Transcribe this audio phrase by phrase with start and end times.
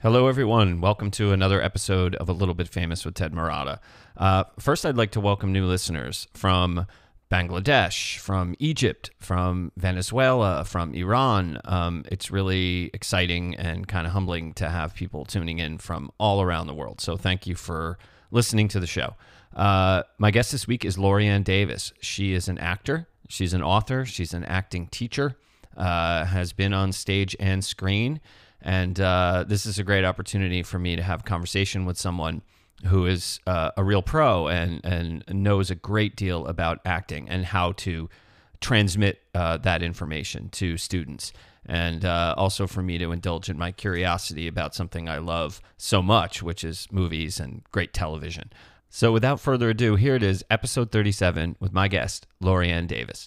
[0.00, 0.80] Hello, everyone.
[0.80, 3.80] Welcome to another episode of A Little Bit Famous with Ted Marotta.
[4.16, 6.86] Uh, first, I'd like to welcome new listeners from
[7.32, 11.60] Bangladesh, from Egypt, from Venezuela, from Iran.
[11.64, 16.42] Um, it's really exciting and kind of humbling to have people tuning in from all
[16.42, 17.00] around the world.
[17.00, 17.98] So, thank you for
[18.30, 19.16] listening to the show.
[19.56, 21.92] Uh, my guest this week is Laurie Ann Davis.
[22.00, 25.34] She is an actor, she's an author, she's an acting teacher,
[25.76, 28.20] uh, has been on stage and screen.
[28.60, 32.42] And uh, this is a great opportunity for me to have conversation with someone
[32.86, 37.44] who is uh, a real pro and, and knows a great deal about acting and
[37.44, 38.08] how to
[38.60, 41.32] transmit uh, that information to students.
[41.66, 46.02] And uh, also for me to indulge in my curiosity about something I love so
[46.02, 48.50] much, which is movies and great television.
[48.90, 53.24] So without further ado, here it is, episode 37 with my guest, Laurie Ann Davis.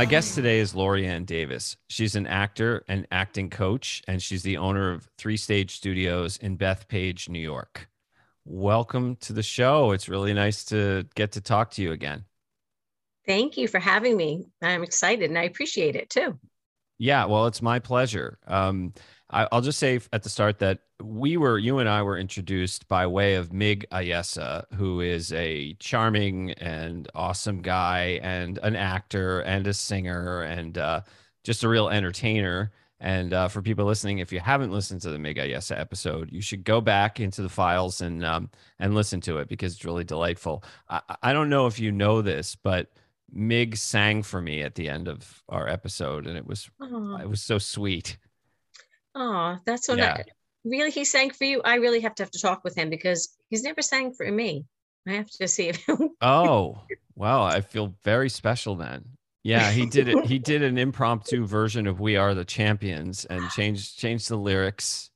[0.00, 1.76] My guest today is Laurie Ann Davis.
[1.88, 6.56] She's an actor and acting coach, and she's the owner of Three Stage Studios in
[6.56, 7.86] Bethpage, New York.
[8.46, 9.92] Welcome to the show.
[9.92, 12.24] It's really nice to get to talk to you again.
[13.26, 14.46] Thank you for having me.
[14.62, 16.38] I'm excited and I appreciate it too.
[16.96, 18.38] Yeah, well, it's my pleasure.
[18.46, 18.94] Um,
[19.30, 22.88] I, will just say at the start that we were, you and I were introduced
[22.88, 29.40] by way of Mig Ayesa, who is a charming and awesome guy and an actor
[29.40, 31.02] and a singer and uh,
[31.44, 32.72] just a real entertainer.
[32.98, 36.42] And uh, for people listening, if you haven't listened to the Mig Ayesa episode, you
[36.42, 40.04] should go back into the files and um, and listen to it because it's really
[40.04, 40.62] delightful.
[40.88, 42.92] I, I don't know if you know this, but
[43.32, 47.40] Mig sang for me at the end of our episode, and it was it was
[47.40, 48.18] so sweet.
[49.14, 50.14] Oh, that's so yeah.
[50.14, 50.24] nice.
[50.64, 51.62] Really, he sang for you.
[51.64, 54.66] I really have to have to talk with him because he's never sang for me.
[55.06, 55.84] I have to see if.
[56.20, 56.82] oh,
[57.14, 57.42] wow!
[57.42, 59.04] I feel very special then.
[59.42, 60.26] Yeah, he did it.
[60.26, 65.10] He did an impromptu version of "We Are the Champions" and changed changed the lyrics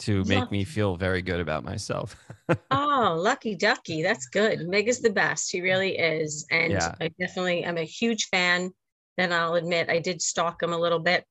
[0.00, 2.16] to make me feel very good about myself.
[2.70, 4.02] oh, lucky ducky!
[4.02, 4.68] That's good.
[4.68, 5.50] Mig is the best.
[5.50, 6.94] He really is, and yeah.
[7.00, 8.70] I definitely am a huge fan.
[9.16, 11.24] Then I'll admit I did stalk him a little bit,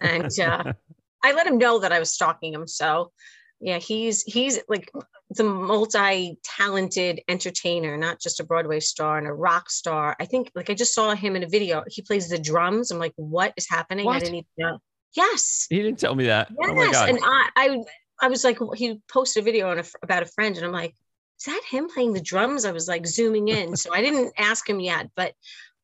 [0.00, 0.72] and uh,
[1.24, 2.66] I let him know that I was stalking him.
[2.66, 3.12] So
[3.60, 4.90] yeah, he's he's like
[5.30, 10.14] the multi-talented entertainer, not just a Broadway star and a rock star.
[10.20, 11.82] I think like I just saw him in a video.
[11.88, 12.90] He plays the drums.
[12.90, 14.04] I'm like, what is happening?
[14.04, 14.16] What?
[14.16, 14.78] I didn't even know.
[15.14, 15.66] Yes.
[15.70, 16.52] He didn't tell me that.
[16.62, 16.96] Oh yes.
[16.96, 17.84] Oh and I, I
[18.20, 20.94] I was like, he posted a video on a, about a friend, and I'm like,
[21.38, 22.64] is that him playing the drums?
[22.64, 23.76] I was like zooming in.
[23.76, 25.34] so I didn't ask him yet, but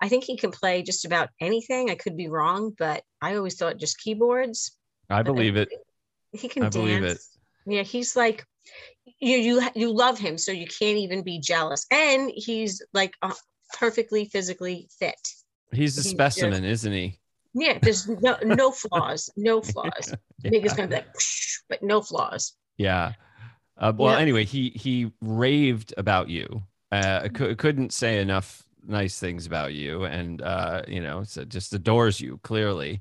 [0.00, 1.90] I think he can play just about anything.
[1.90, 4.76] I could be wrong, but I always thought just keyboards.
[5.12, 5.68] I believe it.
[6.32, 6.76] He can I dance.
[6.76, 7.18] believe it.
[7.66, 8.46] Yeah, he's like
[9.20, 11.86] you you you love him, so you can't even be jealous.
[11.90, 13.34] And he's like uh,
[13.78, 15.28] perfectly physically fit.
[15.72, 17.18] He's a he's specimen, just, isn't he?
[17.54, 20.14] Yeah, there's no no flaws, no flaws.
[20.42, 20.50] yeah.
[20.50, 21.14] Nigga's gonna be like,
[21.68, 22.54] but no flaws.
[22.76, 23.12] Yeah.
[23.78, 24.20] Uh, well, yeah.
[24.20, 26.62] anyway, he he raved about you.
[26.90, 31.72] Uh, c- couldn't say enough nice things about you, and uh, you know, so just
[31.72, 33.00] adores you clearly.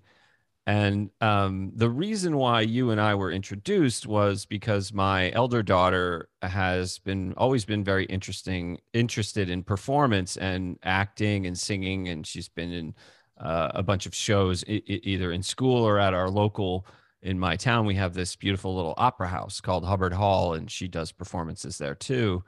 [0.68, 6.30] And um, the reason why you and I were introduced was because my elder daughter
[6.44, 12.48] has been always been very interesting, interested in performance and acting and singing, and she's
[12.48, 12.96] been in
[13.40, 16.86] uh, a bunch of shows, I- either in school or at our local.
[17.24, 20.88] In my town, we have this beautiful little opera house called Hubbard Hall, and she
[20.88, 22.44] does performances there too.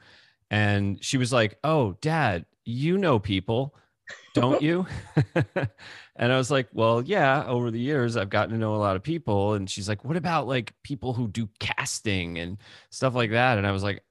[0.52, 3.76] And she was like, "Oh, Dad, you know people."
[4.34, 4.86] Don't you?
[6.16, 8.96] and I was like, well, yeah, over the years, I've gotten to know a lot
[8.96, 9.54] of people.
[9.54, 12.58] And she's like, what about like people who do casting and
[12.90, 13.58] stuff like that?
[13.58, 14.04] And I was like,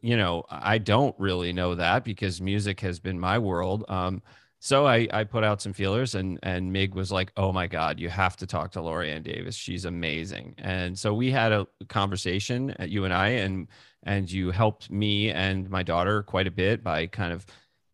[0.00, 3.84] you know, I don't really know that because music has been my world.
[3.88, 4.22] Um,
[4.60, 8.00] so I, I put out some feelers and and Mig was like, oh my God,
[8.00, 9.54] you have to talk to Laurie Ann Davis.
[9.54, 10.54] She's amazing.
[10.58, 13.68] And so we had a conversation at uh, you and I and
[14.04, 17.44] and you helped me and my daughter quite a bit by kind of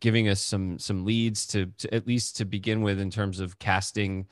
[0.01, 3.57] giving us some some leads to, to at least to begin with in terms of
[3.59, 4.27] casting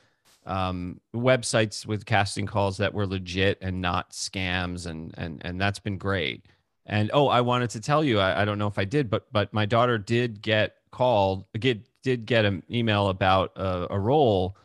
[0.46, 5.80] um, websites with casting calls that were legit and not scams and and and that's
[5.80, 6.46] been great.
[6.86, 9.32] And oh i wanted to tell you i, I don't know if i did but
[9.32, 14.58] but my daughter did get called get did get an email about a, a role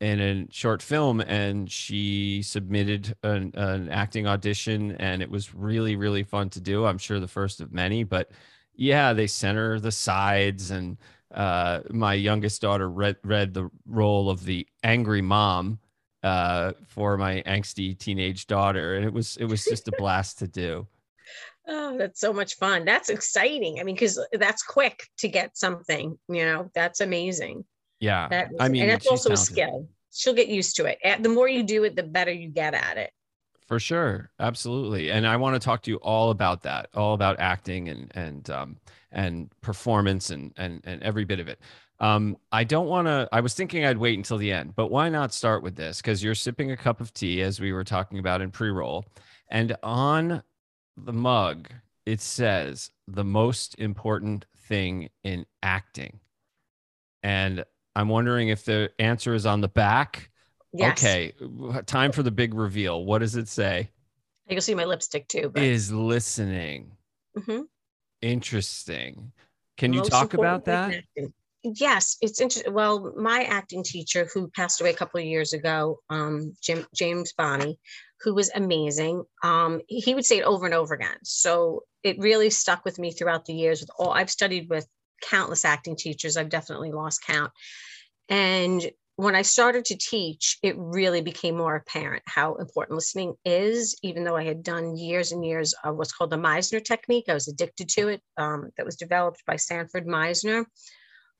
[0.00, 5.94] in a short film and she submitted an, an acting audition and it was really
[5.94, 6.86] really fun to do.
[6.86, 8.32] I'm sure the first of many but
[8.80, 10.96] Yeah, they center the sides, and
[11.34, 15.78] uh, my youngest daughter read read the role of the angry mom
[16.22, 20.48] uh, for my angsty teenage daughter, and it was it was just a blast to
[20.48, 20.86] do.
[21.68, 22.86] Oh, that's so much fun.
[22.86, 23.80] That's exciting.
[23.80, 26.18] I mean, because that's quick to get something.
[26.30, 27.66] You know, that's amazing.
[27.98, 29.42] Yeah, that I mean, and that's also talented.
[29.42, 29.88] a skill.
[30.10, 31.22] She'll get used to it.
[31.22, 33.10] The more you do it, the better you get at it.
[33.70, 35.12] For sure, absolutely.
[35.12, 38.50] And I want to talk to you all about that, all about acting and and
[38.50, 38.76] um,
[39.12, 41.60] and performance and and and every bit of it.
[42.00, 43.28] Um, I don't want to.
[43.30, 45.98] I was thinking I'd wait until the end, but why not start with this?
[45.98, 49.04] Because you're sipping a cup of tea, as we were talking about in pre-roll,
[49.48, 50.42] and on
[50.96, 51.68] the mug
[52.06, 56.18] it says the most important thing in acting,
[57.22, 57.64] and
[57.94, 60.30] I'm wondering if the answer is on the back
[60.72, 61.02] Yes.
[61.02, 61.32] Okay,
[61.86, 63.04] time for the big reveal.
[63.04, 63.90] What does it say?
[64.48, 65.50] You'll see my lipstick too.
[65.52, 65.62] But...
[65.62, 66.92] Is listening.
[67.36, 67.62] Mm-hmm.
[68.22, 69.32] Interesting.
[69.76, 71.04] Can you talk about that?
[71.62, 72.72] Yes, it's interesting.
[72.72, 77.32] Well, my acting teacher, who passed away a couple of years ago, um, Jim, James
[77.32, 77.78] Bonney,
[78.20, 79.24] who was amazing.
[79.42, 81.18] Um, he would say it over and over again.
[81.22, 83.80] So it really stuck with me throughout the years.
[83.80, 84.86] With all I've studied with
[85.22, 87.52] countless acting teachers, I've definitely lost count.
[88.28, 88.90] And
[89.20, 94.24] when I started to teach, it really became more apparent how important listening is, even
[94.24, 97.26] though I had done years and years of what's called the Meisner technique.
[97.28, 98.22] I was addicted to it.
[98.38, 100.64] Um, that was developed by Sanford Meisner,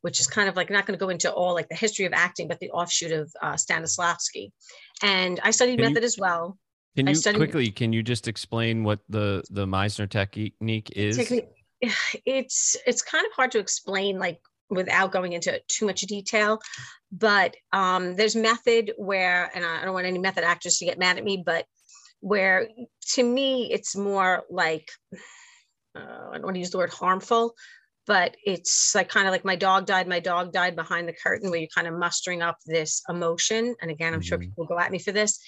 [0.03, 2.13] which is kind of like not going to go into all like the history of
[2.13, 4.53] acting, but the offshoot of uh, Stanislavski.
[5.03, 6.59] And I studied can method you, as well.
[6.97, 11.17] Can you studied, quickly, can you just explain what the, the Meisner technique is?
[11.17, 11.49] Technique,
[12.27, 14.39] it's, it's kind of hard to explain like
[14.71, 16.61] without going into too much detail
[17.13, 21.19] but um, there's method where and i don't want any method actors to get mad
[21.19, 21.65] at me but
[22.21, 22.69] where
[23.01, 24.91] to me it's more like
[25.97, 27.55] uh, i don't want to use the word harmful
[28.07, 31.51] but it's like kind of like my dog died my dog died behind the curtain
[31.51, 34.27] where you're kind of mustering up this emotion and again i'm mm-hmm.
[34.27, 35.41] sure people will go at me for this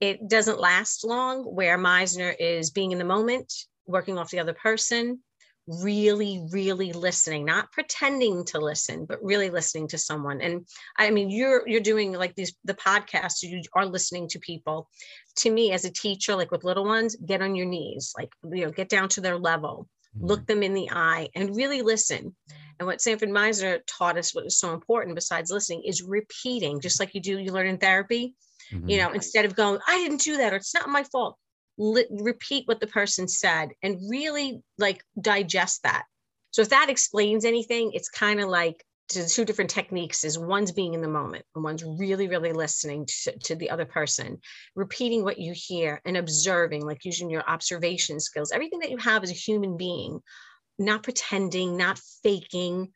[0.00, 3.52] it doesn't last long where meisner is being in the moment
[3.86, 5.20] working off the other person
[5.68, 10.66] really really listening not pretending to listen but really listening to someone and
[10.96, 14.88] i mean you're you're doing like these the podcasts you are listening to people
[15.36, 18.64] to me as a teacher like with little ones get on your knees like you
[18.64, 19.86] know get down to their level
[20.16, 20.26] mm-hmm.
[20.26, 22.34] look them in the eye and really listen
[22.78, 26.98] and what sanford meisner taught us what is so important besides listening is repeating just
[26.98, 28.34] like you do you learn in therapy
[28.72, 28.88] mm-hmm.
[28.88, 31.36] you know instead of going i didn't do that or it's not my fault
[31.78, 36.04] li- repeat what the person said and really like digest that.
[36.50, 40.92] So if that explains anything, it's kind of like two different techniques is one's being
[40.92, 44.38] in the moment and one's really really listening to, to, the other person
[44.76, 49.22] repeating what you hear and observing like using your observation skills everything that you have
[49.22, 50.20] as a human being
[50.78, 52.92] not pretending not faking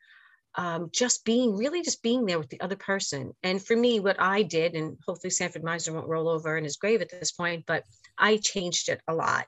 [0.55, 4.19] um, just being really just being there with the other person and for me what
[4.19, 7.63] i did and hopefully sanford meisner won't roll over in his grave at this point
[7.65, 7.83] but
[8.17, 9.45] I changed it a lot.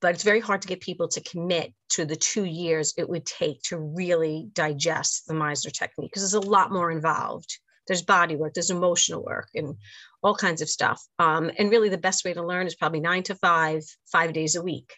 [0.00, 3.24] But it's very hard to get people to commit to the two years it would
[3.24, 7.58] take to really digest the Meisner technique because there's a lot more involved.
[7.86, 9.76] There's body work, there's emotional work, and
[10.22, 11.00] all kinds of stuff.
[11.18, 14.56] Um, and really, the best way to learn is probably nine to five, five days
[14.56, 14.92] a week.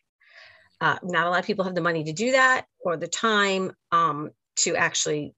[0.81, 3.73] Uh, not a lot of people have the money to do that or the time
[3.93, 5.35] um, to actually,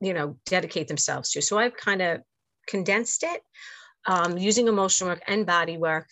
[0.00, 1.42] you know, dedicate themselves to.
[1.42, 2.20] So I've kind of
[2.66, 3.40] condensed it
[4.06, 6.08] um, using emotional work and body work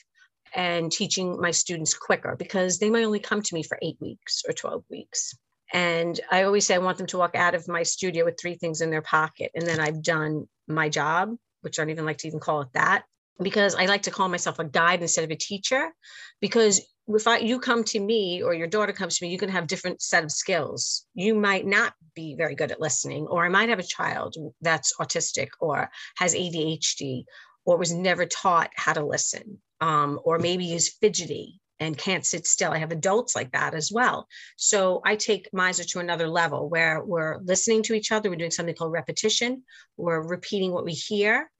[0.55, 4.43] and teaching my students quicker because they might only come to me for eight weeks
[4.47, 5.35] or 12 weeks.
[5.73, 8.55] And I always say I want them to walk out of my studio with three
[8.55, 9.50] things in their pocket.
[9.55, 12.69] And then I've done my job, which I don't even like to even call it
[12.73, 13.05] that,
[13.43, 15.93] because I like to call myself a guide instead of a teacher.
[16.40, 16.81] Because
[17.15, 19.67] if I, you come to me or your daughter comes to me, you can have
[19.67, 21.07] different set of skills.
[21.15, 24.95] You might not be very good at listening, or I might have a child that's
[25.00, 27.25] autistic or has ADHD
[27.65, 32.47] or was never taught how to listen um, or maybe is fidgety and can't sit
[32.47, 32.73] still.
[32.73, 34.27] I have adults like that as well.
[34.57, 38.29] So I take Meisner to another level where we're listening to each other.
[38.29, 39.62] We're doing something called repetition.
[39.97, 41.50] We're repeating what we hear.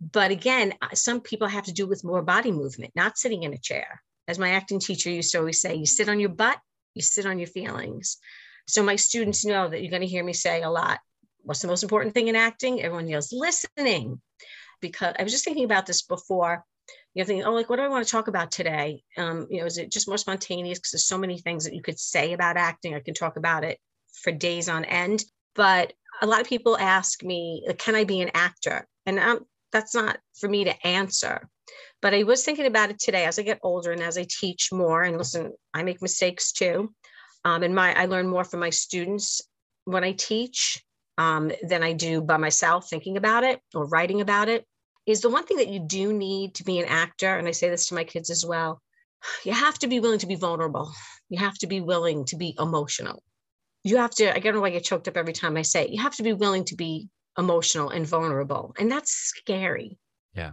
[0.00, 3.58] But again, some people have to do with more body movement, not sitting in a
[3.58, 4.02] chair.
[4.28, 6.58] As my acting teacher used to always say, you sit on your butt,
[6.94, 8.18] you sit on your feelings.
[8.66, 11.00] So my students know that you're going to hear me say a lot.
[11.42, 12.82] What's the most important thing in acting?
[12.82, 14.20] Everyone yells, listening.
[14.80, 16.64] Because I was just thinking about this before
[17.14, 19.02] you're thinking, oh, like, what do I want to talk about today?
[19.16, 20.78] Um, you know, is it just more spontaneous?
[20.78, 22.94] Because there's so many things that you could say about acting.
[22.94, 23.78] I can talk about it
[24.22, 25.24] for days on end.
[25.54, 28.86] But a lot of people ask me, can I be an actor?
[29.06, 31.48] And um, that's not for me to answer.
[32.02, 34.70] But I was thinking about it today as I get older and as I teach
[34.72, 35.02] more.
[35.02, 36.94] And listen, I make mistakes too.
[37.44, 39.40] Um, and my I learn more from my students
[39.84, 40.82] when I teach
[41.18, 44.64] um, than I do by myself thinking about it or writing about it.
[45.06, 47.70] Is the one thing that you do need to be an actor, and I say
[47.70, 48.82] this to my kids as well.
[49.44, 50.92] You have to be willing to be vulnerable.
[51.28, 53.22] You have to be willing to be emotional.
[53.84, 54.34] You have to.
[54.34, 55.90] I don't know why I get choked up every time I say it.
[55.90, 57.08] You have to be willing to be
[57.38, 59.98] emotional and vulnerable, and that's scary.
[60.34, 60.52] Yeah.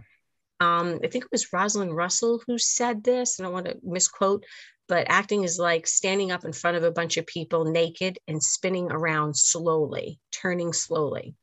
[0.64, 4.44] Um, I think it was Rosalind Russell who said this, and I want to misquote,
[4.88, 8.42] but acting is like standing up in front of a bunch of people naked and
[8.42, 11.34] spinning around slowly, turning slowly.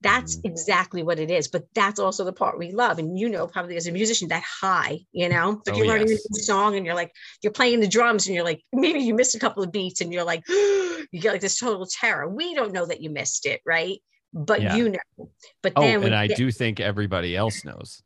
[0.00, 0.48] That's mm-hmm.
[0.48, 1.46] exactly what it is.
[1.48, 2.98] But that's also the part we love.
[2.98, 6.08] And you know, probably as a musician, that high, you know, like oh, you're learning
[6.08, 6.24] yes.
[6.24, 9.14] a new song and you're like, you're playing the drums and you're like, maybe you
[9.14, 12.28] missed a couple of beats and you're like, you get like this total terror.
[12.28, 13.98] We don't know that you missed it, right?
[14.32, 14.76] But yeah.
[14.76, 15.30] you know.
[15.62, 18.02] But oh, then and I get- do think everybody else knows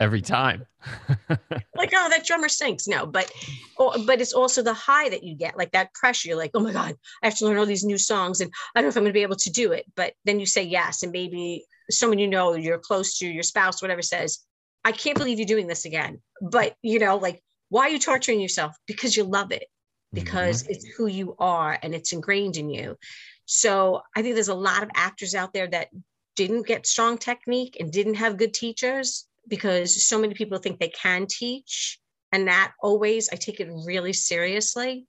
[0.00, 0.66] every time.
[1.28, 2.86] like, oh, that drummer sinks.
[2.86, 3.30] No, but
[3.78, 6.28] oh, but it's also the high that you get, like that pressure.
[6.28, 8.80] You're like, oh my God, I have to learn all these new songs and I
[8.80, 9.84] don't know if I'm gonna be able to do it.
[9.96, 13.82] But then you say yes, and maybe someone you know, you're close to, your spouse,
[13.82, 14.40] whatever says,
[14.84, 16.20] I can't believe you're doing this again.
[16.40, 18.76] But you know, like, why are you torturing yourself?
[18.86, 19.66] Because you love it,
[20.12, 20.72] because mm-hmm.
[20.72, 22.96] it's who you are and it's ingrained in you.
[23.46, 25.88] So I think there's a lot of actors out there that
[26.36, 30.88] didn't get strong technique and didn't have good teachers because so many people think they
[30.88, 31.98] can teach.
[32.32, 35.06] And that always, I take it really seriously.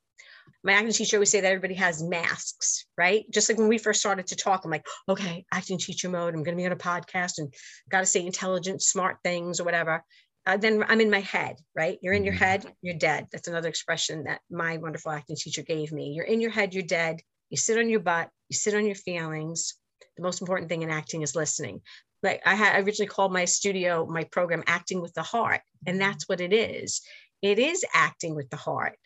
[0.64, 3.26] My acting teacher always say that everybody has masks, right?
[3.32, 6.34] Just like when we first started to talk, I'm like, okay, acting teacher mode.
[6.34, 7.54] I'm going to be on a podcast and
[7.90, 10.04] got to say intelligent, smart things or whatever.
[10.46, 11.98] Uh, then I'm in my head, right?
[12.02, 12.44] You're in your mm-hmm.
[12.44, 13.28] head, you're dead.
[13.32, 16.14] That's another expression that my wonderful acting teacher gave me.
[16.16, 17.22] You're in your head, you're dead.
[17.50, 19.76] You sit on your butt, you sit on your feelings.
[20.18, 21.82] The most important thing in acting is listening
[22.24, 25.62] like I had originally called my studio, my program acting with the heart.
[25.86, 27.02] And that's what it is.
[27.42, 28.98] It is acting with the heart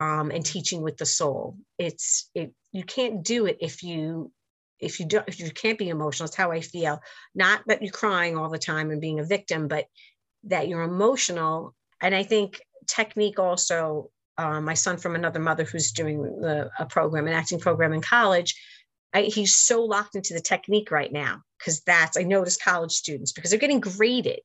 [0.00, 1.56] um, and teaching with the soul.
[1.78, 4.30] It's it you can't do it if you
[4.78, 6.26] if you don't if you can't be emotional.
[6.26, 7.00] It's how I feel.
[7.34, 9.86] Not that you're crying all the time and being a victim, but
[10.44, 11.74] that you're emotional.
[12.00, 16.86] And I think technique also, um, my son from another mother who's doing the, a
[16.86, 18.56] program, an acting program in college,
[19.14, 23.32] I, he's so locked into the technique right now because that's I notice college students
[23.32, 24.40] because they're getting graded.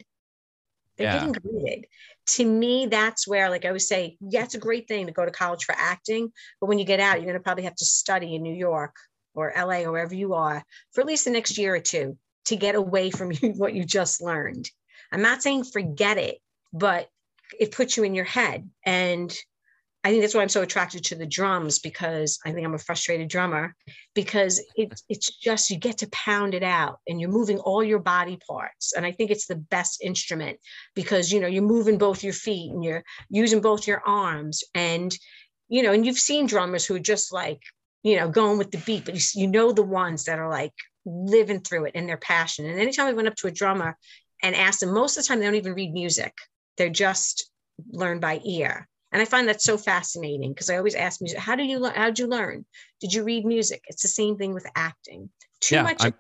[0.98, 1.26] They're yeah.
[1.26, 1.86] getting graded.
[2.32, 5.24] To me, that's where, like I would say, yeah, it's a great thing to go
[5.24, 7.86] to college for acting, but when you get out, you're going to probably have to
[7.86, 8.96] study in New York
[9.34, 12.56] or LA or wherever you are for at least the next year or two to
[12.56, 14.70] get away from you, what you just learned.
[15.12, 16.40] I'm not saying forget it,
[16.74, 17.08] but
[17.58, 19.34] it puts you in your head and
[20.04, 22.80] I think that's why I'm so attracted to the drums because I think I'm a
[22.80, 23.76] frustrated drummer
[24.14, 28.00] because it, it's just you get to pound it out and you're moving all your
[28.00, 28.94] body parts.
[28.94, 30.60] And I think it's the best instrument
[30.96, 35.14] because you know you're moving both your feet and you're using both your arms and
[35.68, 37.60] you know and you've seen drummers who are just like
[38.04, 40.74] you know going with the beat, but you, you know the ones that are like
[41.06, 42.66] living through it and their passion.
[42.66, 43.98] And anytime I went up to a drummer
[44.44, 46.34] and asked them, most of the time they don't even read music;
[46.78, 47.50] they're just
[47.92, 51.56] learn by ear and I find that so fascinating because I always ask music, how
[51.56, 51.94] do you learn?
[51.96, 52.66] How did you learn?
[53.00, 53.84] Did you read music?
[53.88, 55.30] It's the same thing with acting.
[55.62, 56.04] Too yeah, much.
[56.04, 56.14] I,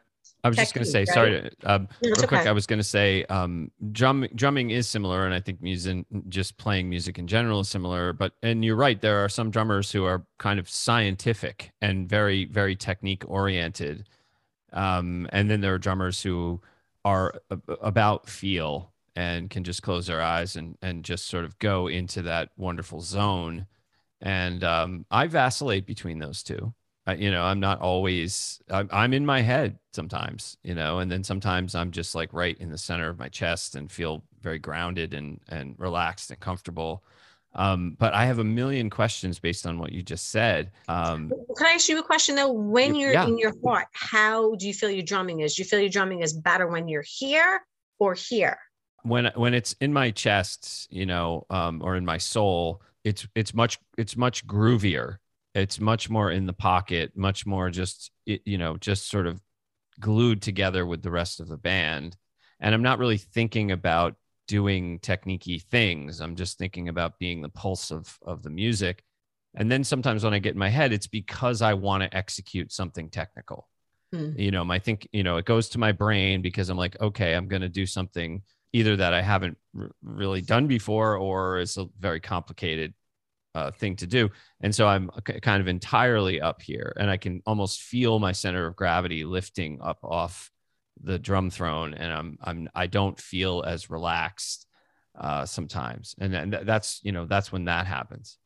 [0.43, 1.07] I was just going to say, right?
[1.09, 2.27] sorry, um, real okay.
[2.27, 2.47] quick.
[2.47, 6.57] I was going to say, um, drum, drumming is similar, and I think music, just
[6.57, 8.13] playing music in general, is similar.
[8.13, 12.45] But and you're right, there are some drummers who are kind of scientific and very,
[12.45, 14.07] very technique oriented,
[14.71, 16.61] um, and then there are drummers who
[17.03, 17.41] are
[17.81, 22.21] about feel and can just close their eyes and and just sort of go into
[22.21, 23.65] that wonderful zone.
[24.21, 26.73] And um, I vacillate between those two.
[27.07, 28.61] I, you know, I'm not always.
[28.69, 32.57] I'm, I'm in my head sometimes, you know, and then sometimes I'm just like right
[32.59, 37.03] in the center of my chest and feel very grounded and and relaxed and comfortable.
[37.55, 40.69] Um, but I have a million questions based on what you just said.
[40.87, 42.51] Um, Can I ask you a question though?
[42.51, 43.25] When you're yeah.
[43.25, 45.55] in your heart, how do you feel your drumming is?
[45.55, 47.65] Do you feel your drumming is better when you're here
[47.97, 48.59] or here?
[49.07, 53.53] When when it's in my chest, you know, um, or in my soul, it's it's
[53.53, 55.17] much it's much groovier.
[55.55, 59.41] It's much more in the pocket, much more just you know, just sort of
[59.99, 62.15] glued together with the rest of the band.
[62.59, 64.15] And I'm not really thinking about
[64.47, 66.21] doing techniquey things.
[66.21, 69.03] I'm just thinking about being the pulse of of the music.
[69.55, 72.71] And then sometimes when I get in my head, it's because I want to execute
[72.71, 73.67] something technical.
[74.13, 74.31] Hmm.
[74.37, 77.33] You know, my think, you know, it goes to my brain because I'm like, okay,
[77.33, 78.41] I'm going to do something
[78.73, 82.93] either that I haven't r- really done before or it's a very complicated
[83.55, 84.29] uh, thing to do.
[84.61, 85.09] And so I'm
[85.41, 89.79] kind of entirely up here and I can almost feel my center of gravity lifting
[89.81, 90.51] up off
[91.03, 94.67] the drum throne and I'm I'm I don't feel as relaxed
[95.17, 96.15] uh, sometimes.
[96.19, 98.37] And, and that's, you know, that's when that happens.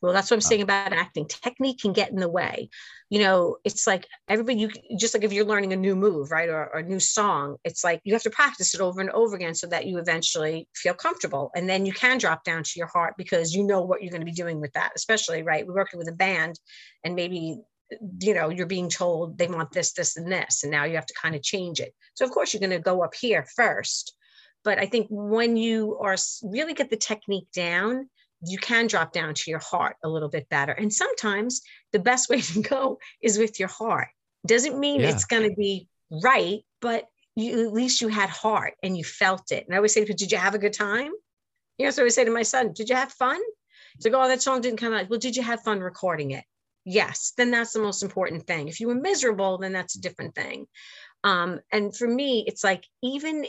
[0.00, 1.26] Well, that's what I'm saying about acting.
[1.26, 2.70] Technique can get in the way.
[3.10, 6.48] You know, it's like everybody, you just like if you're learning a new move, right,
[6.48, 9.34] or, or, a new song, it's like you have to practice it over and over
[9.34, 11.50] again so that you eventually feel comfortable.
[11.56, 14.20] And then you can drop down to your heart because you know what you're going
[14.20, 15.66] to be doing with that, especially, right?
[15.66, 16.60] We're working with a band
[17.02, 17.58] and maybe,
[18.20, 20.62] you know, you're being told they want this, this, and this.
[20.62, 21.92] And now you have to kind of change it.
[22.14, 24.14] So, of course, you're going to go up here first.
[24.62, 28.08] But I think when you are really get the technique down,
[28.46, 30.72] you can drop down to your heart a little bit better.
[30.72, 34.08] And sometimes the best way to go is with your heart.
[34.46, 35.10] Doesn't mean yeah.
[35.10, 39.50] it's going to be right, but you, at least you had heart and you felt
[39.52, 39.64] it.
[39.66, 41.12] And I always say, Did you have a good time?
[41.78, 43.40] You know, so I always say to my son, Did you have fun?
[43.96, 45.08] He's like, Oh, that song didn't come out.
[45.08, 46.44] Well, did you have fun recording it?
[46.84, 48.68] Yes, then that's the most important thing.
[48.68, 50.66] If you were miserable, then that's a different thing.
[51.24, 53.44] Um, and for me, it's like even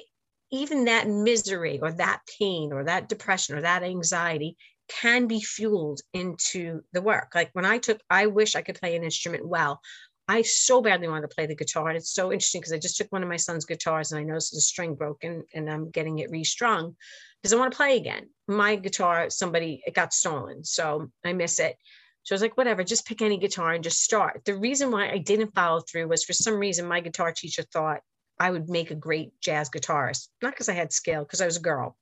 [0.52, 4.58] even that misery or that pain or that depression or that anxiety
[4.90, 7.32] can be fueled into the work.
[7.36, 9.82] Like when I took, I wish I could play an instrument well.
[10.28, 11.88] I so badly wanted to play the guitar.
[11.90, 14.24] And it's so interesting because I just took one of my son's guitars and I
[14.24, 16.96] noticed the string broken and I'm getting it restrung
[17.42, 18.30] because I want to play again.
[18.48, 20.64] My guitar, somebody, it got stolen.
[20.64, 21.76] So I miss it.
[22.24, 24.42] So I was like, whatever, just pick any guitar and just start.
[24.46, 28.02] The reason why I didn't follow through was for some reason my guitar teacher thought
[28.40, 31.58] I would make a great jazz guitarist, not because I had skill, because I was
[31.58, 31.98] a girl.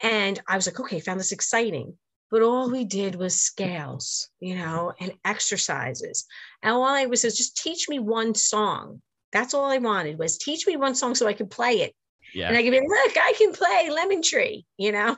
[0.00, 1.96] And I was like, okay, found this exciting.
[2.30, 6.26] But all we did was scales, you know, and exercises.
[6.62, 9.02] And all I was was just teach me one song.
[9.32, 11.94] That's all I wanted was teach me one song so I could play it.
[12.34, 12.48] Yeah.
[12.48, 15.16] And I could be, look, I can play Lemon Tree, you know,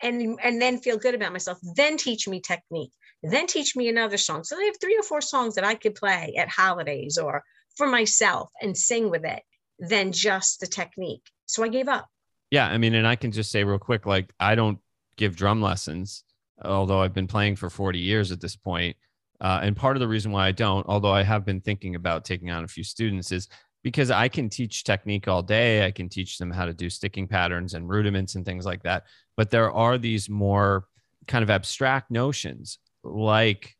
[0.00, 1.58] and and then feel good about myself.
[1.74, 2.92] Then teach me technique.
[3.22, 4.44] Then teach me another song.
[4.44, 7.42] So I have three or four songs that I could play at holidays or
[7.76, 9.42] for myself and sing with it
[9.78, 11.24] than just the technique.
[11.46, 12.08] So I gave up.
[12.52, 12.68] Yeah.
[12.68, 14.78] I mean, and I can just say real quick like, I don't
[15.16, 16.22] give drum lessons,
[16.62, 18.94] although I've been playing for 40 years at this point.
[19.40, 22.26] Uh, and part of the reason why I don't, although I have been thinking about
[22.26, 23.48] taking on a few students, is
[23.82, 25.86] because I can teach technique all day.
[25.86, 29.04] I can teach them how to do sticking patterns and rudiments and things like that.
[29.34, 30.84] But there are these more
[31.26, 33.74] kind of abstract notions like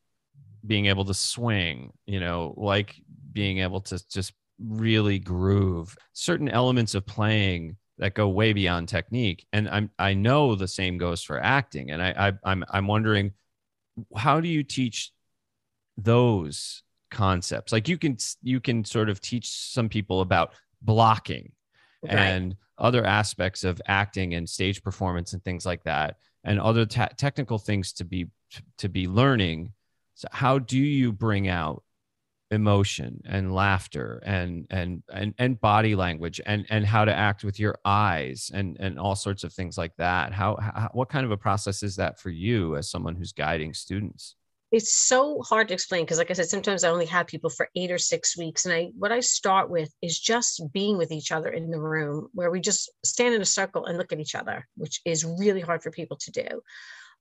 [0.67, 2.97] being able to swing, you know, like
[3.33, 9.47] being able to just really groove certain elements of playing that go way beyond technique.
[9.53, 11.93] And i'm i know the same goes for acting.
[11.93, 13.33] And i, I i'm i'm wondering
[14.17, 15.13] how do you teach
[15.97, 17.73] those concepts?
[17.73, 21.53] Like you can you can sort of teach some people about blocking
[22.03, 22.13] right.
[22.13, 27.15] and other aspects of acting and stage performance and things like that and other te-
[27.17, 28.27] technical things to be
[28.79, 29.73] to be learning.
[30.15, 31.85] So how do you bring out
[32.53, 37.59] emotion and laughter and and and, and body language and and how to act with
[37.59, 40.33] your eyes and and all sorts of things like that.
[40.33, 43.75] How, how what kind of a process is that for you as someone who's guiding
[43.75, 44.37] students?
[44.71, 47.69] It's so hard to explain because like i said sometimes i only have people for
[47.77, 51.31] eight or six weeks and i what i start with is just being with each
[51.31, 54.35] other in the room where we just stand in a circle and look at each
[54.35, 56.63] other which is really hard for people to do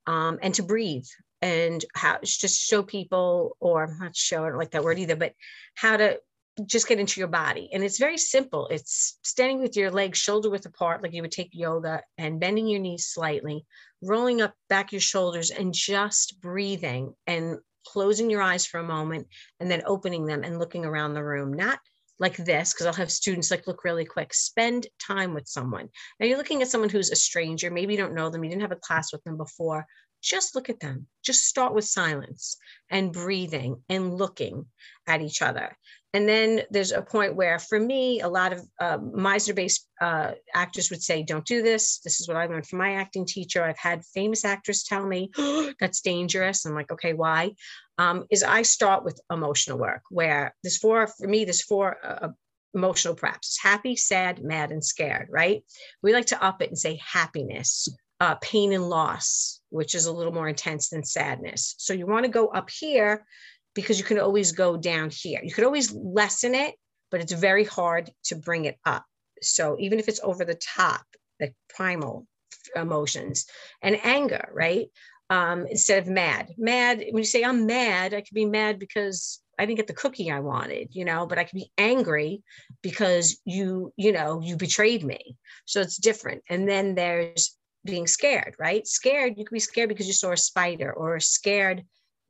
[0.08, 1.06] um, and to breathe
[1.42, 5.16] and how just show people or I'm not show I don't like that word either
[5.16, 5.34] but
[5.76, 6.20] how to
[6.66, 7.70] just get into your body.
[7.72, 8.68] And it's very simple.
[8.68, 12.68] It's standing with your legs shoulder width apart like you would take yoga and bending
[12.68, 13.66] your knees slightly
[14.02, 19.28] rolling up back your shoulders and just breathing and closing your eyes for a moment
[19.60, 21.54] and then opening them and looking around the room.
[21.54, 21.80] Not
[22.20, 24.34] like this because i'll have students like look really quick.
[24.34, 25.90] Spend time with someone.
[26.20, 27.72] Now you're looking at someone who's a stranger.
[27.72, 28.44] Maybe you don't know them.
[28.44, 29.86] You didn't have a class with them before
[30.22, 31.08] just look at them.
[31.24, 32.58] Just start with silence
[32.90, 34.66] and breathing and looking
[35.08, 35.76] at each other.
[36.14, 40.32] And then there's a point where, for me, a lot of uh, Meisner based uh,
[40.54, 42.00] actors would say, Don't do this.
[42.00, 43.64] This is what I learned from my acting teacher.
[43.64, 46.66] I've had famous actors tell me, oh, That's dangerous.
[46.66, 47.52] I'm like, Okay, why?
[47.98, 52.30] Um, is I start with emotional work where there's four, for me, there's four uh,
[52.74, 55.64] emotional preps happy, sad, mad, and scared, right?
[56.02, 57.88] We like to up it and say happiness,
[58.22, 61.74] uh, pain and loss, which is a little more intense than sadness.
[61.80, 63.26] So you want to go up here
[63.74, 65.42] because you can always go down here.
[65.44, 66.76] You could always lessen it,
[67.10, 69.04] but it's very hard to bring it up.
[69.42, 71.04] So even if it's over the top,
[71.40, 72.28] the primal
[72.76, 73.48] emotions
[73.82, 74.90] and anger, right?
[75.32, 76.50] Um, instead of mad.
[76.60, 79.94] Mad, when you say I'm mad, I could be mad because I didn't get the
[79.94, 82.44] cookie I wanted, you know, but I could be angry
[82.84, 85.38] because you, you know, you betrayed me.
[85.66, 86.44] So it's different.
[86.50, 88.86] And then there's being scared, right?
[88.86, 91.84] Scared, you could be scared because you saw a spider or scared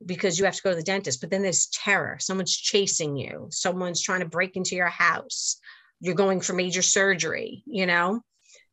[0.04, 2.16] because you have to go to the dentist, but then there's terror.
[2.20, 5.58] Someone's chasing you, someone's trying to break into your house,
[6.00, 8.20] you're going for major surgery, you know?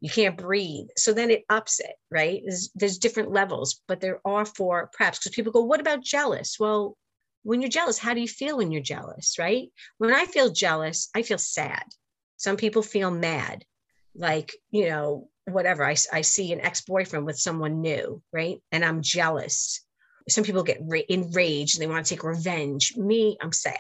[0.02, 0.88] you can't breathe.
[0.96, 2.42] So then it ups it, right?
[2.46, 6.58] There's, there's different levels, but there are four preps because people go, what about jealous?
[6.60, 6.96] Well,
[7.44, 9.70] when you're jealous, how do you feel when you're jealous, right?
[9.98, 11.84] When I feel jealous, I feel sad.
[12.38, 13.66] Some people feel mad,
[14.16, 15.86] like, you know, whatever.
[15.86, 18.62] I, I see an ex boyfriend with someone new, right?
[18.72, 19.82] And I'm jealous.
[20.28, 22.94] Some people get ra- enraged and they want to take revenge.
[22.96, 23.80] Me, I'm sad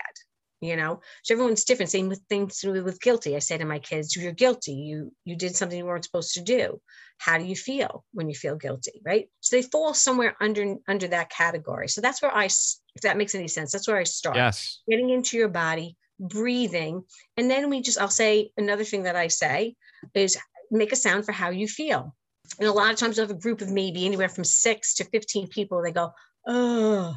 [0.61, 4.15] you know so everyone's different same with things with guilty i say to my kids
[4.15, 6.79] you're guilty you you did something you weren't supposed to do
[7.17, 11.07] how do you feel when you feel guilty right so they fall somewhere under under
[11.07, 14.35] that category so that's where i if that makes any sense that's where i start
[14.35, 17.03] yes getting into your body breathing
[17.37, 19.75] and then we just i'll say another thing that i say
[20.13, 20.37] is
[20.71, 22.15] make a sound for how you feel
[22.59, 25.03] and a lot of times i have a group of maybe anywhere from six to
[25.03, 26.11] 15 people they go
[26.47, 27.15] oh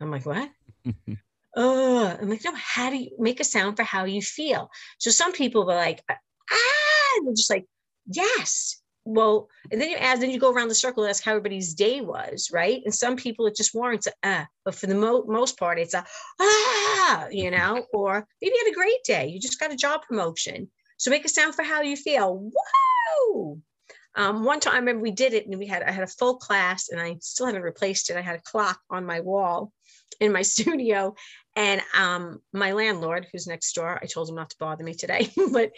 [0.00, 0.50] i'm like what
[1.56, 4.70] oh, I'm like, no, how do you make a sound for how you feel?
[4.98, 7.66] So some people are like, ah, and they're just like,
[8.06, 8.76] yes.
[9.04, 11.74] Well, and then you ask, then you go around the circle and ask how everybody's
[11.74, 12.82] day was, right?
[12.84, 15.94] And some people it just warrants a ah, but for the mo- most part, it's
[15.94, 16.04] a
[16.38, 20.02] ah, you know, or maybe you had a great day, you just got a job
[20.06, 20.70] promotion.
[21.00, 22.50] So make a sound for how you feel.
[22.52, 23.58] Whoa!
[24.14, 26.36] Um, one time I remember we did it and we had I had a full
[26.36, 28.18] class and I still haven't replaced it.
[28.18, 29.72] I had a clock on my wall
[30.20, 31.14] in my studio
[31.56, 35.30] and um, my landlord, who's next door, I told him not to bother me today,
[35.52, 35.70] but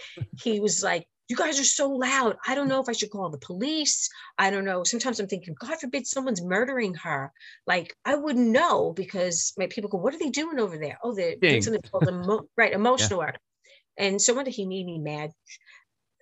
[0.43, 2.37] he was like, You guys are so loud.
[2.45, 4.11] I don't know if I should call the police.
[4.37, 4.83] I don't know.
[4.83, 7.33] Sometimes I'm thinking, God forbid someone's murdering her.
[7.65, 10.99] Like, I wouldn't know because my people go, What are they doing over there?
[11.05, 13.27] Oh, they're doing something called emo- right, emotional yeah.
[13.27, 13.39] work.
[13.99, 15.33] And so one day he made me mad.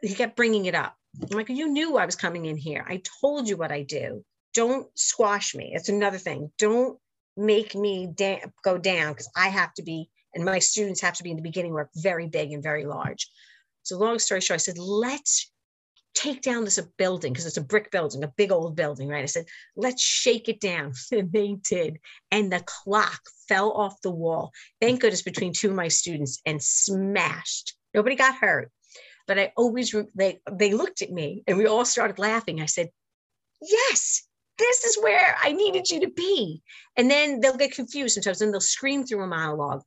[0.03, 0.97] He kept bringing it up.
[1.23, 2.85] I'm like, You knew I was coming in here.
[2.89, 4.25] I told you what I do.
[4.55, 5.73] Don't squash me.
[5.75, 6.51] It's another thing.
[6.59, 6.99] Don't
[7.37, 11.23] make me da- go down because I have to be, and my students have to
[11.23, 13.29] be in the beginning work very big and very large.
[13.83, 15.51] So long story short, I said, let's
[16.15, 19.23] take down this building because it's a brick building, a big old building, right?
[19.23, 19.47] I said,
[19.77, 20.93] let's shake it down.
[21.13, 21.99] And they did.
[22.31, 24.53] And the clock fell off the wall.
[24.81, 27.75] Thank goodness between two of my students and smashed.
[27.95, 28.71] Nobody got hurt.
[29.27, 32.61] But I always, they, they looked at me and we all started laughing.
[32.61, 32.89] I said,
[33.61, 34.23] yes,
[34.59, 36.63] this is where I needed you to be.
[36.97, 39.83] And then they'll get confused sometimes and they'll scream through a monologue.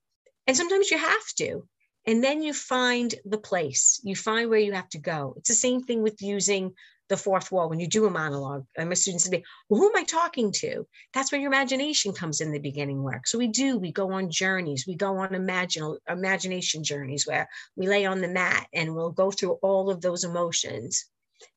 [0.47, 1.67] And sometimes you have to.
[2.05, 5.35] And then you find the place, you find where you have to go.
[5.37, 6.73] It's the same thing with using
[7.09, 8.65] the fourth wall when you do a monologue.
[8.77, 10.85] And my students say, well, who am I talking to?
[11.13, 13.27] That's where your imagination comes in the beginning work.
[13.27, 17.87] So we do, we go on journeys, we go on imagine, imagination journeys where we
[17.87, 21.05] lay on the mat and we'll go through all of those emotions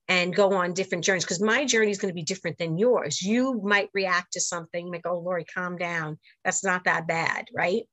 [0.09, 3.21] and go on different journeys because my journey is going to be different than yours.
[3.21, 6.17] You might react to something like, oh, Laurie, calm down.
[6.43, 7.83] That's not that bad, right?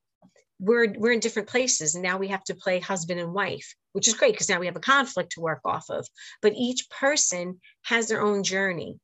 [0.59, 4.07] We're, we're in different places and now we have to play husband and wife, which
[4.07, 6.07] is great because now we have a conflict to work off of.
[6.41, 8.99] But each person has their own journey.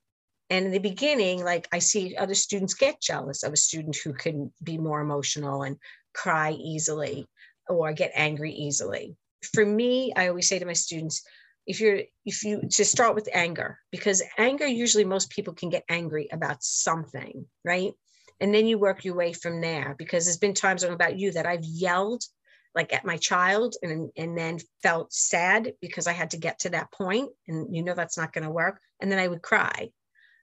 [0.49, 4.13] And in the beginning, like I see other students get jealous of a student who
[4.13, 5.77] can be more emotional and
[6.13, 7.27] cry easily
[7.67, 9.15] or get angry easily.
[9.53, 11.23] For me, I always say to my students,
[11.67, 15.83] if you're if you to start with anger because anger usually most people can get
[15.89, 17.93] angry about something right
[18.41, 21.45] and then you work your way from there because there's been times about you that
[21.45, 22.23] i've yelled
[22.75, 26.69] like at my child and and then felt sad because i had to get to
[26.69, 29.89] that point and you know that's not going to work and then i would cry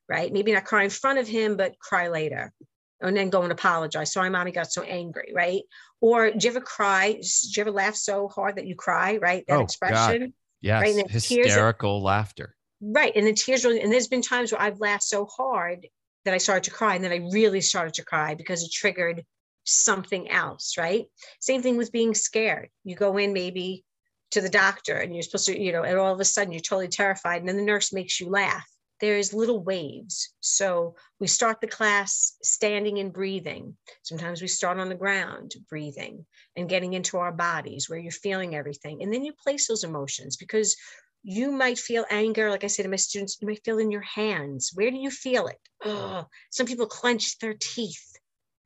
[0.09, 2.53] right maybe not cry in front of him but cry later
[3.01, 5.63] and then go and apologize sorry mommy got so angry right
[6.01, 7.21] or do you ever cry do
[7.57, 10.33] you ever laugh so hard that you cry right that oh, expression God.
[10.61, 11.11] Yes, right?
[11.11, 12.55] hysterical laughter.
[12.81, 13.81] Right, and the tears really.
[13.81, 15.87] And there's been times where I've laughed so hard
[16.25, 19.25] that I started to cry, and then I really started to cry because it triggered
[19.65, 20.77] something else.
[20.79, 21.07] Right.
[21.41, 22.69] Same thing with being scared.
[22.85, 23.85] You go in maybe
[24.33, 26.61] to the doctor, and you're supposed to, you know, and all of a sudden you're
[26.61, 28.67] totally terrified, and then the nurse makes you laugh.
[29.01, 30.35] There's little waves.
[30.41, 33.77] So we start the class standing and breathing.
[34.03, 36.27] Sometimes we start on the ground breathing
[36.57, 39.03] and getting into our bodies where you're feeling everything.
[39.03, 40.77] And then you place those emotions because
[41.23, 42.51] you might feel anger.
[42.51, 44.73] Like I say to my students, you might feel in your hands.
[44.75, 45.59] Where do you feel it?
[45.85, 48.17] Oh, some people clench their teeth,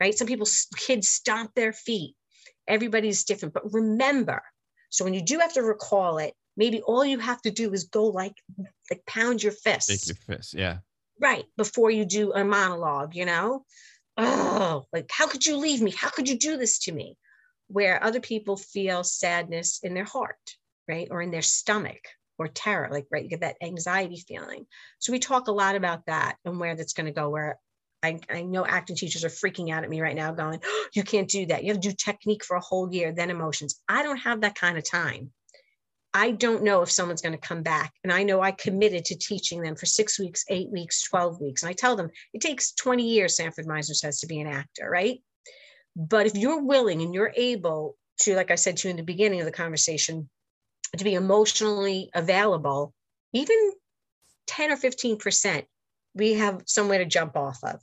[0.00, 0.16] right?
[0.16, 2.14] Some people, kids stomp their feet.
[2.68, 3.54] Everybody's different.
[3.54, 4.42] But remember,
[4.90, 7.84] so when you do have to recall it, maybe all you have to do is
[7.84, 8.34] go like
[8.90, 10.08] like pound your fist.
[10.08, 10.78] Your fist, yeah.
[11.20, 13.64] Right before you do a monologue, you know.
[14.16, 15.90] Oh, like how could you leave me?
[15.90, 17.16] How could you do this to me?
[17.72, 21.08] where other people feel sadness in their heart, right?
[21.10, 22.04] Or in their stomach
[22.42, 24.66] or terror, like, right, you get that anxiety feeling.
[24.98, 27.58] So we talk a lot about that and where that's going to go, where
[28.02, 31.04] I, I know acting teachers are freaking out at me right now, going, oh, you
[31.04, 31.64] can't do that.
[31.64, 33.80] You have to do technique for a whole year, then emotions.
[33.88, 35.32] I don't have that kind of time.
[36.14, 37.94] I don't know if someone's going to come back.
[38.04, 41.62] And I know I committed to teaching them for six weeks, eight weeks, 12 weeks.
[41.62, 44.90] And I tell them it takes 20 years, Sanford Meisner says, to be an actor,
[44.90, 45.22] right?
[45.96, 49.02] But if you're willing and you're able to, like I said to you in the
[49.02, 50.28] beginning of the conversation,
[50.96, 52.92] to be emotionally available,
[53.32, 53.72] even
[54.46, 55.64] 10 or 15%,
[56.14, 57.80] we have somewhere to jump off of.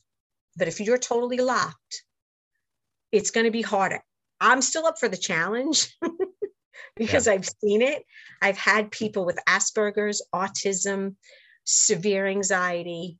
[0.57, 2.03] But if you're totally locked,
[3.11, 4.03] it's going to be harder.
[4.39, 5.95] I'm still up for the challenge
[6.95, 7.33] because yeah.
[7.33, 8.03] I've seen it.
[8.41, 11.15] I've had people with Asperger's, autism,
[11.63, 13.17] severe anxiety,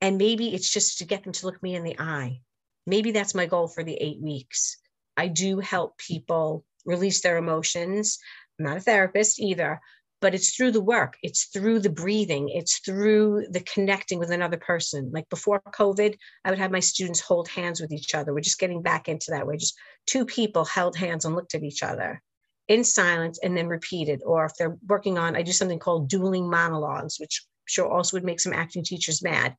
[0.00, 2.40] and maybe it's just to get them to look me in the eye.
[2.86, 4.76] Maybe that's my goal for the eight weeks.
[5.16, 8.18] I do help people release their emotions.
[8.58, 9.80] I'm not a therapist either,
[10.20, 14.56] but it's through the work it's through the breathing it's through the connecting with another
[14.56, 15.10] person.
[15.12, 18.32] Like before covid i would have my students hold hands with each other.
[18.32, 19.56] We're just getting back into that way.
[19.56, 22.22] Just two people held hands and looked at each other
[22.68, 24.22] in silence and then repeated.
[24.24, 28.16] Or if they're working on i do something called dueling monologues which I'm sure also
[28.16, 29.54] would make some acting teachers mad.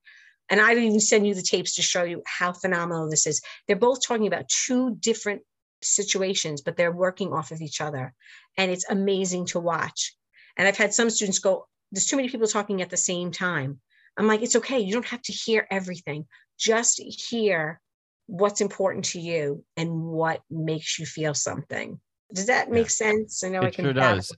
[0.50, 3.42] And i would even send you the tapes to show you how phenomenal this is.
[3.68, 5.44] They're both talking about two different
[5.82, 8.14] situations but they're working off of each other
[8.58, 10.18] and it's amazing to watch
[10.58, 13.80] and I've had some students go, there's too many people talking at the same time.
[14.18, 14.80] I'm like, it's okay.
[14.80, 16.26] You don't have to hear everything.
[16.58, 17.80] Just hear
[18.26, 22.00] what's important to you and what makes you feel something.
[22.34, 23.44] Does that make sense?
[23.44, 23.86] I know it I can.
[23.86, 24.36] Sure does.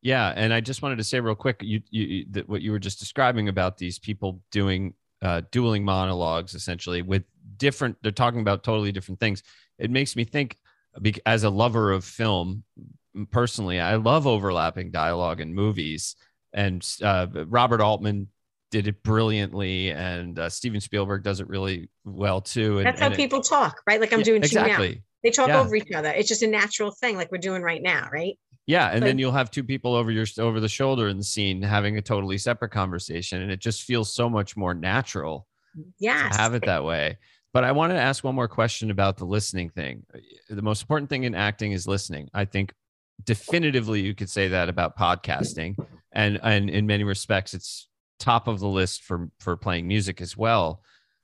[0.00, 2.78] Yeah, and I just wanted to say real quick, you, you that what you were
[2.78, 7.24] just describing about these people doing uh, dueling monologues, essentially with
[7.58, 7.96] different.
[8.02, 9.42] They're talking about totally different things.
[9.78, 10.56] It makes me think,
[11.26, 12.64] as a lover of film,
[13.30, 16.16] personally, I love overlapping dialogue in movies,
[16.52, 18.28] and uh, Robert Altman
[18.70, 22.78] did it brilliantly, and uh, Steven Spielberg does it really well too.
[22.78, 24.00] And, That's how people it, talk, right?
[24.00, 24.94] Like I'm yeah, doing exactly.
[24.94, 25.00] now.
[25.24, 25.60] They talk yeah.
[25.60, 26.10] over each other.
[26.10, 28.38] It's just a natural thing, like we're doing right now, right?
[28.66, 31.62] Yeah, and then you'll have two people over your over the shoulder in the scene
[31.62, 35.46] having a totally separate conversation, and it just feels so much more natural.
[35.98, 37.16] Yeah, have it that way.
[37.52, 40.04] But I wanted to ask one more question about the listening thing.
[40.50, 42.28] The most important thing in acting is listening.
[42.34, 42.72] I think
[43.24, 45.76] definitively you could say that about podcasting
[46.12, 50.36] and and in many respects it's top of the list for for playing music as
[50.36, 50.82] well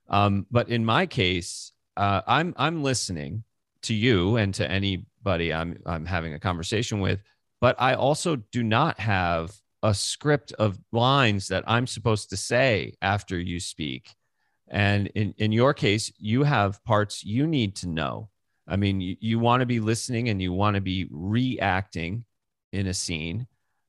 [0.08, 3.44] um, but in my case uh, i'm i'm listening
[3.82, 7.20] to you and to anybody i'm i'm having a conversation with
[7.60, 12.94] but i also do not have a script of lines that i'm supposed to say
[13.02, 14.14] after you speak
[14.74, 18.28] and in in your case you have parts you need to know
[18.66, 22.24] I mean, you, you want to be listening and you want to be reacting
[22.72, 23.46] in a scene,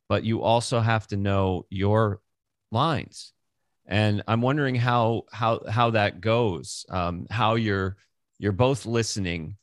[0.09, 2.21] but you also have to know your
[2.71, 3.33] lines.
[3.85, 6.85] And I'm wondering how how how that goes.
[6.89, 7.97] Um, how you're
[8.39, 9.57] you're both listening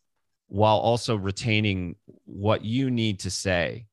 [0.47, 3.87] while also retaining what you need to say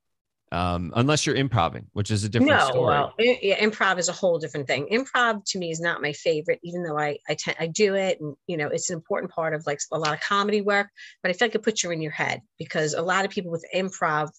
[0.52, 2.86] um, unless you're improving, which is a different no, story.
[2.86, 4.88] Well, yeah, improv is a whole different thing.
[4.92, 8.36] Improv to me is not my favorite, even though I I, I do it, and
[8.48, 10.88] you know it's an important part of like a lot of comedy work.
[11.22, 13.52] But I feel like it puts you in your head because a lot of people
[13.52, 14.30] with improv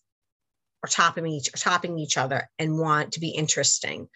[0.82, 4.08] are topping each are topping each other and want to be interesting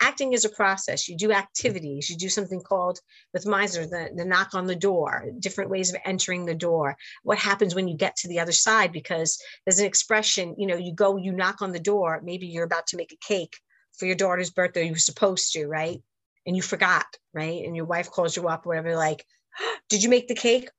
[0.00, 1.08] acting is a process.
[1.08, 2.08] You do activities.
[2.08, 3.00] You do something called
[3.32, 6.96] with Meisner, the, the knock on the door, different ways of entering the door.
[7.22, 8.92] What happens when you get to the other side?
[8.92, 12.20] Because there's an expression, you know, you go, you knock on the door.
[12.22, 13.58] Maybe you're about to make a cake
[13.98, 14.84] for your daughter's birthday.
[14.84, 16.02] You were supposed to, right?
[16.46, 17.64] And you forgot, right?
[17.64, 19.24] And your wife calls you up, whatever, like,
[19.88, 20.68] did you make the cake?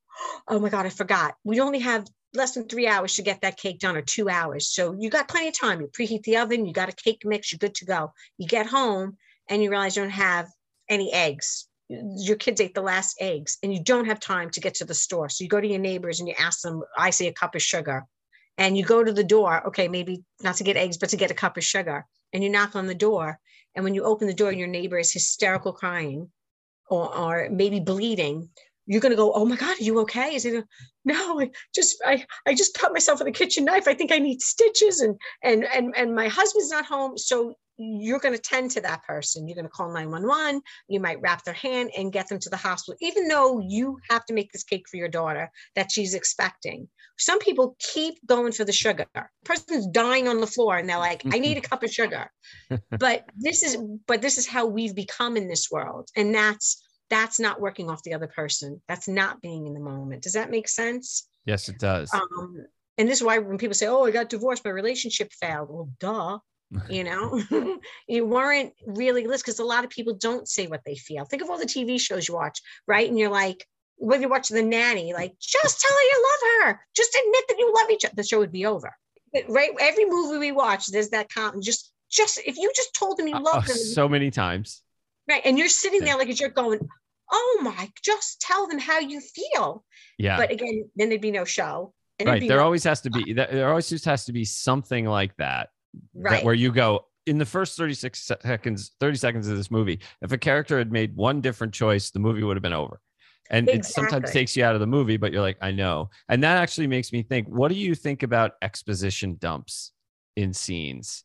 [0.50, 1.36] Oh my God, I forgot.
[1.46, 4.68] We only have less than three hours to get that cake done or two hours.
[4.70, 5.82] So you got plenty of time.
[5.82, 8.14] You preheat the oven, you got a cake mix, you're good to go.
[8.38, 10.48] You get home and you realize you don't have
[10.88, 11.68] any eggs.
[11.90, 14.94] Your kids ate the last eggs and you don't have time to get to the
[14.94, 15.30] store.
[15.30, 17.62] So you go to your neighbors and you ask them, I say a cup of
[17.62, 18.06] sugar.
[18.60, 21.32] And you go to the door, okay, maybe not to get eggs, but to get
[21.32, 22.06] a cup of sugar.
[22.34, 23.40] And you knock on the door.
[23.74, 26.30] And when you open the door, your neighbor is hysterical crying
[26.90, 28.50] or, or maybe bleeding
[28.90, 30.34] you're going to go, oh my God, are you okay?
[30.34, 30.66] Is it,
[31.06, 33.88] no, I just, I, I just cut myself with a kitchen knife.
[33.88, 37.16] I think I need stitches and, and, and, and my husband's not home.
[37.16, 39.48] So you're going to tend to that person.
[39.48, 40.62] You're going to call 911.
[40.88, 44.26] You might wrap their hand and get them to the hospital, even though you have
[44.26, 46.90] to make this cake for your daughter that she's expecting.
[47.20, 49.06] Some people keep going for the sugar.
[49.46, 52.32] Person's dying on the floor and they're like, I need a cup of sugar.
[53.00, 56.10] but this is, but this is how we've become in this world.
[56.16, 58.82] And that's, that's not working off the other person.
[58.88, 60.24] That's not being in the moment.
[60.24, 61.28] Does that make sense?
[61.46, 62.14] Yes, it does.
[62.14, 62.66] Um,
[62.98, 65.90] and this is why when people say, "Oh, I got divorced, my relationship failed," well,
[66.00, 66.40] duh.
[66.90, 67.42] you know,
[68.08, 71.26] you weren't really listening because a lot of people don't say what they feel.
[71.26, 73.10] Think of all the TV shows you watch, right?
[73.10, 73.66] And you're like,
[73.98, 77.58] when you watch The Nanny, like, just tell her you love her, just admit that
[77.58, 78.14] you love each other.
[78.16, 78.96] The show would be over.
[79.48, 79.72] right.
[79.80, 81.64] Every movie we watch, there's that comment.
[81.64, 84.84] Just, just if you just told them you love them, so many times.
[85.28, 86.80] Right, and you're sitting there like a jerk, going,
[87.32, 89.84] "Oh my!" Just tell them how you feel.
[90.18, 90.38] Yeah.
[90.38, 91.94] But again, then there'd be no show.
[92.24, 92.48] right.
[92.48, 93.34] There no- always has to be.
[93.34, 95.70] There always just has to be something like that.
[96.14, 96.38] Right.
[96.38, 100.32] That, where you go, in the first 36 seconds 30 seconds of this movie if
[100.32, 103.00] a character had made one different choice the movie would have been over
[103.52, 103.80] and exactly.
[103.80, 106.58] it sometimes takes you out of the movie but you're like i know and that
[106.58, 109.92] actually makes me think what do you think about exposition dumps
[110.36, 111.24] in scenes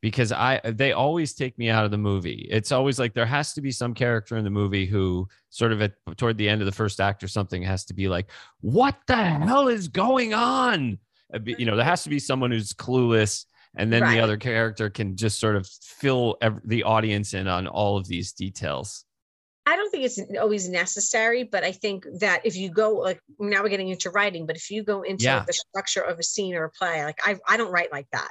[0.00, 3.52] because i they always take me out of the movie it's always like there has
[3.52, 6.66] to be some character in the movie who sort of at toward the end of
[6.66, 8.30] the first act or something has to be like
[8.60, 10.98] what the hell is going on
[11.34, 12.26] uh, you know there has to be mm-hmm.
[12.26, 13.44] someone who's clueless
[13.76, 14.14] and then right.
[14.14, 18.06] the other character can just sort of fill every, the audience in on all of
[18.06, 19.04] these details
[19.68, 23.62] I don't think it's always necessary, but I think that if you go like now
[23.62, 25.44] we're getting into writing, but if you go into yeah.
[25.46, 28.30] the structure of a scene or a play, like I, I don't write like that.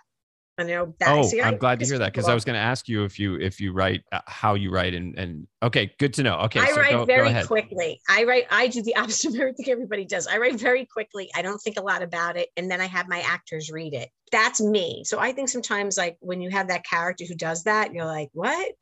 [0.60, 1.10] I know that.
[1.10, 3.04] Oh, See, I'm I, glad to hear that because I was going to ask you
[3.04, 6.39] if you if you write uh, how you write and and okay, good to know.
[6.39, 8.02] Okay, I so write go, very go quickly.
[8.10, 8.46] I write.
[8.50, 10.26] I do the opposite of everything everybody does.
[10.26, 11.30] I write very quickly.
[11.36, 14.10] I don't think a lot about it, and then I have my actors read it.
[14.32, 15.04] That's me.
[15.06, 18.30] So I think sometimes like when you have that character who does that, you're like,
[18.34, 18.74] what?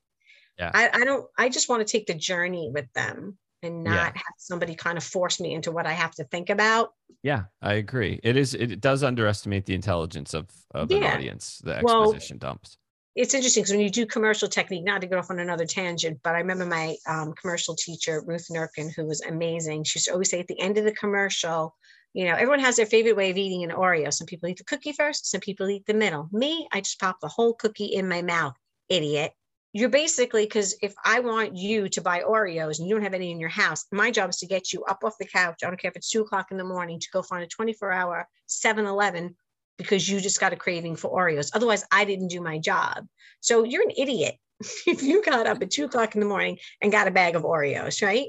[0.58, 0.72] Yeah.
[0.74, 1.26] I, I don't.
[1.38, 4.04] I just want to take the journey with them and not yeah.
[4.06, 6.92] have somebody kind of force me into what I have to think about.
[7.24, 8.20] Yeah, I agree.
[8.24, 10.98] It is it does underestimate the intelligence of of yeah.
[10.98, 12.78] an audience, the exposition well, dumps.
[13.16, 16.20] It's interesting because when you do commercial technique, not to go off on another tangent,
[16.22, 19.86] but I remember my um, commercial teacher, Ruth Nurkin, who was amazing.
[19.86, 21.76] She used to always say at the end of the commercial,
[22.14, 24.14] you know, everyone has their favorite way of eating an Oreo.
[24.14, 26.28] Some people eat the cookie first, some people eat the middle.
[26.34, 28.56] Me, I just pop the whole cookie in my mouth,
[28.90, 29.32] idiot
[29.76, 33.30] you're basically because if I want you to buy Oreos and you don't have any
[33.30, 35.64] in your house, my job is to get you up off the couch.
[35.64, 37.92] I don't care if it's two o'clock in the morning to go find a 24
[37.92, 39.36] hour 7 Eleven
[39.78, 41.52] because you just got a craving for Oreos.
[41.54, 43.06] Otherwise, I didn't do my job.
[43.42, 44.36] So you're an idiot
[44.88, 47.44] if you got up at two o'clock in the morning and got a bag of
[47.44, 48.28] Oreos, right?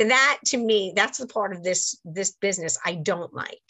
[0.00, 3.62] And that to me, that's the part of this this business I don't like.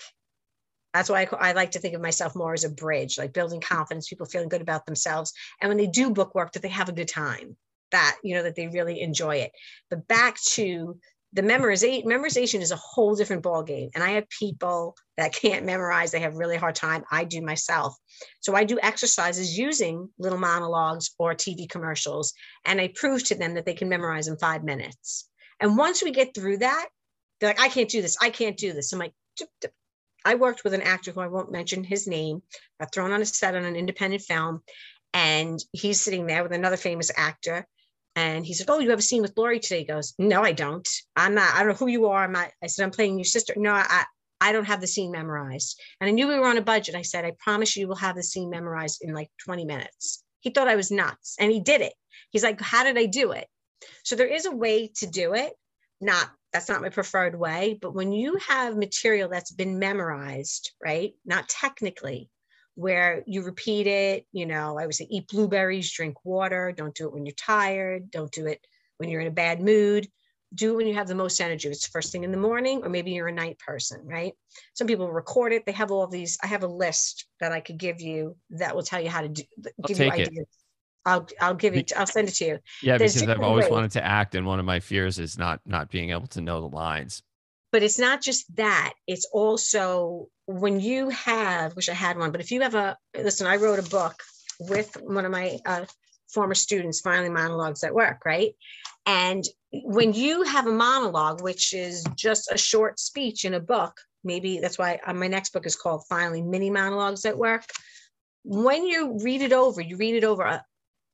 [0.98, 3.60] That's why I, I, like to think of myself more as a bridge, like building
[3.60, 5.32] confidence, people feeling good about themselves.
[5.60, 7.56] And when they do book work, that they have a good time,
[7.92, 9.52] that, you know, that they really enjoy it.
[9.90, 10.98] But back to
[11.34, 13.90] the memorization, memorization is a whole different ball game.
[13.94, 17.04] And I have people that can't memorize, they have really hard time.
[17.12, 17.94] I do myself.
[18.40, 22.32] So I do exercises using little monologues or TV commercials.
[22.64, 25.28] And I prove to them that they can memorize in five minutes.
[25.60, 26.88] And once we get through that,
[27.38, 28.16] they're like, I can't do this.
[28.20, 28.92] I can't do this.
[28.92, 29.12] I'm like,
[30.24, 32.42] I worked with an actor who I won't mention his name,
[32.80, 34.62] got thrown on a set on an independent film,
[35.14, 37.66] and he's sitting there with another famous actor.
[38.16, 39.80] And he said, Oh, you have a scene with Laurie today?
[39.80, 40.88] He goes, No, I don't.
[41.14, 42.24] I'm not, I don't know who you are.
[42.24, 43.54] I'm not, I said, I'm playing your sister.
[43.56, 44.04] No, I,
[44.40, 45.80] I don't have the scene memorized.
[46.00, 46.94] And I knew we were on a budget.
[46.94, 50.24] I said, I promise you we'll have the scene memorized in like 20 minutes.
[50.40, 51.94] He thought I was nuts and he did it.
[52.30, 53.46] He's like, How did I do it?
[54.02, 55.52] So there is a way to do it,
[56.00, 57.78] not that's not my preferred way.
[57.80, 61.14] But when you have material that's been memorized, right?
[61.24, 62.30] Not technically,
[62.78, 67.06] where you repeat it, you know, I would say eat blueberries, drink water, don't do
[67.06, 68.60] it when you're tired, don't do it
[68.98, 70.06] when you're in a bad mood.
[70.54, 71.68] Do it when you have the most energy.
[71.68, 74.32] It's first thing in the morning, or maybe you're a night person, right?
[74.74, 75.66] Some people record it.
[75.66, 76.38] They have all these.
[76.42, 79.28] I have a list that I could give you that will tell you how to
[79.28, 79.42] do,
[79.86, 80.30] give you ideas.
[80.38, 80.48] It.
[81.08, 81.92] I'll I'll give it.
[81.96, 82.58] I'll send it to you.
[82.82, 83.72] Yeah, There's because I've always ways.
[83.72, 86.60] wanted to act, and one of my fears is not not being able to know
[86.60, 87.22] the lines.
[87.72, 88.94] But it's not just that.
[89.06, 93.46] It's also when you have, which I had one, but if you have a listen,
[93.46, 94.14] I wrote a book
[94.60, 95.84] with one of my uh,
[96.32, 98.54] former students, finally monologues at work, right?
[99.06, 103.98] And when you have a monologue, which is just a short speech in a book,
[104.24, 107.64] maybe that's why uh, my next book is called Finally Mini Monologues at Work.
[108.44, 110.60] When you read it over, you read it over uh,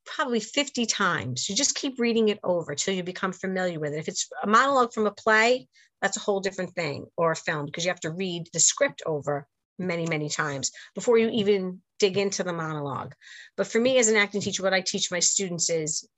[0.05, 1.49] probably 50 times.
[1.49, 3.99] You just keep reading it over till you become familiar with it.
[3.99, 5.69] If it's a monologue from a play,
[6.01, 9.03] that's a whole different thing, or a film, because you have to read the script
[9.07, 9.47] over
[9.79, 13.14] many, many times before you even dig into the monologue.
[13.57, 16.09] But for me as an acting teacher, what I teach my students is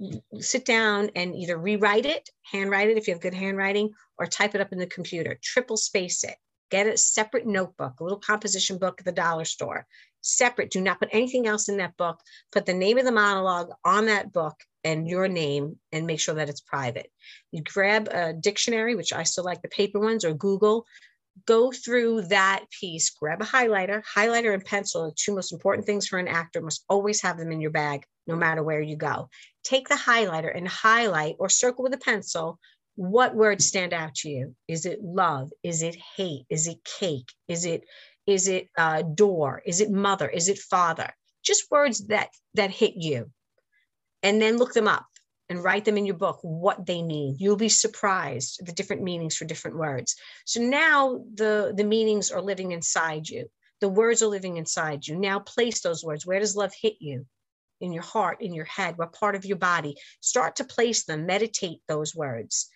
[0.00, 4.26] mm, sit down and either rewrite it, handwrite it if you have good handwriting, or
[4.26, 6.36] type it up in the computer, triple space it.
[6.70, 9.86] Get a separate notebook, a little composition book at the dollar store
[10.22, 10.70] separate.
[10.70, 12.20] Do not put anything else in that book.
[12.52, 14.54] Put the name of the monologue on that book
[14.84, 17.10] and your name and make sure that it's private.
[17.52, 20.86] You grab a dictionary, which I still like the paper ones, or Google.
[21.46, 24.02] Go through that piece, grab a highlighter.
[24.04, 27.52] Highlighter and pencil are two most important things for an actor, must always have them
[27.52, 29.28] in your bag, no matter where you go.
[29.64, 32.58] Take the highlighter and highlight or circle with a pencil
[33.00, 34.54] what words stand out to you?
[34.68, 35.50] Is it love?
[35.62, 36.44] Is it hate?
[36.50, 37.32] Is it cake?
[37.48, 37.84] Is it
[38.26, 39.62] Is it uh, door?
[39.64, 40.28] Is it mother?
[40.28, 41.10] Is it father?
[41.42, 43.30] Just words that that hit you,
[44.22, 45.06] and then look them up
[45.48, 47.36] and write them in your book what they mean.
[47.38, 50.14] You'll be surprised the different meanings for different words.
[50.44, 53.46] So now the the meanings are living inside you.
[53.80, 55.16] The words are living inside you.
[55.16, 56.26] Now place those words.
[56.26, 57.24] Where does love hit you?
[57.80, 59.96] In your heart, in your head, what part of your body?
[60.20, 62.68] Start to place them, meditate those words,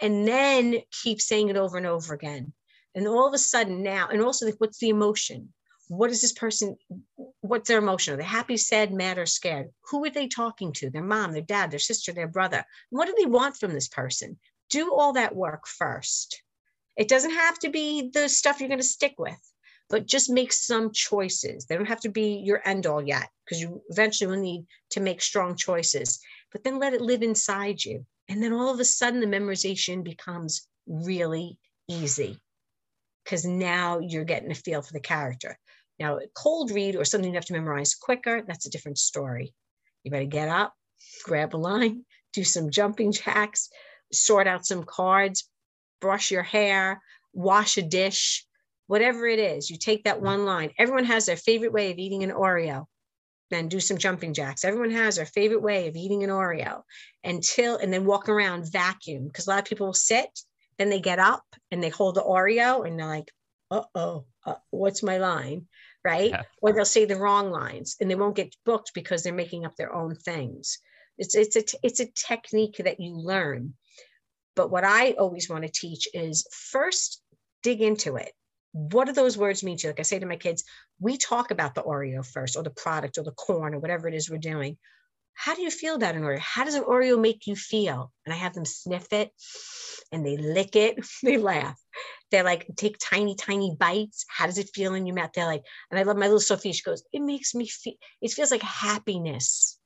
[0.00, 2.52] and then keep saying it over and over again.
[2.94, 5.52] And all of a sudden now, and also what's the emotion?
[5.88, 6.76] What is this person?
[7.40, 8.14] What's their emotion?
[8.14, 9.68] Are they happy, sad, mad, or scared?
[9.90, 10.90] Who are they talking to?
[10.90, 12.64] Their mom, their dad, their sister, their brother.
[12.90, 14.38] What do they want from this person?
[14.70, 16.42] Do all that work first.
[16.96, 19.38] It doesn't have to be the stuff you're going to stick with
[19.88, 21.66] but just make some choices.
[21.66, 25.00] They don't have to be your end all yet because you eventually will need to
[25.00, 26.20] make strong choices,
[26.56, 28.06] but then let it live inside you.
[28.30, 32.40] And then all of a sudden, the memorization becomes really easy
[33.22, 35.58] because now you're getting a feel for the character.
[35.98, 39.52] Now, a cold read or something you have to memorize quicker, that's a different story.
[40.02, 40.72] You better get up,
[41.24, 43.68] grab a line, do some jumping jacks,
[44.10, 45.50] sort out some cards,
[46.00, 47.02] brush your hair,
[47.34, 48.46] wash a dish,
[48.86, 50.24] whatever it is, you take that mm-hmm.
[50.24, 50.70] one line.
[50.78, 52.86] Everyone has their favorite way of eating an Oreo.
[53.50, 54.64] Then do some jumping jacks.
[54.64, 56.82] Everyone has their favorite way of eating an Oreo
[57.22, 59.26] until, and then walk around vacuum.
[59.26, 60.28] Because a lot of people will sit,
[60.78, 63.30] then they get up and they hold the Oreo and they're like,
[63.70, 65.66] uh oh, uh, what's my line?
[66.04, 66.30] Right.
[66.30, 66.42] Yeah.
[66.62, 69.76] Or they'll say the wrong lines and they won't get booked because they're making up
[69.76, 70.78] their own things.
[71.18, 73.74] It's, it's, a, it's a technique that you learn.
[74.54, 77.22] But what I always want to teach is first
[77.62, 78.32] dig into it
[78.76, 79.88] what do those words mean to you?
[79.90, 80.64] Like I say to my kids,
[81.00, 84.14] we talk about the Oreo first, or the product, or the corn, or whatever it
[84.14, 84.76] is we're doing.
[85.32, 86.38] How do you feel about an Oreo?
[86.38, 88.12] How does an Oreo make you feel?
[88.26, 89.30] And I have them sniff it
[90.12, 90.98] and they lick it.
[91.22, 91.80] they laugh.
[92.30, 94.26] They're like, take tiny, tiny bites.
[94.28, 95.30] How does it feel in your mouth?
[95.34, 96.72] They're like, and I love my little Sophie.
[96.72, 99.78] She goes, it makes me feel, it feels like happiness.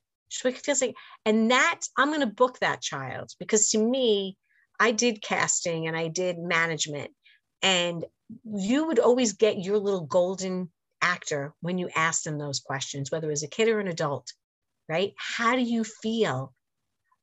[0.44, 4.36] It feels like, and that, I'm going to book that child because to me,
[4.80, 7.10] I did casting and I did management.
[7.62, 8.04] And
[8.44, 10.70] you would always get your little golden
[11.02, 14.32] actor when you ask them those questions, whether as a kid or an adult,
[14.88, 15.12] right?
[15.16, 16.52] How do you feel?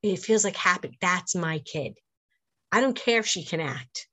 [0.03, 0.97] It feels like happy.
[1.01, 1.97] That's my kid.
[2.71, 4.07] I don't care if she can act.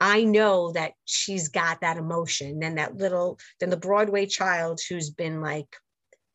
[0.00, 2.62] I know that she's got that emotion.
[2.62, 5.76] And that little, then the Broadway child who's been like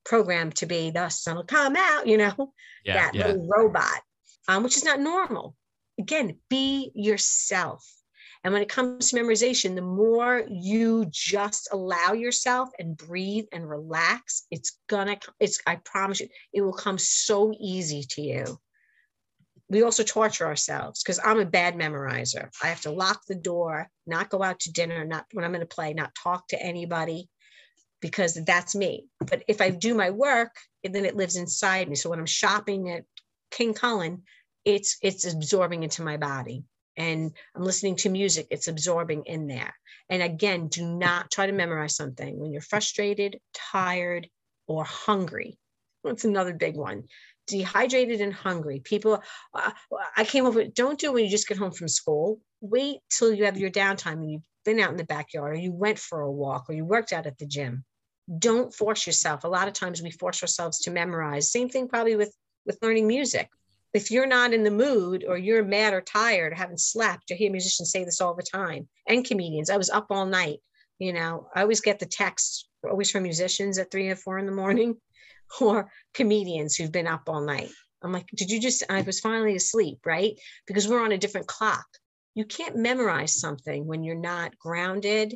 [0.05, 2.53] programmed to be the son will come out, you know,
[2.86, 3.28] yeah, that yeah.
[3.28, 4.01] little robot,
[4.47, 5.55] um, which is not normal.
[5.99, 7.86] Again, be yourself.
[8.46, 13.68] And when it comes to memorization, the more you just allow yourself and breathe and
[13.68, 18.60] relax, it's gonna, it's, I promise you, it will come so easy to you.
[19.68, 22.50] We also torture ourselves because I'm a bad memorizer.
[22.62, 25.62] I have to lock the door, not go out to dinner, not when I'm going
[25.62, 27.28] to play, not talk to anybody
[28.00, 29.08] because that's me.
[29.22, 30.52] But if I do my work,
[30.84, 31.96] then it lives inside me.
[31.96, 33.06] So when I'm shopping at
[33.50, 34.22] King Kullen,
[34.66, 36.64] it's it's absorbing into my body
[36.98, 39.74] and I'm listening to music, it's absorbing in there.
[40.10, 44.30] And again, do not try to memorize something when you're frustrated, tired,
[44.68, 45.58] or hungry.
[46.04, 47.04] That's another big one.
[47.48, 48.80] Dehydrated and hungry.
[48.80, 49.22] People,
[49.54, 49.72] uh,
[50.16, 52.39] I came up with don't do it when you just get home from school.
[52.62, 55.72] Wait till you have your downtime and you've been out in the backyard or you
[55.72, 57.84] went for a walk or you worked out at the gym.
[58.39, 59.43] Don't force yourself.
[59.43, 61.52] A lot of times we force ourselves to memorize.
[61.52, 62.36] Same thing probably with
[62.66, 63.48] with learning music
[63.96, 67.36] if you're not in the mood or you're mad or tired or haven't slept, I
[67.36, 69.70] hear musicians say this all the time and comedians.
[69.70, 70.60] I was up all night.
[71.00, 74.46] You know, I always get the texts always from musicians at three or four in
[74.46, 74.98] the morning
[75.62, 77.70] or comedians who've been up all night.
[78.04, 80.34] I'm like, did you just, I was finally asleep, right?
[80.68, 81.86] Because we're on a different clock.
[82.36, 85.36] You can't memorize something when you're not grounded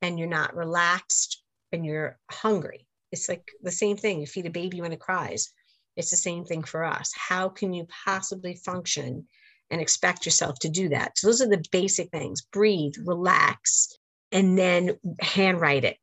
[0.00, 1.42] and you're not relaxed
[1.72, 2.86] and you're hungry.
[3.10, 4.20] It's like the same thing.
[4.20, 5.52] You feed a baby when it cries.
[5.96, 7.12] It's the same thing for us.
[7.16, 9.26] How can you possibly function
[9.70, 11.18] and expect yourself to do that?
[11.18, 13.96] So, those are the basic things breathe, relax,
[14.32, 15.96] and then handwrite it.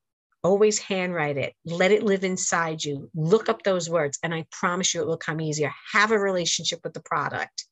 [0.44, 1.54] Always handwrite it.
[1.64, 3.10] Let it live inside you.
[3.16, 5.74] Look up those words, and I promise you it will come easier.
[5.94, 7.66] Have a relationship with the product.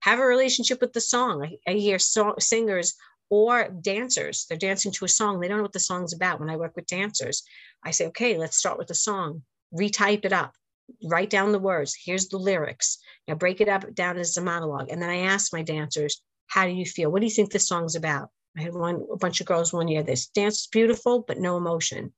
[0.00, 1.44] Have a relationship with the song.
[1.44, 2.94] I, I hear so- singers
[3.30, 4.46] or dancers.
[4.48, 5.40] They're dancing to a song.
[5.40, 6.40] They don't know what the song's about.
[6.40, 7.42] When I work with dancers,
[7.84, 10.54] I say, okay, let's start with the song, retype it up,
[11.02, 11.96] write down the words.
[12.02, 12.98] Here's the lyrics.
[13.26, 14.88] Now break it up down as a monologue.
[14.90, 17.10] And then I ask my dancers, how do you feel?
[17.10, 18.30] What do you think this song's about?
[18.56, 20.02] I had one a bunch of girls one year.
[20.02, 22.12] This dance is beautiful, but no emotion.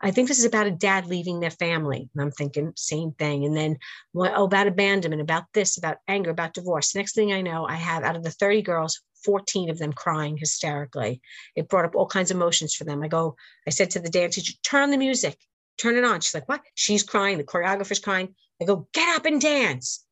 [0.00, 2.08] I think this is about a dad leaving their family.
[2.12, 3.44] And I'm thinking same thing.
[3.44, 3.78] And then
[4.16, 6.94] oh, about abandonment, about this, about anger, about divorce.
[6.94, 10.36] Next thing I know, I have out of the 30 girls, 14 of them crying
[10.36, 11.20] hysterically.
[11.56, 13.02] It brought up all kinds of emotions for them.
[13.02, 15.38] I go, I said to the dance teacher, turn on the music,
[15.80, 16.20] turn it on.
[16.20, 16.60] She's like, what?
[16.74, 17.38] She's crying.
[17.38, 18.34] The choreographer's crying.
[18.60, 20.04] I go, get up and dance.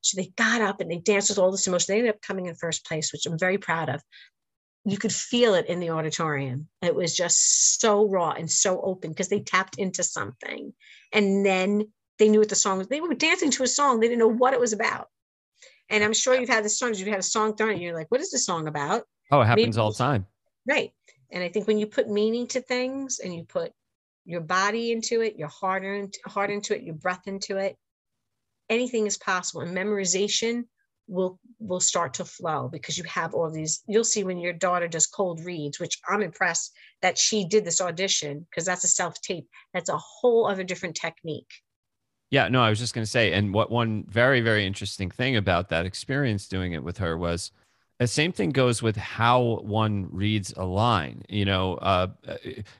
[0.00, 1.94] So they got up and they danced with all this emotion.
[1.94, 4.02] They ended up coming in first place, which I'm very proud of.
[4.84, 6.66] You could feel it in the auditorium.
[6.82, 10.72] It was just so raw and so open because they tapped into something.
[11.12, 12.88] And then they knew what the song was.
[12.88, 14.00] They were dancing to a song.
[14.00, 15.06] They didn't know what it was about.
[15.88, 18.10] And I'm sure you've had the songs, you've had a song thrown and you're like,
[18.10, 19.04] what is this song about?
[19.30, 20.26] Oh, it happens Maybe, all the time.
[20.66, 20.92] Right.
[21.30, 23.72] And I think when you put meaning to things and you put
[24.24, 27.76] your body into it, your heart, into, heart into it, your breath into it,
[28.68, 29.62] anything is possible.
[29.62, 30.64] And memorization
[31.08, 34.86] will will start to flow because you have all these you'll see when your daughter
[34.86, 39.20] does cold reads which i'm impressed that she did this audition because that's a self
[39.20, 41.50] tape that's a whole other different technique
[42.30, 45.36] yeah no i was just going to say and what one very very interesting thing
[45.36, 47.50] about that experience doing it with her was
[48.02, 52.08] the same thing goes with how one reads a line you know uh,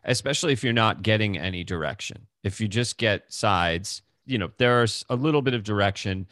[0.04, 5.04] especially if you're not getting any direction if you just get sides you know, there's
[5.08, 6.26] a little bit of direction.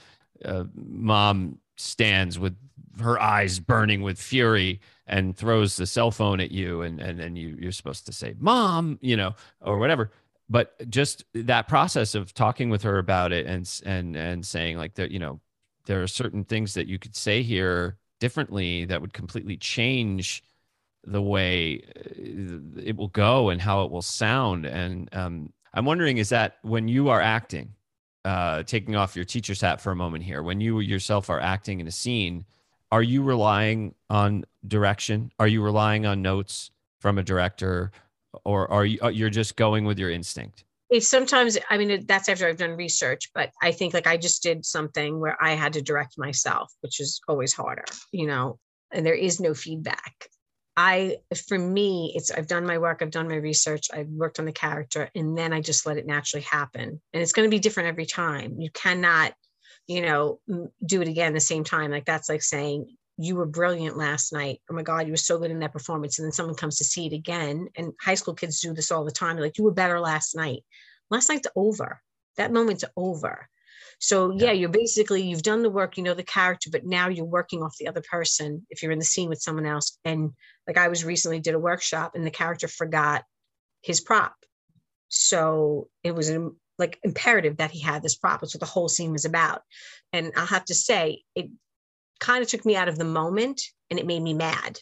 [0.44, 2.56] Uh, mom stands with
[3.00, 7.36] her eyes burning with fury and throws the cell phone at you, and and then
[7.36, 10.10] you you're supposed to say, "Mom," you know, or whatever.
[10.48, 14.94] But just that process of talking with her about it and and and saying like
[14.94, 15.40] that, you know,
[15.86, 20.44] there are certain things that you could say here differently that would completely change
[21.04, 24.66] the way uh, it will go and how it will sound.
[24.66, 27.74] And um, I'm wondering, is that when you are acting,
[28.24, 31.80] uh, taking off your teacher's hat for a moment here, when you yourself are acting
[31.80, 32.44] in a scene,
[32.92, 35.32] are you relying on direction?
[35.38, 37.92] Are you relying on notes from a director,
[38.44, 40.64] or are you uh, you're just going with your instinct?
[40.90, 44.42] If sometimes, I mean, that's after I've done research, but I think like I just
[44.42, 48.58] did something where I had to direct myself, which is always harder, you know,
[48.92, 50.28] and there is no feedback.
[50.76, 51.18] I,
[51.48, 54.52] for me, it's I've done my work, I've done my research, I've worked on the
[54.52, 57.00] character, and then I just let it naturally happen.
[57.12, 58.56] And it's going to be different every time.
[58.58, 59.34] You cannot,
[59.86, 60.40] you know,
[60.84, 61.90] do it again the same time.
[61.90, 64.60] Like that's like saying you were brilliant last night.
[64.70, 66.18] Oh my God, you were so good in that performance.
[66.18, 67.68] And then someone comes to see it again.
[67.76, 69.36] And high school kids do this all the time.
[69.36, 70.62] They're like, you were better last night.
[71.10, 72.00] Last night's over.
[72.38, 73.46] That moment's over.
[73.98, 77.26] So yeah, you're basically you've done the work, you know the character, but now you're
[77.26, 79.98] working off the other person if you're in the scene with someone else.
[80.06, 80.30] And
[80.66, 83.24] like I was recently did a workshop and the character forgot
[83.82, 84.34] his prop.
[85.08, 88.40] So it was um, like imperative that he had this prop.
[88.40, 89.60] That's what the whole scene was about.
[90.14, 91.50] And I'll have to say, it
[92.20, 94.78] kind of took me out of the moment and it made me mad.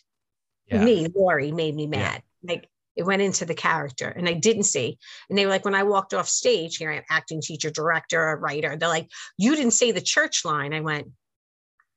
[0.66, 0.84] Yeah.
[0.84, 2.22] Me, Laurie, made me mad.
[2.42, 2.52] Yeah.
[2.54, 4.98] Like it went into the character and I didn't see.
[5.30, 8.36] And they were like, when I walked off stage, here I am, acting teacher, director,
[8.36, 8.76] writer.
[8.76, 9.08] They're like,
[9.38, 10.74] you didn't say the church line.
[10.74, 11.06] I went,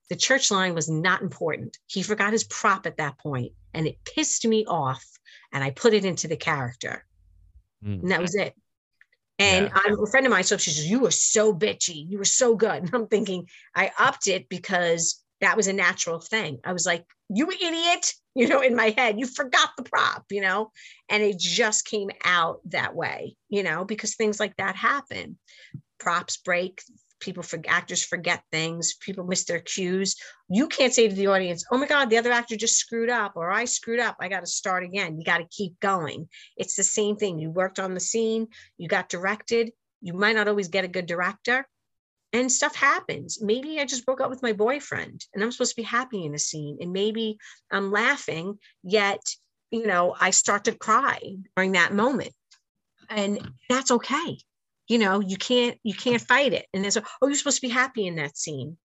[0.09, 1.77] the church line was not important.
[1.87, 5.05] He forgot his prop at that point and it pissed me off.
[5.51, 7.05] And I put it into the character.
[7.83, 8.01] Mm.
[8.03, 8.53] And that was it.
[9.39, 9.71] And yeah.
[9.73, 10.43] I'm a friend of mine.
[10.43, 12.07] So she says, You were so bitchy.
[12.07, 12.83] You were so good.
[12.83, 16.59] And I'm thinking, I upped it because that was a natural thing.
[16.63, 19.19] I was like, You idiot you know, in my head.
[19.19, 20.71] You forgot the prop, you know,
[21.09, 25.37] and it just came out that way, you know, because things like that happen.
[25.99, 26.81] Props break,
[27.19, 30.15] people actors forget things, people miss their cues.
[30.49, 33.33] You can't say to the audience, "Oh my God, the other actor just screwed up,"
[33.35, 34.15] or "I screwed up.
[34.19, 36.29] I got to start again." You got to keep going.
[36.57, 37.37] It's the same thing.
[37.37, 39.71] You worked on the scene, you got directed.
[40.01, 41.67] You might not always get a good director,
[42.34, 43.41] and stuff happens.
[43.41, 46.34] Maybe I just broke up with my boyfriend and I'm supposed to be happy in
[46.34, 46.77] a scene.
[46.82, 47.38] And maybe
[47.71, 49.21] I'm laughing, yet,
[49.69, 51.19] you know, I start to cry
[51.55, 52.34] during that moment.
[53.09, 54.38] And that's okay.
[54.88, 56.65] You know, you can't you can't fight it.
[56.73, 58.77] And a, oh, you're supposed to be happy in that scene.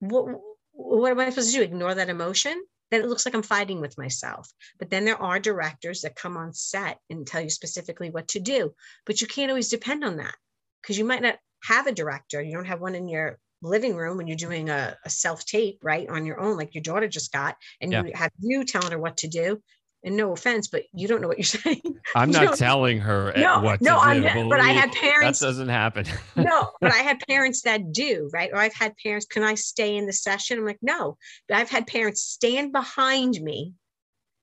[0.00, 0.26] What
[0.72, 1.62] what am I supposed to do?
[1.62, 2.60] Ignore that emotion?
[2.90, 4.50] Then it looks like I'm fighting with myself.
[4.78, 8.40] But then there are directors that come on set and tell you specifically what to
[8.40, 8.74] do.
[9.06, 10.34] But you can't always depend on that
[10.82, 12.42] because you might not have a director.
[12.42, 15.78] You don't have one in your living room when you're doing a, a self tape,
[15.82, 18.04] right, on your own, like your daughter just got, and yeah.
[18.04, 19.60] you have you telling her what to do.
[20.04, 21.80] And no offense, but you don't know what you're saying.
[22.16, 24.00] I'm not telling her no, what no, to.
[24.00, 25.38] I'm, but I had parents.
[25.38, 26.06] That doesn't happen.
[26.36, 28.50] no, but I had parents that do, right?
[28.52, 30.58] Or I've had parents, can I stay in the session?
[30.58, 31.18] I'm like, no.
[31.48, 33.74] But I've had parents stand behind me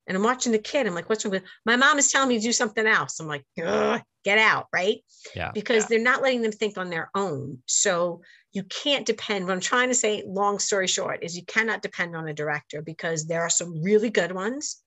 [0.10, 0.88] and I'm watching the kid.
[0.88, 3.20] I'm like, what's wrong with my mom is telling me to do something else.
[3.20, 4.97] I'm like, get out, right?
[5.36, 5.51] Yeah.
[5.53, 5.88] Because yeah.
[5.89, 7.60] they're not letting them think on their own.
[7.68, 9.45] So you can't depend.
[9.45, 12.82] What I'm trying to say, long story short, is you cannot depend on a director
[12.82, 14.82] because there are some really good ones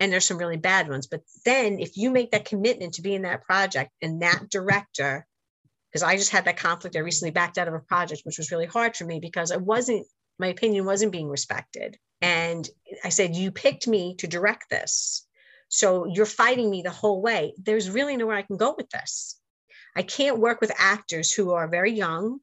[0.00, 1.06] and there's some really bad ones.
[1.06, 5.24] But then if you make that commitment to be in that project and that director,
[5.92, 8.50] because I just had that conflict, I recently backed out of a project, which was
[8.50, 10.08] really hard for me because I wasn't
[10.38, 11.98] My opinion wasn't being respected.
[12.20, 12.68] And
[13.04, 15.26] I said, You picked me to direct this.
[15.68, 17.54] So you're fighting me the whole way.
[17.58, 19.40] There's really nowhere I can go with this.
[19.96, 22.40] I can't work with actors who are very young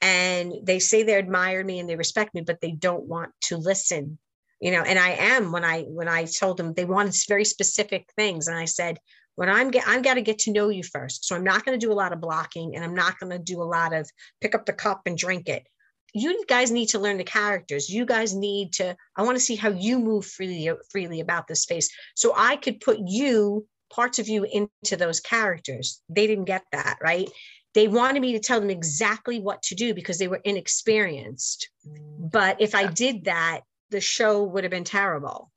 [0.00, 3.56] and they say they admire me and they respect me, but they don't want to
[3.56, 4.18] listen.
[4.60, 8.08] You know, and I am when I when I told them they wanted very specific
[8.16, 8.48] things.
[8.48, 8.98] And I said,
[9.36, 11.24] when I'm get I've got to get to know you first.
[11.24, 13.38] So I'm not going to do a lot of blocking and I'm not going to
[13.38, 14.08] do a lot of
[14.40, 15.66] pick up the cup and drink it.
[16.14, 17.90] You guys need to learn the characters.
[17.90, 21.62] You guys need to, I want to see how you move freely freely about this
[21.62, 21.90] space.
[22.14, 26.00] So I could put you, parts of you into those characters.
[26.08, 27.28] They didn't get that, right?
[27.74, 31.68] They wanted me to tell them exactly what to do because they were inexperienced.
[31.84, 35.50] But if I did that, the show would have been terrible,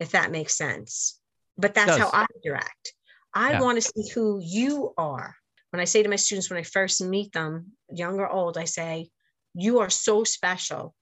[0.00, 1.18] if that makes sense
[1.58, 2.94] but that's how I direct.
[3.34, 3.60] I yeah.
[3.60, 5.34] want to see who you are.
[5.70, 8.64] When I say to my students, when I first meet them, young or old, I
[8.64, 9.10] say,
[9.58, 10.94] You are so special.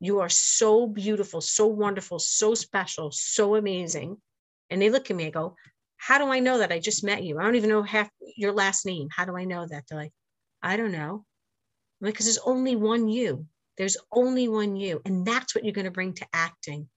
[0.00, 4.16] You are so beautiful, so wonderful, so special, so amazing.
[4.70, 5.56] And they look at me and go,
[5.96, 6.72] How do I know that?
[6.72, 7.38] I just met you.
[7.38, 9.08] I don't even know half your last name.
[9.14, 9.84] How do I know that?
[9.88, 10.12] They're like,
[10.62, 11.24] I don't know.
[12.00, 13.46] Because there's only one you.
[13.76, 15.00] There's only one you.
[15.04, 16.88] And that's what you're going to bring to acting,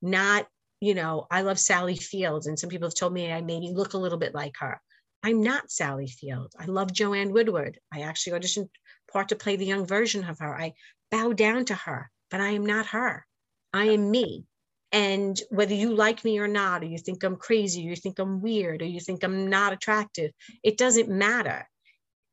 [0.00, 0.46] not
[0.84, 3.94] you know, I love Sally Fields, and some people have told me I maybe look
[3.94, 4.78] a little bit like her.
[5.22, 6.52] I'm not Sally Field.
[6.58, 7.78] I love Joanne Woodward.
[7.90, 8.68] I actually auditioned
[9.14, 10.54] part to play the young version of her.
[10.54, 10.74] I
[11.10, 13.24] bow down to her, but I am not her.
[13.72, 14.44] I am me.
[14.92, 18.18] And whether you like me or not, or you think I'm crazy, or you think
[18.18, 21.68] I'm weird, or you think I'm not attractive, it doesn't matter.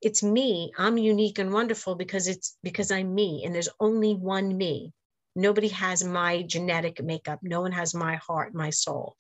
[0.01, 0.71] It's me.
[0.77, 4.91] I'm unique and wonderful because it's because I'm me, and there's only one me.
[5.35, 7.39] Nobody has my genetic makeup.
[7.41, 9.15] No one has my heart, my soul.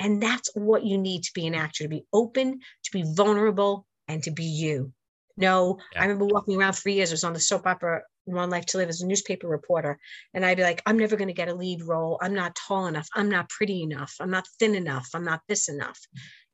[0.00, 3.86] And that's what you need to be an actor to be open, to be vulnerable,
[4.08, 4.92] and to be you.
[5.36, 6.00] No, yeah.
[6.00, 7.10] I remember walking around for years.
[7.10, 9.98] I was on the soap opera One Life to Live as a newspaper reporter.
[10.34, 12.18] And I'd be like, I'm never going to get a lead role.
[12.20, 13.08] I'm not tall enough.
[13.14, 14.14] I'm not pretty enough.
[14.20, 15.08] I'm not thin enough.
[15.14, 15.98] I'm not this enough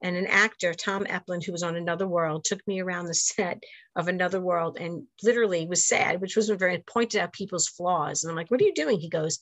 [0.00, 3.62] and an actor, Tom Eplin, who was on Another World, took me around the set
[3.96, 8.22] of Another World and literally was sad, which wasn't very, pointed out people's flaws.
[8.22, 9.00] And I'm like, what are you doing?
[9.00, 9.40] He goes,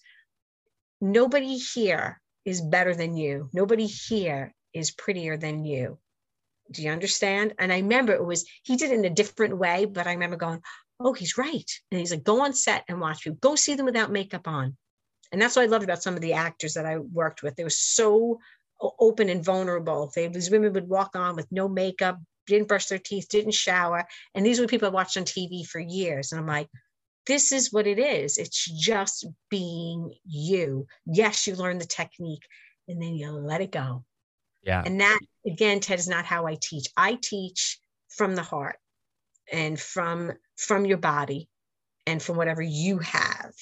[1.01, 3.51] nobody here is better than you.
[3.53, 5.99] Nobody here is prettier than you.
[6.70, 7.54] Do you understand?
[7.58, 10.36] And I remember it was, he did it in a different way, but I remember
[10.36, 10.62] going,
[10.98, 11.70] oh, he's right.
[11.90, 13.32] And he's like, go on set and watch you.
[13.32, 14.76] Go see them without makeup on.
[15.32, 17.56] And that's what I loved about some of the actors that I worked with.
[17.56, 18.38] They were so
[18.80, 20.10] open and vulnerable.
[20.14, 24.06] They, these women would walk on with no makeup, didn't brush their teeth, didn't shower.
[24.34, 26.32] And these were people I watched on TV for years.
[26.32, 26.68] And I'm like,
[27.26, 28.38] this is what it is.
[28.38, 30.86] It's just being you.
[31.04, 32.44] Yes, you learn the technique
[32.88, 34.04] and then you let it go.
[34.66, 34.82] Yeah.
[34.84, 36.88] And that, again, Ted, is not how I teach.
[36.96, 38.76] I teach from the heart
[39.50, 41.48] and from from your body
[42.04, 43.52] and from whatever you have.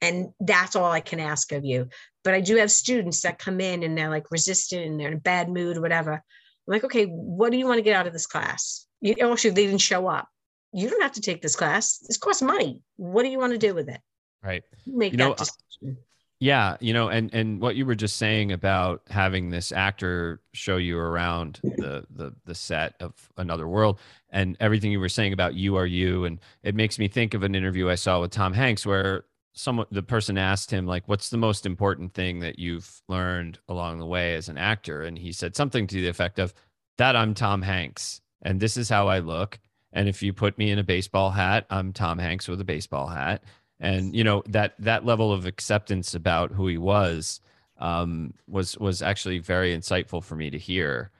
[0.00, 1.88] And that's all i can ask of you.
[2.22, 5.14] But i do have students that come in and they're like resistant and they're in
[5.14, 6.12] a bad mood or whatever.
[6.12, 6.22] I'm
[6.66, 8.86] like okay what do you want to get out of this class?
[9.00, 10.28] You, actually they didn't show up.
[10.72, 11.98] You don't have to take this class.
[11.98, 12.82] This costs money.
[12.96, 14.00] What do you want to do with it?
[14.44, 14.62] Right.
[14.86, 15.98] Make you that know, uh, decision
[16.40, 20.76] yeah you know and and what you were just saying about having this actor show
[20.76, 23.98] you around the the the set of another world
[24.30, 27.42] and everything you were saying about you are you and it makes me think of
[27.42, 29.24] an interview i saw with tom hanks where
[29.58, 33.98] someone the person asked him like what's the most important thing that you've learned along
[33.98, 35.02] the way as an actor?
[35.02, 36.54] And he said something to the effect of
[36.96, 39.58] that I'm Tom Hanks and this is how I look
[39.92, 43.08] and if you put me in a baseball hat I'm Tom Hanks with a baseball
[43.08, 43.42] hat
[43.80, 47.40] and you know that that level of acceptance about who he was
[47.78, 51.10] um, was was actually very insightful for me to hear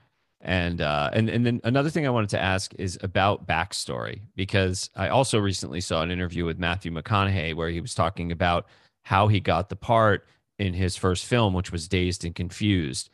[0.41, 4.89] and uh, and and then another thing I wanted to ask is about backstory because
[4.95, 8.65] I also recently saw an interview with Matthew McConaughey where he was talking about
[9.03, 13.09] how he got the part in his first film, which was Dazed and Confused.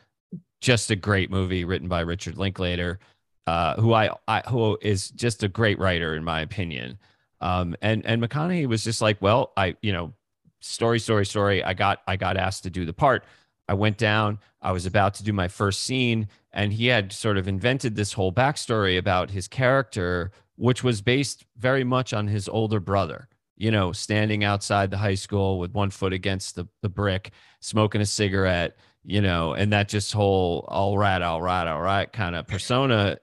[0.62, 3.00] Just a great movie written by Richard Linklater,
[3.48, 7.00] uh, who I, I who is just a great writer in my opinion.
[7.42, 10.14] Um, and and McConaughey was just like, well, I you know,
[10.62, 11.64] story, story, story.
[11.64, 13.24] I got I got asked to do the part.
[13.68, 14.40] I went down.
[14.62, 18.14] I was about to do my first scene, and he had sort of invented this
[18.14, 23.28] whole backstory about his character, which was based very much on his older brother.
[23.58, 27.32] You know, standing outside the high school with one foot against the, the brick,
[27.62, 28.76] smoking a cigarette,
[29.06, 33.18] you know, and that just whole all right, all right, all right kind of persona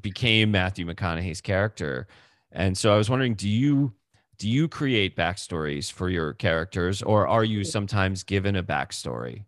[0.00, 2.08] became Matthew McConaughey's character.
[2.54, 3.92] And so I was wondering, do you
[4.38, 9.44] do you create backstories for your characters or are you sometimes given a backstory?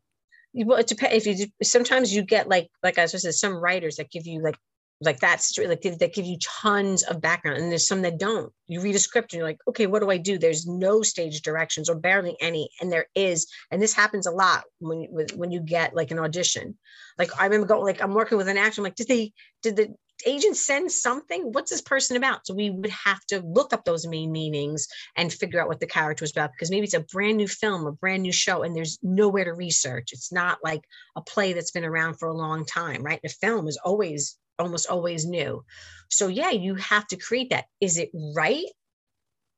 [0.54, 3.96] Well it depends if you sometimes you get like like i was saying some writers
[3.96, 4.56] that give you like
[5.02, 8.50] like that's like that give you tons of background and there's some that don't.
[8.66, 10.38] You read a script and you're like okay what do i do?
[10.38, 14.64] There's no stage directions or barely any and there is and this happens a lot
[14.78, 16.78] when you when you get like an audition.
[17.18, 19.32] Like i remember going like i'm working with an actor i'm like did they
[19.62, 19.94] did the
[20.24, 24.06] agent send something what's this person about so we would have to look up those
[24.06, 27.36] main meanings and figure out what the character was about because maybe it's a brand
[27.36, 30.82] new film a brand new show and there's nowhere to research it's not like
[31.16, 34.88] a play that's been around for a long time right the film is always almost
[34.88, 35.64] always new.
[36.08, 37.66] So yeah, you have to create that.
[37.80, 38.64] Is it right?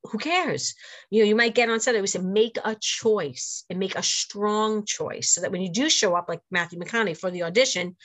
[0.04, 0.74] Who cares?
[1.10, 2.00] You know, you might get on set.
[2.00, 5.90] We said make a choice and make a strong choice so that when you do
[5.90, 7.96] show up, like Matthew McConaughey for the audition,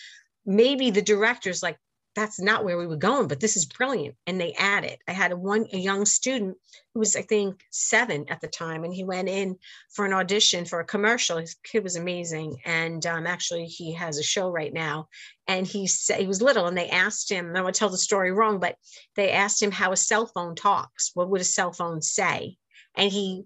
[0.45, 1.77] maybe the director's like,
[2.15, 4.15] that's not where we were going, but this is brilliant.
[4.27, 4.99] And they added.
[5.07, 6.57] I had a one a young student
[6.93, 9.57] who was, I think, seven at the time, and he went in
[9.89, 11.37] for an audition for a commercial.
[11.37, 15.07] His kid was amazing, and um, actually, he has a show right now.
[15.47, 17.55] And he said he was little, and they asked him.
[17.55, 18.77] I want to tell the story wrong, but
[19.15, 21.11] they asked him how a cell phone talks.
[21.13, 22.57] What would a cell phone say?
[22.95, 23.45] And he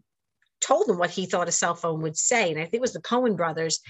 [0.59, 2.51] told them what he thought a cell phone would say.
[2.51, 3.79] And I think it was the Coen brothers.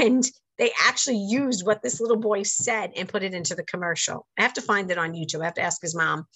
[0.00, 0.28] And
[0.58, 4.26] they actually used what this little boy said and put it into the commercial.
[4.38, 5.40] I have to find it on YouTube.
[5.40, 6.26] I have to ask his mom.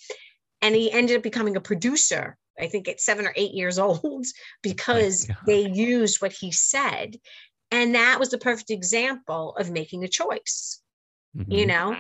[0.61, 4.27] And he ended up becoming a producer, I think at seven or eight years old,
[4.62, 7.16] because they used what he said.
[7.70, 10.81] And that was the perfect example of making a choice.
[11.37, 11.51] Mm-hmm.
[11.51, 11.97] You know,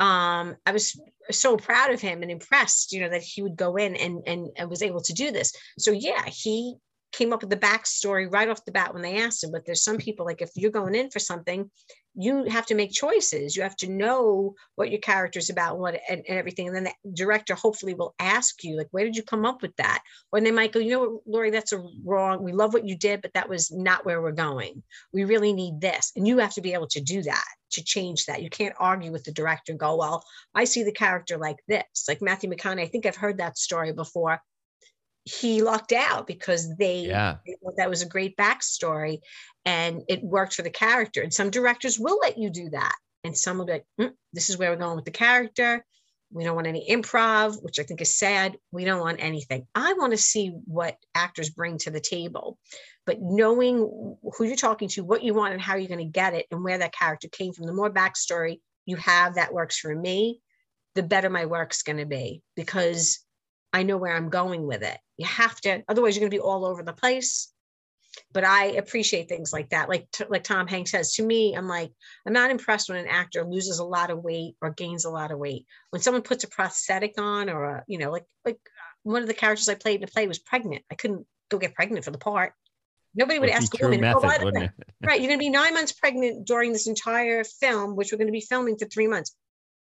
[0.00, 0.98] um, I was
[1.30, 4.48] so proud of him and impressed, you know, that he would go in and, and,
[4.56, 5.52] and was able to do this.
[5.78, 6.76] So yeah, he
[7.12, 9.50] came up with the backstory right off the bat when they asked him.
[9.50, 11.70] But there's some people like if you're going in for something,
[12.14, 13.56] you have to make choices.
[13.56, 16.66] You have to know what your character's about, what and, and, everything.
[16.66, 19.74] And then the director hopefully will ask you, like, where did you come up with
[19.76, 20.02] that?
[20.32, 22.42] Or they might go, you know what, Laurie, that's a wrong.
[22.42, 24.82] We love what you did, but that was not where we're going.
[25.12, 26.12] We really need this.
[26.16, 28.42] And you have to be able to do that, to change that.
[28.42, 32.06] You can't argue with the director and go, well, I see the character like this.
[32.08, 34.40] Like Matthew McConaughey, I think I've heard that story before
[35.30, 37.36] he lucked out because they, yeah.
[37.46, 39.20] they that was a great backstory
[39.64, 41.22] and it worked for the character.
[41.22, 42.94] And some directors will let you do that.
[43.22, 45.84] And some will be like, mm, this is where we're going with the character.
[46.32, 48.56] We don't want any improv, which I think is sad.
[48.70, 49.66] We don't want anything.
[49.74, 52.58] I want to see what actors bring to the table.
[53.04, 53.78] But knowing
[54.22, 56.62] who you're talking to, what you want, and how you're going to get it, and
[56.62, 60.40] where that character came from, the more backstory you have that works for me,
[60.94, 63.20] the better my work's going to be because
[63.72, 64.98] I know where I'm going with it.
[65.16, 67.52] You have to, otherwise you're going to be all over the place.
[68.32, 69.88] But I appreciate things like that.
[69.88, 71.92] Like like Tom Hanks says to me, I'm like,
[72.26, 75.30] I'm not impressed when an actor loses a lot of weight or gains a lot
[75.30, 75.66] of weight.
[75.90, 78.58] When someone puts a prosthetic on, or a, you know, like like
[79.04, 80.82] one of the characters I played in the play was pregnant.
[80.90, 82.52] I couldn't go get pregnant for the part.
[83.14, 85.20] Nobody would ask a woman, oh, method, oh, right?
[85.20, 88.32] You're going to be nine months pregnant during this entire film, which we're going to
[88.32, 89.34] be filming for three months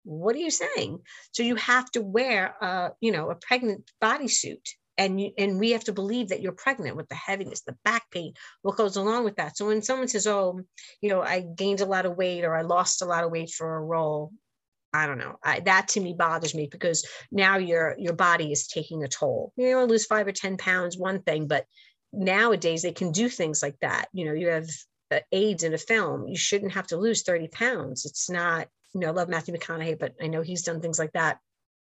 [0.05, 1.01] what are you saying?
[1.33, 5.73] So you have to wear a you know a pregnant bodysuit and you and we
[5.73, 9.25] have to believe that you're pregnant with the heaviness the back pain what goes along
[9.25, 9.57] with that.
[9.57, 10.61] So when someone says oh
[11.01, 13.51] you know i gained a lot of weight or i lost a lot of weight
[13.51, 14.33] for a role
[14.93, 15.37] i don't know.
[15.43, 19.53] I, that to me bothers me because now your your body is taking a toll.
[19.57, 21.67] You know lose five or ten pounds one thing but
[22.13, 24.09] nowadays they can do things like that.
[24.13, 24.69] You know you have
[25.33, 26.27] aids in a film.
[26.29, 28.05] You shouldn't have to lose 30 pounds.
[28.05, 31.12] It's not you know, I love Matthew McConaughey, but I know he's done things like
[31.12, 31.38] that.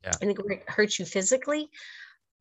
[0.03, 0.11] Yeah.
[0.21, 1.69] I think it hurts you physically.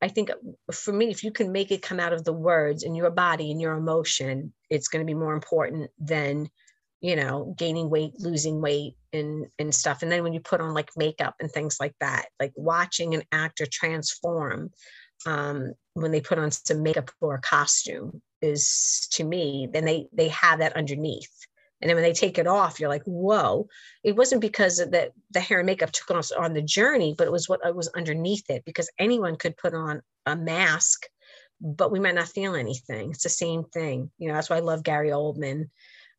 [0.02, 0.30] I think
[0.72, 3.50] for me, if you can make it come out of the words in your body
[3.50, 6.48] and your emotion, it's going to be more important than,
[7.00, 10.02] you know, gaining weight, losing weight, and and stuff.
[10.02, 13.24] And then when you put on like makeup and things like that, like watching an
[13.32, 14.70] actor transform
[15.26, 20.08] um, when they put on some makeup or a costume is to me, then they
[20.12, 21.30] they have that underneath
[21.80, 23.68] and then when they take it off, you're like, whoa.
[24.04, 27.32] It wasn't because the, the hair and makeup took us on the journey, but it
[27.32, 31.06] was what was underneath it because anyone could put on a mask,
[31.60, 33.10] but we might not feel anything.
[33.10, 34.10] It's the same thing.
[34.18, 35.70] You know, that's why I love Gary Oldman.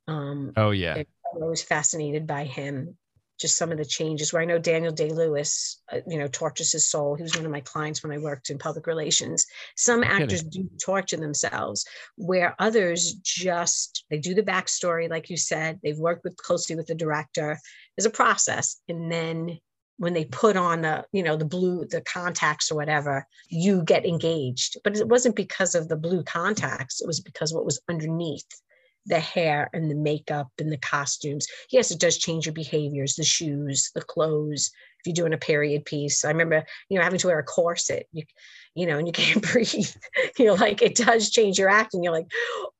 [0.07, 0.95] Um, oh, yeah.
[0.95, 2.97] I was fascinated by him
[3.41, 6.71] just some of the changes where I know Daniel Day Lewis, uh, you know, tortures
[6.71, 7.15] his soul.
[7.15, 9.47] He was one of my clients when I worked in public relations.
[9.75, 11.85] Some actors do torture themselves,
[12.15, 15.79] where others just they do the backstory, like you said.
[15.81, 17.59] They've worked with closely with the director.
[17.97, 19.59] There's a process, and then
[19.97, 24.03] when they put on the you know the blue the contacts or whatever you get
[24.03, 28.47] engaged but it wasn't because of the blue contacts it was because what was underneath
[29.05, 31.47] the hair and the makeup and the costumes.
[31.71, 34.71] Yes, it does change your behaviors, the shoes, the clothes.
[34.99, 38.07] If you're doing a period piece, I remember, you know, having to wear a corset,
[38.11, 38.23] you,
[38.75, 39.89] you know, and you can't breathe.
[40.37, 42.03] You're like, it does change your acting.
[42.03, 42.27] You're like,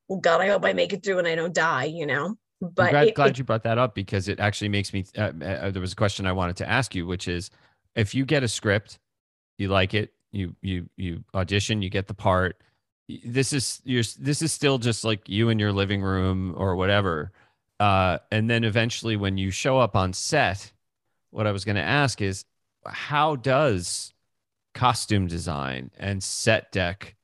[0.08, 2.36] well, God, I hope I make it through and I don't die, you know?
[2.60, 5.04] But I'm glad, it, glad it, you brought that up because it actually makes me.
[5.18, 7.50] Uh, uh, there was a question I wanted to ask you, which is,
[7.96, 9.00] if you get a script,
[9.58, 12.62] you like it, you you you audition, you get the part.
[13.08, 17.32] This is you're this is still just like you in your living room or whatever.
[17.80, 20.72] Uh, and then eventually, when you show up on set,
[21.30, 22.44] what I was going to ask is,
[22.86, 24.12] how does
[24.74, 27.16] costume design and set deck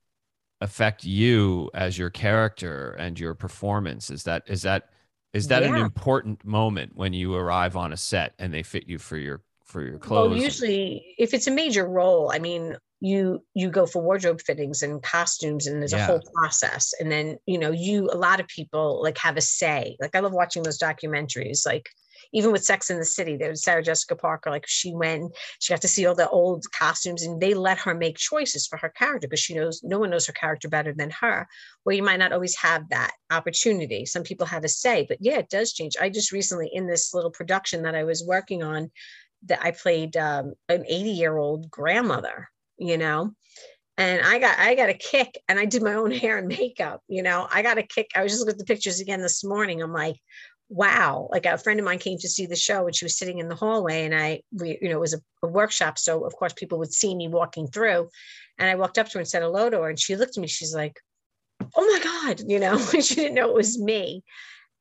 [0.61, 4.11] affect you as your character and your performance?
[4.11, 4.91] Is that is that
[5.33, 5.69] is that yeah.
[5.69, 9.43] an important moment when you arrive on a set and they fit you for your
[9.65, 10.31] for your clothes?
[10.31, 14.83] Well, usually if it's a major role, I mean, you you go for wardrobe fittings
[14.83, 16.05] and costumes and there's yeah.
[16.05, 19.41] a whole process and then you know you a lot of people like have a
[19.41, 21.89] say like i love watching those documentaries like
[22.33, 24.51] even with Sex in the City, there was Sarah Jessica Parker.
[24.51, 27.95] Like she went, she got to see all the old costumes, and they let her
[27.95, 31.11] make choices for her character because she knows no one knows her character better than
[31.11, 31.49] her.
[31.85, 34.05] Where you might not always have that opportunity.
[34.05, 35.95] Some people have a say, but yeah, it does change.
[36.01, 38.91] I just recently in this little production that I was working on,
[39.47, 42.49] that I played um, an 80 year old grandmother.
[42.79, 43.33] You know,
[43.97, 47.03] and I got I got a kick and I did my own hair and makeup,
[47.09, 47.49] you know.
[47.53, 48.11] I got a kick.
[48.17, 49.83] I was just looking at the pictures again this morning.
[49.83, 50.17] I'm like,
[50.71, 53.39] wow like a friend of mine came to see the show and she was sitting
[53.39, 56.35] in the hallway and i we you know it was a, a, workshop so of
[56.35, 58.09] course people would see me walking through
[58.59, 60.41] and i walked up to her and said hello to her and she looked at
[60.41, 61.01] me she's like
[61.75, 64.23] oh my god you know she didn't know it was me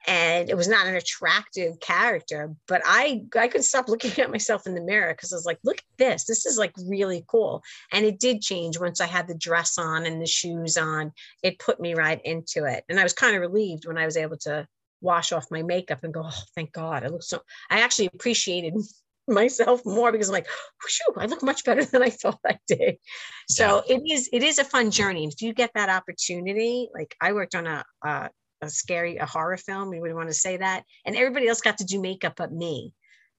[0.05, 4.67] and it was not an attractive character but i i couldn't stop looking at myself
[4.67, 7.63] in the mirror because i was like look at this this is like really cool
[7.91, 11.11] and it did change once i had the dress on and the shoes on
[11.43, 14.17] it put me right into it and i was kind of relieved when i was
[14.17, 14.67] able to
[15.01, 17.03] wash off my makeup and go, oh, thank God.
[17.03, 18.75] I look so, I actually appreciated
[19.27, 20.47] myself more because I'm like,
[20.87, 22.97] shoo, I look much better than I thought I did.
[23.49, 23.97] So yeah.
[23.97, 25.25] it is, it is a fun journey.
[25.25, 28.29] If you get that opportunity, like I worked on a, a,
[28.61, 30.83] a scary, a horror film, we would want to say that.
[31.05, 32.93] And everybody else got to do makeup but me.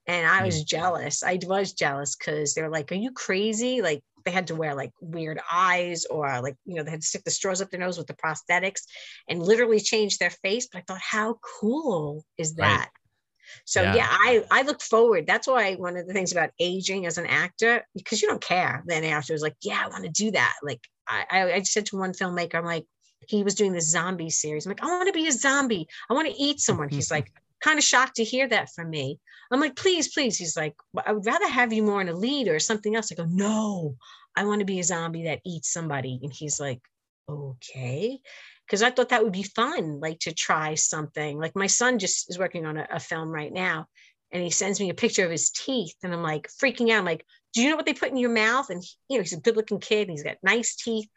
[0.06, 0.66] And I was mm.
[0.66, 1.22] jealous.
[1.22, 3.82] I was jealous because they were like, Are you crazy?
[3.82, 7.06] Like they had to wear like weird eyes or like, you know, they had to
[7.06, 8.82] stick the straws up their nose with the prosthetics
[9.28, 10.68] and literally change their face.
[10.72, 12.78] But I thought, how cool is that?
[12.78, 12.88] Right.
[13.64, 13.94] So yeah.
[13.96, 15.26] yeah, I I look forward.
[15.26, 18.82] That's why one of the things about aging as an actor, because you don't care.
[18.86, 20.54] Then after was like, yeah, I want to do that.
[20.62, 22.86] Like I, I, I said to one filmmaker, I'm like,
[23.26, 24.66] he was doing the zombie series.
[24.66, 25.88] I'm like, I want to be a zombie.
[26.08, 26.88] I want to eat someone.
[26.88, 29.18] He's like, kind of shocked to hear that from me.
[29.50, 30.36] I'm like, please, please.
[30.36, 33.10] He's like, I would rather have you more in a lead or something else.
[33.10, 33.96] I go, no,
[34.36, 36.20] I want to be a zombie that eats somebody.
[36.22, 36.80] And he's like,
[37.28, 38.20] okay.
[38.66, 41.38] Because I thought that would be fun, like to try something.
[41.38, 43.86] Like my son just is working on a, a film right now
[44.30, 46.98] and he sends me a picture of his teeth and I'm like freaking out.
[46.98, 48.68] I'm like, do you know what they put in your mouth?
[48.68, 51.08] And he, you know, he's a good looking kid and he's got nice teeth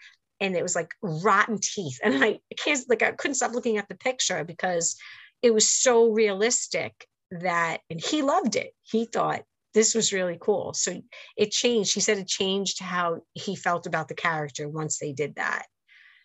[0.42, 2.00] and it was like rotten teeth.
[2.04, 4.98] And I can't like I couldn't stop looking at the picture because
[5.42, 8.74] it was so realistic that and he loved it.
[8.82, 10.74] He thought this was really cool.
[10.74, 11.02] So
[11.38, 11.94] it changed.
[11.94, 15.68] He said it changed how he felt about the character once they did that.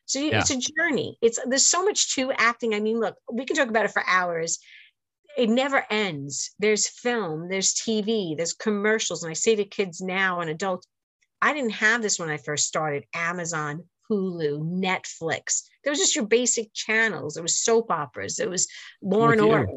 [0.07, 0.41] So yeah.
[0.41, 1.19] it's a journey.
[1.21, 2.75] It's there's so much to acting.
[2.75, 4.59] I mean look we can talk about it for hours.
[5.37, 6.55] It never ends.
[6.59, 10.87] There's film there's tv there's commercials and i say to kids now and adults
[11.43, 15.63] i didn't have this when i first started amazon Hulu, Netflix.
[15.85, 17.35] There was just your basic channels.
[17.35, 18.37] There was soap operas.
[18.37, 18.69] There was
[19.03, 19.69] Law and Order.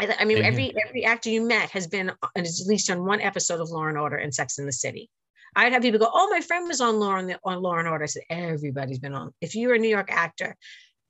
[0.00, 3.60] I mean, every every actor you met has been uh, at least on one episode
[3.60, 5.10] of Law and Order and Sex in the City.
[5.54, 8.04] I'd have people go, "Oh, my friend was on Law and on Law and Order."
[8.04, 9.32] I said, "Everybody's been on.
[9.40, 10.56] If you're a New York actor,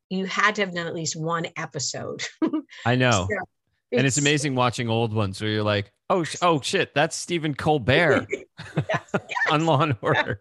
[0.09, 2.25] you had to have done at least one episode."
[2.87, 3.37] I know, so
[3.93, 8.27] and it's amazing watching old ones where you're like, "Oh, oh shit, that's Stephen Colbert
[8.77, 9.15] yes,
[9.51, 10.41] on Law and Order."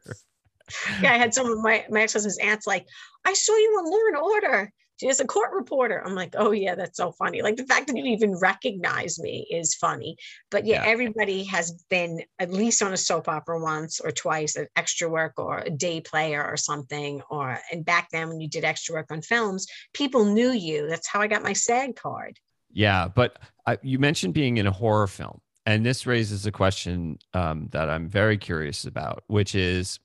[1.02, 2.86] yeah, I had some of my, my ex-husband's aunts like,
[3.26, 4.72] I saw you on Law and Order.
[5.00, 6.04] She's a court reporter.
[6.06, 7.42] I'm like, oh yeah, that's so funny.
[7.42, 10.18] Like the fact that you even recognize me is funny.
[10.52, 14.58] But yeah, yeah, everybody has been at least on a soap opera once or twice,
[14.58, 17.22] an extra work or a day player or something.
[17.30, 20.88] Or and back then when you did extra work on films, people knew you.
[20.88, 22.38] That's how I got my SAG card.
[22.72, 27.20] Yeah, but uh, you mentioned being in a horror film, and this raises a question
[27.34, 30.00] um, that I'm very curious about, which is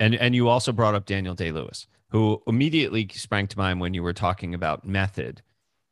[0.00, 3.94] and and you also brought up Daniel Day Lewis, who immediately sprang to mind when
[3.94, 5.42] you were talking about method,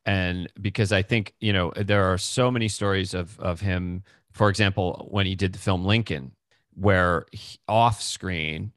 [0.05, 4.03] and because I think you know there are so many stories of of him.
[4.31, 6.33] For example, when he did the film Lincoln,
[6.75, 8.71] where he, off screen,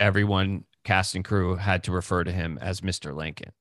[0.00, 3.14] everyone cast and crew had to refer to him as Mr.
[3.14, 3.52] Lincoln.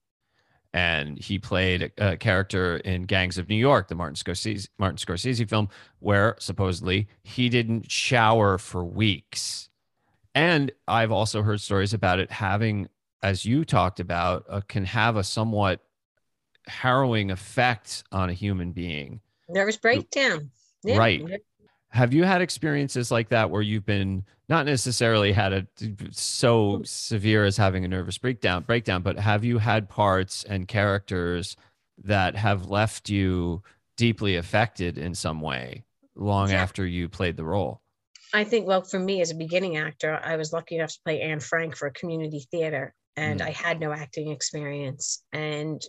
[0.73, 4.97] And he played a, a character in Gangs of New York, the Martin Scorsese Martin
[4.97, 5.69] Scorsese film,
[5.99, 9.66] where supposedly he didn't shower for weeks
[10.37, 12.89] and I've also heard stories about it having,
[13.23, 15.83] as you talked about, uh, can have a somewhat
[16.67, 19.21] harrowing effect on a human being.
[19.49, 20.51] Nervous breakdown.
[20.83, 20.97] Yeah.
[20.97, 21.23] Right.
[21.89, 25.67] Have you had experiences like that where you've been not necessarily had a
[26.11, 31.57] so severe as having a nervous breakdown breakdown, but have you had parts and characters
[32.03, 33.63] that have left you
[33.95, 35.83] deeply affected in some way
[36.15, 36.61] long yeah.
[36.61, 37.81] after you played the role?
[38.33, 41.21] I think, well, for me as a beginning actor, I was lucky enough to play
[41.21, 43.45] Anne Frank for a community theater, and mm.
[43.45, 45.23] I had no acting experience.
[45.31, 45.81] And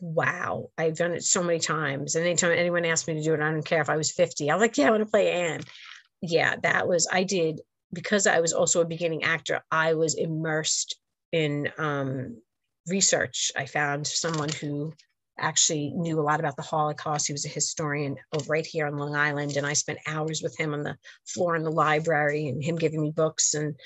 [0.00, 2.14] wow, I've done it so many times.
[2.14, 4.50] And anytime anyone asked me to do it, I don't care if I was 50.
[4.50, 5.62] I'm like, yeah, I want to play Anne.
[6.22, 7.60] Yeah, that was, I did,
[7.92, 10.98] because I was also a beginning actor, I was immersed
[11.32, 12.38] in um,
[12.88, 13.52] research.
[13.56, 14.92] I found someone who
[15.38, 17.26] actually knew a lot about the Holocaust.
[17.26, 19.56] He was a historian over right here on Long Island.
[19.56, 23.02] And I spent hours with him on the floor in the library and him giving
[23.02, 23.76] me books and,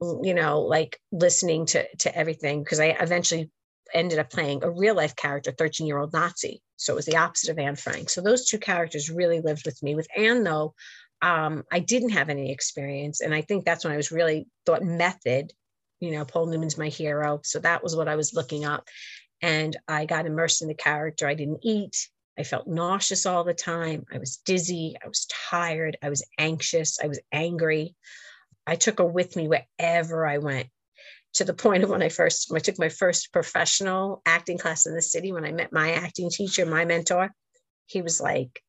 [0.00, 2.62] you know, like listening to, to everything.
[2.62, 3.50] Because I eventually
[3.94, 6.62] ended up playing a real life character, 13 year old Nazi.
[6.76, 8.10] So it was the opposite of Anne Frank.
[8.10, 9.94] So those two characters really lived with me.
[9.94, 10.74] With Anne, though,
[11.22, 13.20] um, I didn't have any experience.
[13.20, 15.52] And I think that's when I was really thought method.
[16.00, 17.40] You know, Paul Newman's my hero.
[17.44, 18.88] So that was what I was looking up
[19.42, 21.26] and I got immersed in the character.
[21.26, 22.08] I didn't eat.
[22.38, 24.04] I felt nauseous all the time.
[24.12, 24.96] I was dizzy.
[25.02, 25.96] I was tired.
[26.02, 26.98] I was anxious.
[27.02, 27.94] I was angry.
[28.66, 30.68] I took her with me wherever I went
[31.34, 34.86] to the point of when I first, when I took my first professional acting class
[34.86, 37.30] in the city, when I met my acting teacher, my mentor,
[37.86, 38.62] he was like,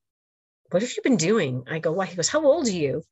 [0.70, 1.64] What have you been doing?
[1.70, 2.06] I go, Why?
[2.06, 3.04] He goes, How old are you?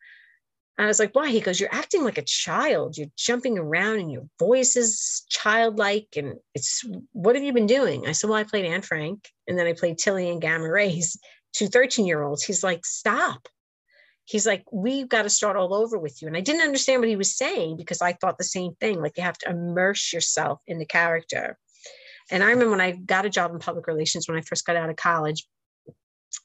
[0.85, 1.29] I was like, why?
[1.29, 2.97] He goes, You're acting like a child.
[2.97, 6.07] You're jumping around and your voice is childlike.
[6.15, 8.07] And it's, what have you been doing?
[8.07, 11.17] I said, Well, I played Anne Frank and then I played Tillie and Gamma Rays,
[11.53, 12.43] two 13 year olds.
[12.43, 13.49] He's like, Stop.
[14.23, 16.29] He's like, We've got to start all over with you.
[16.29, 19.01] And I didn't understand what he was saying because I thought the same thing.
[19.01, 21.57] Like, you have to immerse yourself in the character.
[22.31, 24.75] And I remember when I got a job in public relations when I first got
[24.75, 25.45] out of college,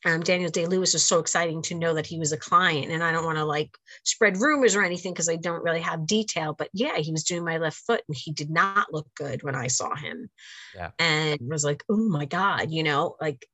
[0.04, 2.90] um, Daniel Day Lewis was so exciting to know that he was a client.
[2.90, 6.06] And I don't want to like spread rumors or anything because I don't really have
[6.06, 6.52] detail.
[6.52, 9.54] But yeah, he was doing my left foot and he did not look good when
[9.54, 10.30] I saw him.
[10.74, 10.90] Yeah.
[10.98, 13.46] And was like, oh my God, you know, like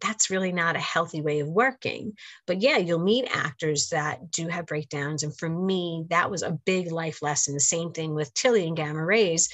[0.00, 2.14] that's really not a healthy way of working.
[2.46, 5.22] But yeah, you'll meet actors that do have breakdowns.
[5.22, 7.54] And for me, that was a big life lesson.
[7.54, 9.48] The same thing with Tillie and Gamma Rays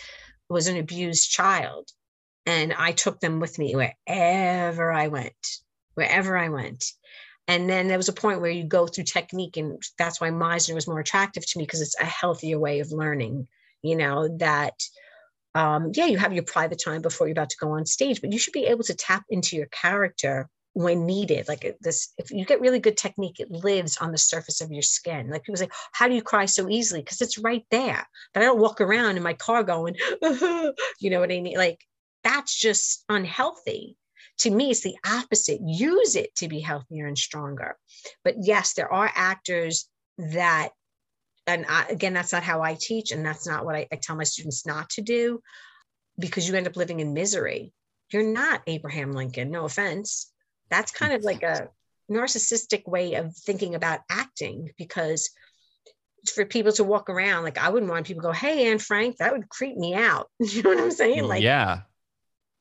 [0.48, 1.90] was an abused child.
[2.46, 5.34] And I took them with me wherever I went
[5.94, 6.84] wherever I went.
[7.46, 10.74] And then there was a point where you go through technique, and that's why Meisner
[10.74, 13.48] was more attractive to me because it's a healthier way of learning.
[13.82, 14.80] You know that,
[15.54, 18.32] um, yeah, you have your private time before you're about to go on stage, but
[18.32, 21.46] you should be able to tap into your character when needed.
[21.46, 24.82] Like this, if you get really good technique, it lives on the surface of your
[24.82, 25.28] skin.
[25.28, 28.08] Like people say, "How do you cry so easily?" Because it's right there.
[28.32, 31.58] But I don't walk around in my car going, you know what I mean?
[31.58, 31.84] Like
[32.22, 33.98] that's just unhealthy
[34.38, 35.60] to me it's the opposite.
[35.64, 37.76] Use it to be healthier and stronger.
[38.22, 40.70] But yes there are actors that
[41.46, 44.16] and I, again that's not how i teach and that's not what I, I tell
[44.16, 45.40] my students not to do
[46.18, 47.72] because you end up living in misery.
[48.12, 50.30] You're not abraham lincoln no offense.
[50.70, 51.68] That's kind of like a
[52.10, 55.30] narcissistic way of thinking about acting because
[56.34, 59.16] for people to walk around like i wouldn't want people to go hey anne frank
[59.18, 60.30] that would creep me out.
[60.40, 61.24] You know what i'm saying?
[61.24, 61.80] Like yeah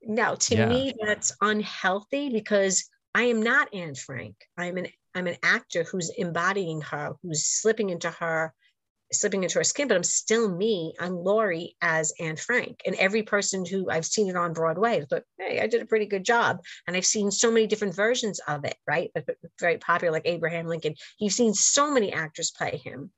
[0.05, 0.67] no, to yeah.
[0.67, 4.35] me, that's unhealthy because I am not Anne Frank.
[4.57, 8.51] I'm an I'm an actor who's embodying her, who's slipping into her,
[9.11, 10.95] slipping into her skin, but I'm still me.
[10.99, 12.81] I'm Laurie as Anne Frank.
[12.85, 16.07] And every person who I've seen it on Broadway, thought, hey, I did a pretty
[16.07, 16.61] good job.
[16.87, 19.11] And I've seen so many different versions of it, right?
[19.59, 20.95] Very popular, like Abraham Lincoln.
[21.19, 23.11] You've seen so many actors play him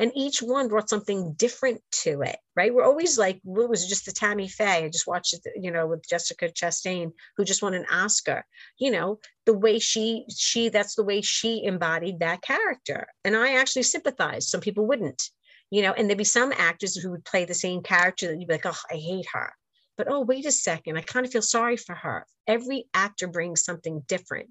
[0.00, 2.74] and each one brought something different to it right?
[2.74, 4.84] We're always like what was just the tammy faye?
[4.84, 8.44] I just watched it you know with jessica chastain who just won an oscar.
[8.78, 13.06] You know the way she she that's the way she embodied that character.
[13.24, 15.22] And i actually sympathize some people wouldn't
[15.70, 18.48] you know and there'd be some actors who would play the same character that you'd
[18.48, 19.52] be like oh i hate her.
[19.96, 20.96] But oh wait a second.
[20.96, 22.26] I kind of feel sorry for her.
[22.46, 24.48] Every actor brings something different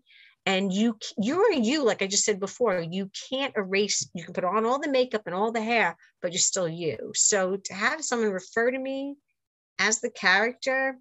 [0.49, 4.43] and you you're you like i just said before you can't erase you can put
[4.43, 7.11] on all the makeup and all the hair but you're still you.
[7.15, 9.15] So to have someone refer to me
[9.77, 10.97] as the character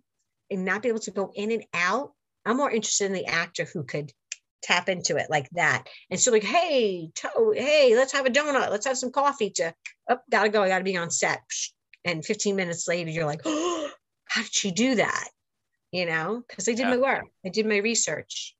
[0.50, 2.12] and not be able to go in and out
[2.44, 4.12] i'm more interested in the actor who could
[4.60, 5.84] tap into it like that.
[6.10, 9.74] And so like hey to- hey let's have a donut let's have some coffee to
[10.10, 11.40] oh gotta go i gotta be on set.
[12.04, 13.90] And 15 minutes later you're like oh
[14.28, 15.28] how did she do that?
[15.90, 16.90] You know because i did yeah.
[16.90, 18.54] my work i did my research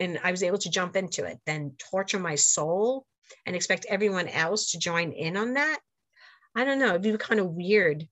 [0.00, 3.06] and I was able to jump into it, then torture my soul
[3.46, 5.78] and expect everyone else to join in on that.
[6.54, 6.90] I don't know.
[6.90, 8.06] It'd be kind of weird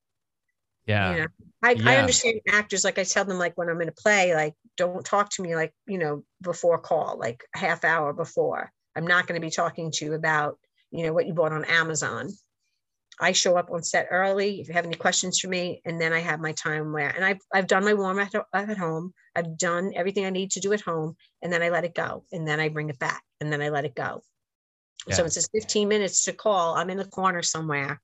[0.86, 1.12] Yeah.
[1.12, 1.26] You know,
[1.62, 1.90] I, Yeah.
[1.90, 5.04] I understand actors, like I tell them, like when I'm in a play, like don't
[5.04, 8.72] talk to me like, you know, before call, like half hour before.
[8.96, 10.58] I'm not going to be talking to you about,
[10.90, 12.30] you know, what you bought on Amazon.
[13.20, 14.60] I show up on set early.
[14.60, 17.24] If you have any questions for me, and then I have my time where, and
[17.24, 19.12] I've, I've done my warm up at home.
[19.34, 22.24] I've done everything I need to do at home, and then I let it go,
[22.32, 24.22] and then I bring it back, and then I let it go.
[25.10, 25.26] So Yeah.
[25.26, 26.74] it says 15 minutes to call.
[26.74, 28.00] I'm in the corner somewhere,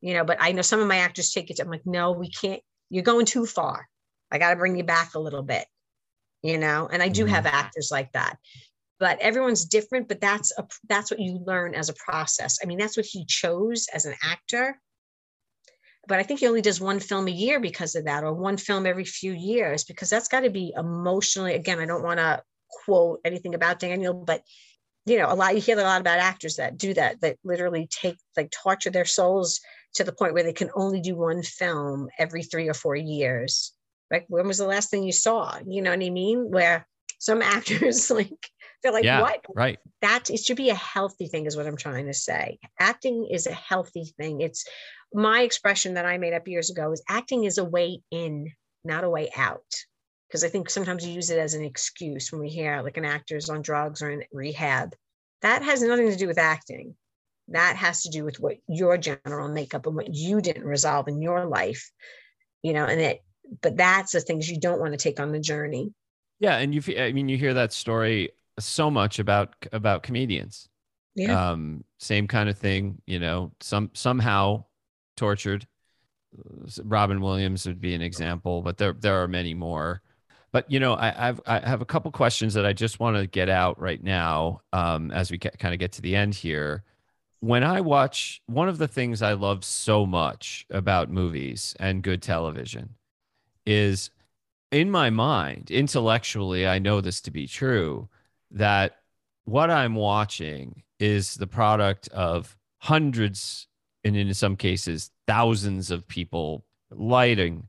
[0.00, 0.24] you know.
[0.24, 1.60] But I know some of my actors take it.
[1.60, 2.62] I'm like, no, we can't.
[2.88, 3.88] You're going too far.
[4.30, 5.66] I got to bring you back a little bit,
[6.42, 6.88] you know.
[6.90, 7.30] And I do Mhm.
[7.30, 8.38] have actors like that
[8.98, 12.58] but everyone's different but that's a that's what you learn as a process.
[12.62, 14.78] I mean that's what he chose as an actor.
[16.08, 18.56] But i think he only does one film a year because of that or one
[18.56, 22.40] film every few years because that's got to be emotionally again i don't want to
[22.84, 24.42] quote anything about daniel but
[25.04, 27.88] you know a lot you hear a lot about actors that do that that literally
[27.90, 29.60] take like torture their souls
[29.96, 33.72] to the point where they can only do one film every three or four years.
[34.10, 35.58] Like when was the last thing you saw?
[35.66, 36.50] You know what i mean?
[36.50, 36.86] Where
[37.18, 38.50] some actors like
[38.82, 39.20] they're like yeah.
[39.20, 39.44] what?
[39.54, 39.78] Right.
[40.02, 42.58] that it should be a healthy thing is what i'm trying to say.
[42.78, 44.40] Acting is a healthy thing.
[44.40, 44.66] It's
[45.12, 48.52] my expression that i made up years ago is acting is a way in
[48.84, 49.64] not a way out.
[50.28, 53.04] Because i think sometimes you use it as an excuse when we hear like an
[53.04, 54.94] actor's on drugs or in rehab.
[55.42, 56.94] That has nothing to do with acting.
[57.48, 61.22] That has to do with what your general makeup and what you didn't resolve in
[61.22, 61.90] your life
[62.62, 63.22] you know and it
[63.62, 65.92] but that's the things you don't want to take on the journey.
[66.38, 70.68] Yeah, and you I mean you hear that story so much about about comedians.
[71.14, 74.64] yeah Um same kind of thing, you know, some somehow
[75.16, 75.66] tortured.
[76.84, 80.02] Robin Williams would be an example, but there there are many more.
[80.52, 83.26] But you know, I I've, I have a couple questions that I just want to
[83.26, 86.84] get out right now um, as we kind of get to the end here.
[87.40, 92.22] When I watch, one of the things I love so much about movies and good
[92.22, 92.94] television
[93.66, 94.10] is
[94.72, 98.08] in my mind, intellectually, I know this to be true,
[98.56, 98.98] that
[99.44, 103.68] what I'm watching is the product of hundreds
[104.04, 107.66] and in some cases thousands of people lighting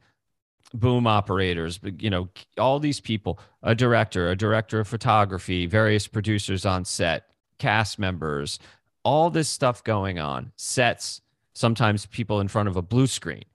[0.73, 2.27] boom operators you know
[2.57, 8.59] all these people a director a director of photography various producers on set cast members
[9.03, 11.21] all this stuff going on sets
[11.57, 13.45] sometimes people in front of a blue screen.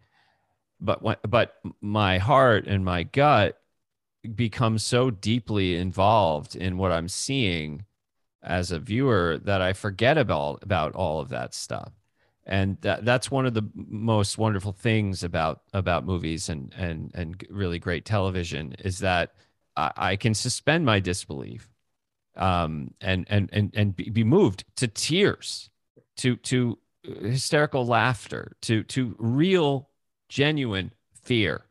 [0.80, 3.60] But but my heart and my gut
[4.34, 7.84] become so deeply involved in what I'm seeing
[8.42, 11.92] as a viewer that I forget about about all of that stuff.
[12.44, 17.44] And that, that's one of the most wonderful things about about movies and and and
[17.50, 19.34] really great television is that
[19.76, 21.68] I, I can suspend my disbelief
[22.36, 25.70] um, and and and and be, moved to tears,
[26.18, 29.88] to to hysterical laughter, to to real
[30.28, 31.64] genuine fear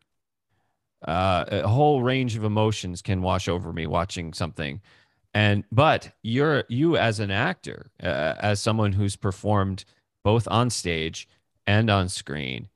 [1.07, 4.81] uh, a whole range of emotions can wash over me watching something.
[5.33, 9.85] And but you're you as an actor uh, as someone who's performed
[10.23, 11.27] both on stage
[11.65, 12.67] and on screen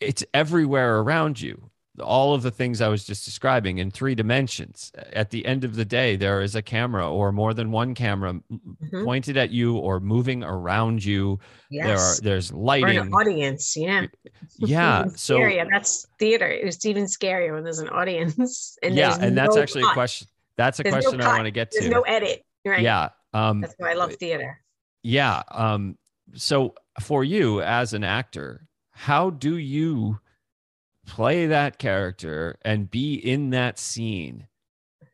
[0.00, 4.92] it's everywhere around you all of the things i was just describing in three dimensions.
[5.12, 8.34] At the end of the day there is a camera or more than one camera
[8.52, 9.04] Mhm.
[9.04, 11.38] pointed at you or moving around you.
[11.70, 12.20] There are yes.
[12.20, 12.98] there's or lighting.
[12.98, 14.06] an audience yeah
[14.58, 15.66] yeah so scarier.
[15.70, 16.46] that's theater.
[16.48, 20.28] It's even scarier when there's an audience and yeah and that's no actually a question
[20.56, 21.80] that's a There's no question i want to get to.
[21.80, 21.94] there's to.
[21.94, 22.80] no edit right?
[22.82, 24.60] Yeah um that's why i love theater.
[25.02, 25.96] yeah um
[26.34, 30.18] so for you as an actor how do you
[31.06, 34.48] play that character and be in that scene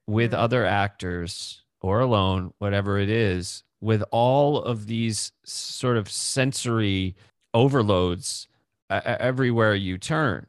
[0.07, 0.39] with Mhm.
[0.39, 7.17] other actors or alone whatever it is with all of these sort of sensory
[7.55, 8.49] overloads
[8.91, 10.47] uh, everywhere you turn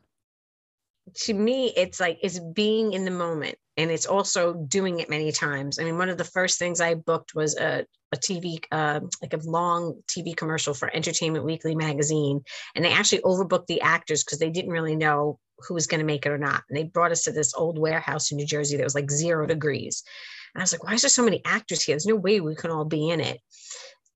[1.13, 5.31] to me it's like it's being in the moment and it's also doing it many
[5.31, 5.79] times.
[5.79, 9.33] I mean one of the first things i booked was a, a tv uh, like
[9.33, 12.41] a long tv commercial for entertainment weekly magazine
[12.75, 16.05] and they actually overbooked the actors because they didn't really know who was going to
[16.05, 18.77] make it or not and they brought us to this old warehouse in new jersey
[18.77, 20.03] that was like zero degrees
[20.53, 21.95] and i was like why is there so many actors here?
[21.95, 23.41] There's no way we can all be in it.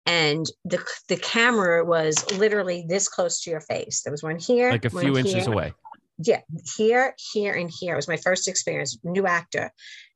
[0.05, 4.03] And the the camera was literally this close to your face.
[4.03, 5.73] There was one here like a few inches here, away
[6.17, 6.41] yeah
[6.75, 7.93] here here and here.
[7.93, 9.71] It was my first experience new actor.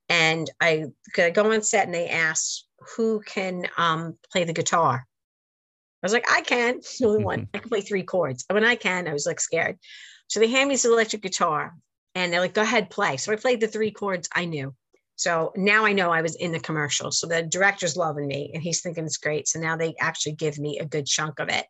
[0.09, 5.05] And i go on set and they asked who can um play the guitar?
[6.03, 6.81] I was like i can.
[6.99, 7.47] The only one.
[7.53, 8.45] I can play three chords.
[8.49, 9.77] When i can i was like scared.
[10.27, 11.73] So they hand me this electric guitar
[12.15, 13.17] and they're like go ahead play.
[13.17, 14.73] So i played the three chords i knew.
[15.15, 17.11] So now i know i was in the commercial.
[17.11, 19.47] So the director's loving me and he's thinking it's great.
[19.47, 21.65] So now they actually give me a good chunk of it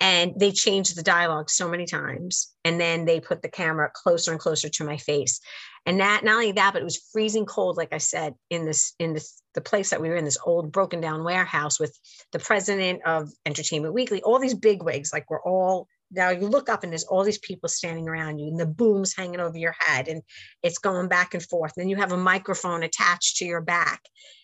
[0.00, 4.30] and they changed the dialogue so many times and then they put the camera closer
[4.30, 5.40] and closer to my face.
[5.86, 8.94] And that not only that but it was freezing cold like i said in this
[8.98, 11.98] in this the place that we were in this old broken down warehouse with
[12.32, 16.68] the president of entertainment weekly all these big wigs like we're all now you look
[16.68, 19.74] up and there's all these people standing around you and the booms hanging over your
[19.78, 20.22] head and
[20.62, 21.72] it's going back and forth.
[21.76, 24.02] And then you have a microphone attached to your back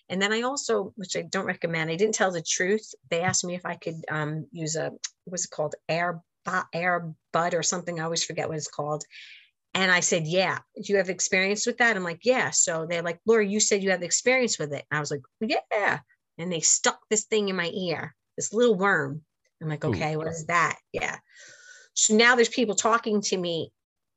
[0.09, 2.95] and then i also which i don't recommend i didn't tell the truth.
[3.11, 4.93] They asked me if i could um, use a
[5.25, 5.75] what's it called?
[5.89, 6.23] Air
[6.73, 7.99] air bud or something.
[7.99, 9.05] I always forget what it's called.
[9.75, 11.97] And i said yeah do you have experience with that?
[11.97, 12.51] I'm like yeah.
[12.51, 14.85] So they're like laura you said you have experience with it.
[14.91, 16.01] And i was like yeah.
[16.39, 19.23] And they stuck this thing in my ear this little worm.
[19.63, 20.19] I'm like okay Ooh.
[20.19, 20.77] what is that?
[20.93, 21.17] Yeah.
[21.95, 23.73] So now there's people talking to me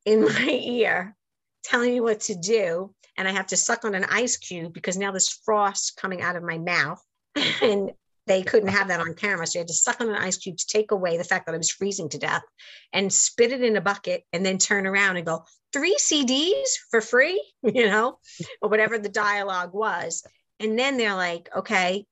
[0.05, 1.15] in my ear,
[1.63, 2.93] telling me what to do.
[3.17, 6.35] And I have to suck on an ice cube because now there's frost coming out
[6.35, 7.01] of my mouth.
[7.61, 7.91] and
[8.25, 9.47] they couldn't have that on camera.
[9.47, 11.55] So you had to suck on an ice cube to take away the fact that
[11.55, 12.43] I was freezing to death
[12.91, 16.99] and spit it in a bucket and then turn around and go, three CDs for
[16.99, 18.19] free, you know,
[18.61, 20.23] or whatever the dialogue was.
[20.59, 22.05] And then they're like, okay,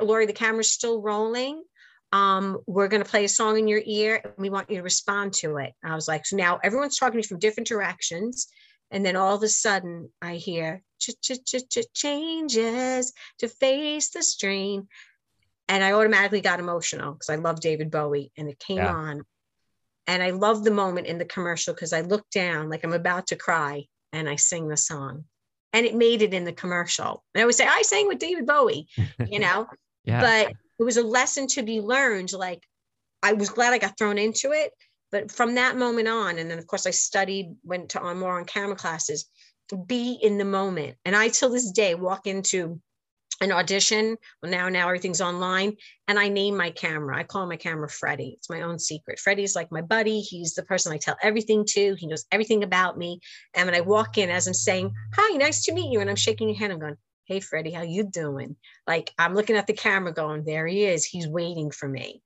[0.00, 1.62] Laurie, the camera's still rolling
[2.12, 4.82] um, we're going to play a song in your ear and we want you to
[4.82, 5.72] respond to it.
[5.84, 8.48] I was like, so now everyone's talking to me from different directions.
[8.90, 10.82] And then all of a sudden I hear
[11.94, 14.88] changes to face the strain.
[15.68, 18.94] And I automatically got emotional because I love David Bowie and it came yeah.
[18.94, 19.22] on.
[20.06, 23.28] And I love the moment in the commercial because I look down like I'm about
[23.28, 25.24] to cry and I sing the song.
[25.72, 27.24] And it made it in the commercial.
[27.34, 28.86] And I would say, I sang with David Bowie,
[29.28, 29.66] you know?
[30.04, 30.20] yeah.
[30.20, 32.32] But it was a lesson to be learned.
[32.32, 32.62] Like
[33.22, 34.72] I was glad I got thrown into it.
[35.16, 38.38] But from that moment on, and then of course I studied, went to on more
[38.38, 39.24] on camera classes,
[39.86, 40.98] be in the moment.
[41.06, 42.82] And I till this day walk into
[43.40, 44.18] an audition.
[44.42, 47.16] Well, now now everything's online, and I name my camera.
[47.16, 48.34] I call my camera Freddie.
[48.36, 49.18] It's my own secret.
[49.18, 50.20] Freddie's like my buddy.
[50.20, 51.94] He's the person I tell everything to.
[51.94, 53.20] He knows everything about me.
[53.54, 56.16] And when I walk in, as I'm saying, "Hi, nice to meet you," and I'm
[56.16, 58.54] shaking your hand, I'm going, hey freddie how you doing
[58.86, 62.22] like i'm looking at the camera going there he is he's waiting for me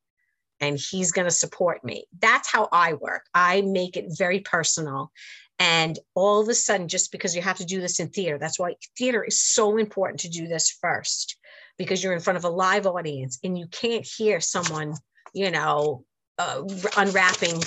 [0.60, 5.10] and he's going to support me that's how i work i make it very personal
[5.58, 8.58] and all of a sudden just because you have to do this in theater that's
[8.58, 11.36] why theater is so important to do this first
[11.78, 14.94] because you're in front of a live audience and you can't hear someone
[15.34, 16.04] you know
[16.38, 16.62] uh,
[16.96, 17.60] unwrapping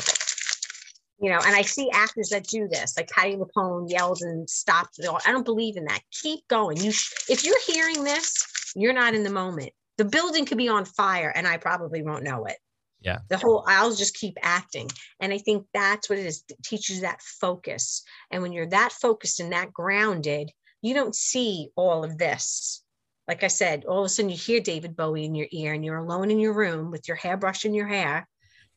[1.24, 5.00] you know, and I see actors that do this, like Patti LuPone yells and stops.
[5.26, 6.02] I don't believe in that.
[6.12, 6.76] Keep going.
[6.76, 9.72] You, sh- if you're hearing this, you're not in the moment.
[9.98, 12.58] The building could be on fire, and I probably won't know it.
[13.04, 13.20] Yeah.
[13.30, 14.90] The whole, I'll just keep acting,
[15.20, 16.44] and I think that's what it is.
[16.50, 20.52] It teaches that focus, and when you're that focused and that grounded,
[20.82, 22.82] you don't see all of this.
[23.28, 25.84] Like I said, all of a sudden you hear David Bowie in your ear, and
[25.84, 28.28] you're alone in your room with your hairbrush in your hair,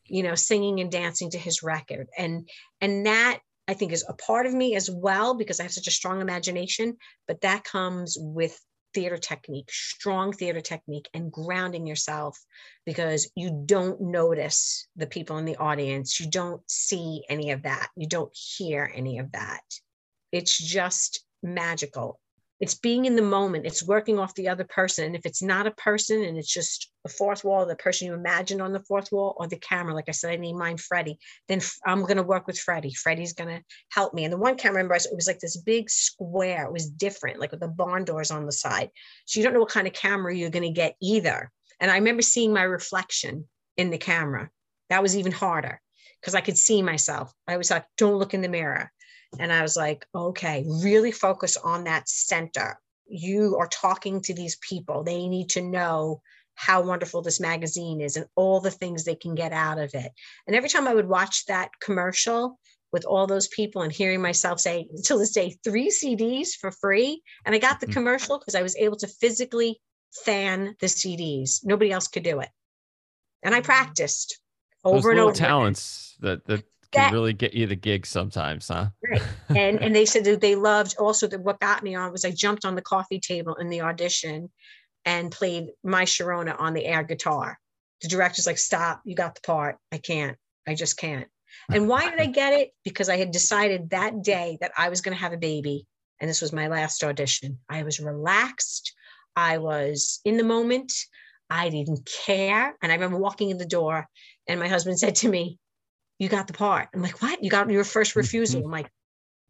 [0.09, 2.49] you know singing and dancing to his record and
[2.81, 5.87] and that i think is a part of me as well because i have such
[5.87, 6.97] a strong imagination
[7.27, 8.57] but that comes with
[8.93, 12.39] theater technique strong theater technique and grounding yourself
[12.85, 16.19] because you don't notice the people in the audience.
[16.19, 17.89] You don't see any of that.
[17.95, 19.61] You don't hear any of that.
[20.31, 22.19] It's just magical
[22.59, 23.65] it's being in the moment.
[23.65, 25.05] It's working off the other person.
[25.05, 28.13] And if it's not a person and it's just the fourth wall the person you
[28.13, 31.17] imagined on the fourth wall or the camera like i said i named mine freddie
[31.47, 34.25] then i'm going to work with freddie freddie's going to help me.
[34.25, 36.65] And the one camera remember it was like this big square.
[36.65, 38.89] It was different like with the barn doors on the side.
[39.25, 41.51] So you don't know what kind of camera you're going to get either.
[41.79, 43.47] And i remember seeing my reflection
[43.77, 44.49] in the camera.
[44.89, 45.79] That was even harder
[46.19, 47.31] because i could see myself.
[47.47, 48.91] I was like don't look in the mirror
[49.39, 52.79] and I was like, okay, really focus on that center.
[53.07, 55.03] You are talking to these people.
[55.03, 56.21] They need to know
[56.55, 60.11] how wonderful this magazine is and all the things they can get out of it.
[60.47, 62.59] And every time I would watch that commercial
[62.91, 67.21] with all those people and hearing myself say, until this day, three CDs for free.
[67.45, 67.93] And I got the mm-hmm.
[67.93, 69.79] commercial because I was able to physically
[70.25, 71.59] fan the CDs.
[71.63, 72.49] Nobody else could do it.
[73.43, 74.39] And I practiced
[74.83, 75.33] over Those and over.
[75.33, 78.87] talents that that can really get you the gig sometimes, huh?
[79.03, 79.21] Right.
[79.49, 82.31] And and they said that they loved also that what got me on was I
[82.31, 84.49] jumped on the coffee table in the audition
[85.05, 87.57] and played my Sharona on the air guitar.
[88.01, 89.77] The director's like, stop, you got the part.
[89.91, 90.37] I can't.
[90.67, 91.27] I just can't.
[91.71, 92.71] And why did I get it?
[92.83, 95.87] Because I had decided that day that I was going to have a baby.
[96.19, 97.59] And this was my last audition.
[97.69, 98.93] I was relaxed.
[99.35, 100.91] I was in the moment.
[101.49, 102.75] I didn't care.
[102.81, 104.07] And I remember walking in the door,
[104.47, 105.57] and my husband said to me,
[106.19, 106.89] you got the part.
[106.93, 107.43] I'm like, what?
[107.43, 108.19] You got your first mm-hmm.
[108.19, 108.65] refusal.
[108.65, 108.91] I'm like,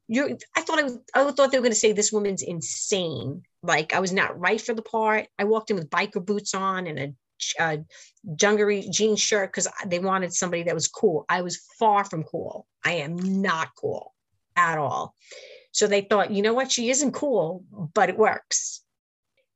[0.07, 3.43] you I thought I, was, I thought they were going to say this woman's insane.
[3.61, 5.27] Like I was not right for the part.
[5.37, 7.13] I walked in with biker boots on and a
[7.59, 7.77] uh,
[8.35, 11.25] dungaree jean shirt because they wanted somebody that was cool.
[11.29, 12.65] I was far from cool.
[12.83, 14.13] I am not cool
[14.55, 15.13] at all.
[15.71, 17.63] So they thought, you know what, she isn't cool,
[17.93, 18.81] but it works.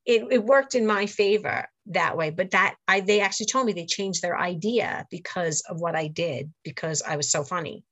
[0.06, 2.30] It, it worked in my favor that way.
[2.30, 6.08] But that I they actually told me they changed their idea because of what I
[6.08, 7.84] did because I was so funny,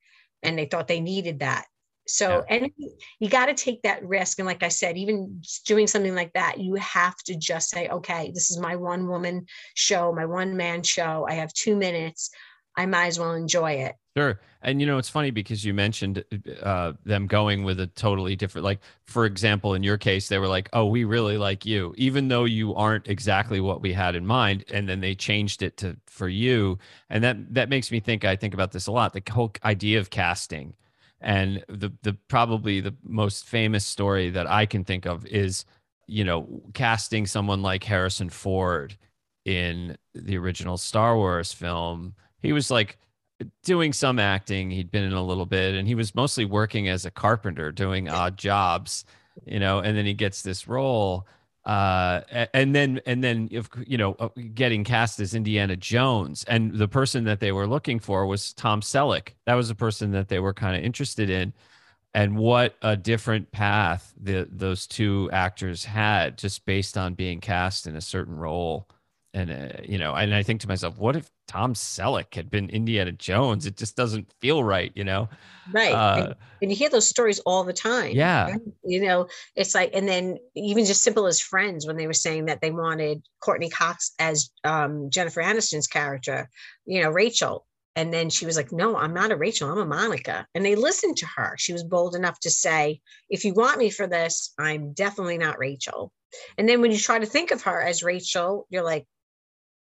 [0.43, 1.65] and they thought they needed that.
[2.09, 2.55] So, yeah.
[2.55, 2.71] and
[3.19, 4.39] you got to take that risk.
[4.39, 8.31] And like I said, even doing something like that, you have to just say, okay,
[8.33, 9.45] this is my one woman
[9.75, 11.27] show, my one man show.
[11.29, 12.31] I have two minutes.
[12.75, 13.95] I might as well enjoy it.
[14.19, 14.37] Sure.
[14.61, 16.25] And you know, it's funny because you mentioned
[16.61, 20.49] uh, them going with a totally different, like, for example, in your case, they were
[20.49, 24.25] like, oh, we really like you, even though you aren't exactly what we had in
[24.25, 24.65] mind.
[24.73, 26.77] And then they changed it to for you.
[27.09, 29.99] And that, that makes me think, I think about this a lot the whole idea
[29.99, 30.73] of casting.
[31.21, 35.63] And the, the probably the most famous story that I can think of is,
[36.07, 38.97] you know, casting someone like Harrison Ford
[39.45, 42.15] in the original Star Wars film.
[42.41, 42.97] He was like,
[43.63, 44.69] doing some acting.
[44.69, 48.09] He'd been in a little bit, and he was mostly working as a carpenter, doing
[48.09, 49.05] odd jobs,
[49.45, 49.79] you know.
[49.79, 51.27] And then he gets this role,
[51.65, 52.21] uh,
[52.53, 56.87] and then and then if you know, uh, getting cast as Indiana Jones, and the
[56.87, 59.29] person that they were looking for was Tom Selleck.
[59.45, 61.53] That was the person that they were kind of interested in.
[62.15, 67.85] And what a different path the, those two actors had just based on being cast
[67.85, 68.87] in a certain role
[69.33, 72.69] and uh, you know, and I think to myself, what if Tom Selleck had been
[72.69, 73.65] Indiana Jones?
[73.65, 75.29] It just doesn't feel right, you know.
[75.71, 78.11] Right, uh, and, and, you hear those stories all the time.
[78.13, 78.59] Yeah, right?
[78.83, 82.45] you know, it's like, and then even just simple as Friends, when they were saying
[82.45, 86.49] that they wanted Courteney Cox as um, Jennifer Aniston's character,
[86.85, 87.65] you know, Rachel,
[87.95, 90.47] and then she was like, No, I'm not a Rachel, I'm a Monica.
[90.55, 91.55] And they listened to her.
[91.57, 95.59] She was bold enough to say, If you want me for this, I'm definitely not
[95.59, 96.11] Rachel.
[96.57, 99.05] And then when you try to think of her as Rachel, you're like,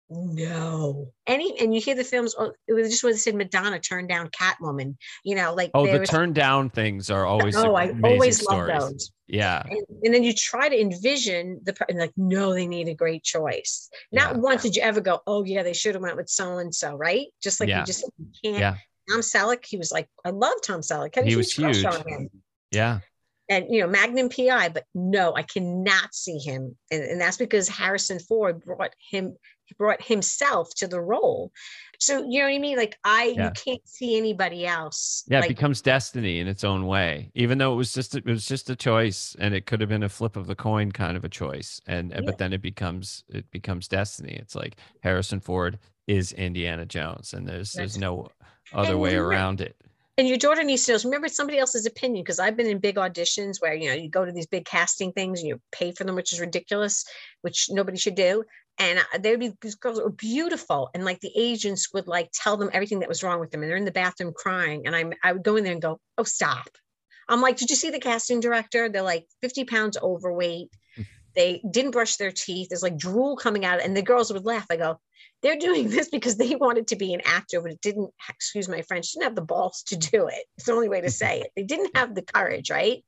[0.10, 1.12] no.
[1.26, 2.34] Any and you hear the films.
[2.38, 3.36] Oh, it was just what it said.
[3.36, 4.96] Madonna turned down Catwoman.
[5.24, 8.70] You know, like oh, the was, turn down things are always oh, I always stories.
[8.70, 9.12] love those.
[9.28, 9.64] Yeah.
[9.70, 13.24] And, and, then you try to envision the and like, no, they need a great
[13.24, 13.90] choice.
[14.12, 14.42] Not yeah.
[14.42, 16.96] once did you ever go, oh yeah, they should have went with so and so,
[16.96, 17.28] right?
[17.44, 17.82] Just like yeah.
[17.82, 18.60] you just you can't.
[18.60, 18.76] Yeah.
[19.10, 21.22] Tom Selleck, he was like, I love Tom Selleck.
[21.24, 21.86] He was huge.
[22.72, 23.00] Yeah
[23.50, 26.76] and you know magnum pi but no i cannot see him.
[26.92, 29.36] And, and that's because harrison ford brought him
[29.78, 31.52] brought himself to the role.
[32.00, 32.78] So you know what i mean?
[32.78, 33.46] Like i yeah.
[33.46, 37.32] you can't see anybody else yeah like, it becomes destiny in its own way.
[37.36, 40.04] Even though it was just it was just a choice and it could have been
[40.04, 42.22] a flip of the coin kind of a choice and yeah.
[42.26, 44.34] but then it becomes it becomes destiny.
[44.34, 48.30] It's like harrison ford is indiana jones and there's there's no
[48.74, 49.76] other way around it
[50.18, 52.96] and your daughter needs to know remember somebody else's opinion because i've been in big
[52.96, 56.04] auditions where you know you go to these big casting things and you pay for
[56.04, 57.06] them which is ridiculous
[57.42, 58.44] which nobody should do.
[58.80, 62.30] And uh, there would be these girls were beautiful and like the agents would like
[62.32, 64.96] tell them everything that was wrong with them and they're in the bathroom crying and
[64.96, 66.70] i'm i would go in there and go oh stop.
[67.30, 68.90] I'm like did you see the casting director?
[68.90, 70.70] They're like 50 pounds overweight
[71.38, 74.66] they didn't brush their teeth there's like drool coming out and the girls would laugh
[74.70, 75.00] i go
[75.42, 78.82] they're doing this because they wanted to be an actor, but it didn't, excuse my
[78.82, 80.46] French, didn't have the balls to do it.
[80.58, 81.52] It's the only way to say it.
[81.56, 83.04] They didn't have the courage, right?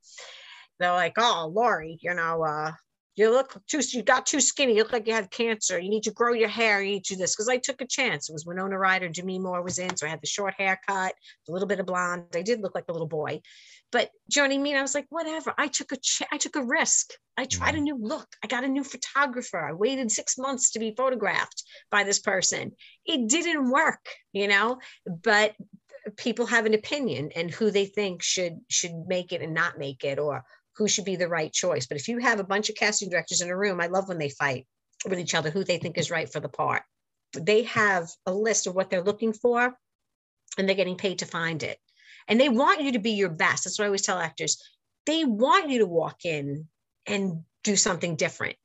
[0.79, 2.71] They're like, oh, Laurie, you know, uh,
[3.15, 4.75] you look too, you got too skinny.
[4.75, 5.77] You look like you have cancer.
[5.77, 6.81] You need to grow your hair.
[6.81, 7.35] You need to do this.
[7.35, 8.29] Because I took a chance.
[8.29, 9.97] It was Winona Ryder, Demi Moore was in.
[9.97, 11.13] So I had the short haircut,
[11.49, 12.27] a little bit of blonde.
[12.33, 13.41] I did look like a little boy.
[13.91, 14.75] But you know what I mean?
[14.75, 15.53] I was like, whatever.
[15.57, 17.11] I took a ch- I took a risk.
[17.37, 17.83] I tried a mm-hmm.
[17.83, 18.27] new look.
[18.43, 19.59] I got a new photographer.
[19.59, 22.73] I waited six months to be photographed by this person.
[23.05, 24.79] It didn't work, you know.
[25.05, 25.55] But
[26.17, 30.03] people have an opinion and who they think should should make it and not make
[30.03, 30.43] it, or
[30.75, 31.87] who should be the right choice.
[31.87, 34.19] But if you have a bunch of casting directors in a room, I love when
[34.19, 34.67] they fight
[35.07, 36.83] with each other who they think is right for the part.
[37.33, 39.73] They have a list of what they're looking for,
[40.57, 41.79] and they're getting paid to find it
[42.29, 43.63] and they want you to be your best.
[43.63, 44.61] That's what I always tell actors.
[45.05, 46.67] They want you to walk in
[47.05, 48.55] and do something different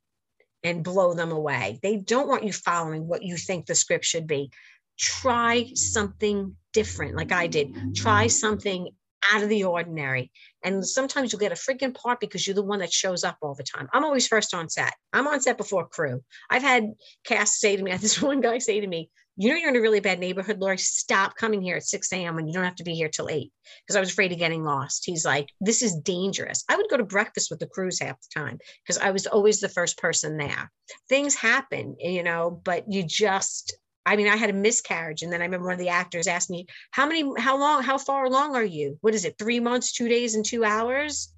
[0.63, 1.79] and blow them away.
[1.81, 4.51] They don't want you following what you think the script should be.
[4.97, 7.95] Try something different, like I did.
[7.95, 8.89] Try something
[9.33, 10.31] out of the ordinary.
[10.63, 13.55] And sometimes you'll get a freaking part because you're the one that shows up all
[13.55, 13.87] the time.
[13.93, 14.93] I'm always first on set.
[15.13, 16.23] I'm on set before crew.
[16.49, 16.93] I've had
[17.25, 19.69] cast say to me, I had this one guy say to me, you know you're
[19.69, 20.77] in a really bad neighborhood, Laurie.
[20.77, 22.35] Stop coming here at 6 a.m.
[22.35, 23.51] when you don't have to be here till 8
[23.85, 25.03] because I was afraid of getting lost.
[25.05, 26.63] He's like, this is dangerous.
[26.69, 29.59] I would go to breakfast with the crews half the time because I was always
[29.59, 30.71] the first person there.
[31.09, 35.23] Things happen, you know, but you just I mean, I had a miscarriage.
[35.23, 37.97] And then I remember one of the actors asked me, How many, how long, how
[37.97, 38.99] far along are you?
[39.01, 41.33] What is it, three months, two days, and two hours?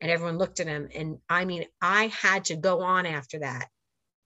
[0.00, 0.88] And everyone looked at him.
[0.94, 3.68] And I mean, I had to go on after that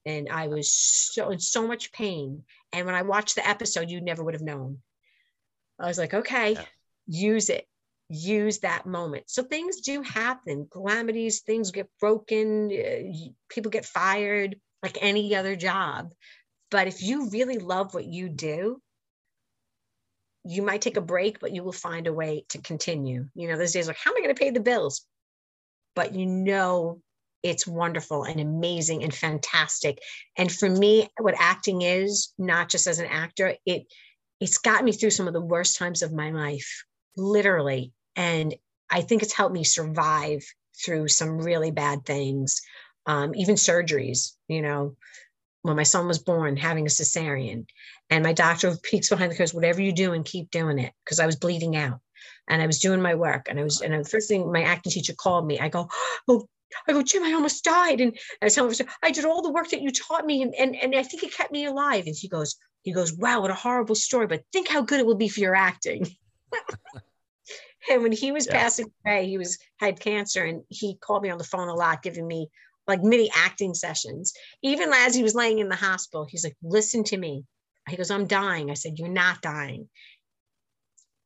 [0.07, 2.43] and I was so in so much pain.
[2.71, 4.79] And when I watched the episode, you never would have known.
[5.77, 6.63] I was like, okay, yeah.
[7.07, 7.67] use it,
[8.09, 9.25] use that moment.
[9.27, 15.57] So things do happen, calamities, things get broken, uh, people get fired, like any other
[15.57, 16.13] job.
[16.71, 18.81] But if you really love what you do,
[20.45, 23.27] you might take a break, but you will find a way to continue.
[23.35, 25.05] You know, those days like, how am I going to pay the bills?
[25.95, 27.01] But you know,
[27.47, 29.99] it's wonderful and amazing and fantastic.
[30.37, 33.85] And for me, what acting is, not just as an actor, it
[34.39, 37.91] it's got me through some of the worst times of my life, literally.
[38.15, 38.53] And
[38.89, 40.43] I think it's helped me survive
[40.85, 42.61] through some really bad things,
[43.07, 44.33] um, even surgeries.
[44.47, 44.95] You know,
[45.63, 47.65] when my son was born, having a cesarean,
[48.09, 51.19] and my doctor peeks behind the curtains, whatever you do and keep doing it, because
[51.19, 51.99] I was bleeding out
[52.47, 53.47] and I was doing my work.
[53.49, 55.89] And I was, and the first thing my acting teacher called me, I go,
[56.27, 56.47] Oh,
[56.87, 58.01] I go, Jim, I almost died.
[58.01, 60.41] And I tell him, I did all the work that you taught me.
[60.41, 62.05] And, and, and I think it kept me alive.
[62.07, 65.05] And he goes, he goes, wow, what a horrible story, but think how good it
[65.05, 66.07] will be for your acting.
[67.91, 68.53] and when he was yeah.
[68.53, 72.03] passing away, he was had cancer and he called me on the phone a lot,
[72.03, 72.49] giving me
[72.87, 74.33] like mini acting sessions.
[74.63, 77.43] Even as he was laying in the hospital, he's like, listen to me.
[77.89, 78.69] He goes, I'm dying.
[78.69, 79.87] I said, You're not dying.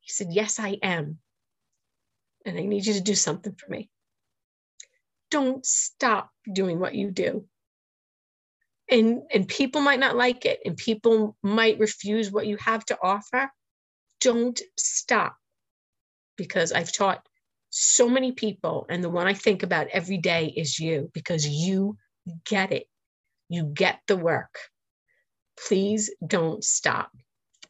[0.01, 1.17] He said, Yes, I am.
[2.45, 3.89] And I need you to do something for me.
[5.31, 7.45] Don't stop doing what you do.
[8.89, 12.97] And, and people might not like it, and people might refuse what you have to
[13.01, 13.49] offer.
[14.19, 15.35] Don't stop
[16.37, 17.25] because I've taught
[17.69, 21.97] so many people, and the one I think about every day is you because you
[22.45, 22.85] get it.
[23.47, 24.57] You get the work
[25.67, 27.11] please don't stop.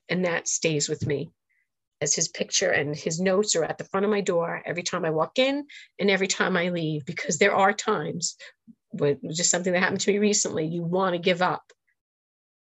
[0.10, 1.32] And that stays with me
[2.02, 5.06] as his picture and his notes are at the front of my door every time
[5.06, 5.66] I walk in
[6.00, 8.36] and every time I leave, because there are times,
[8.92, 11.64] with just something that happened to me recently, you want to give up.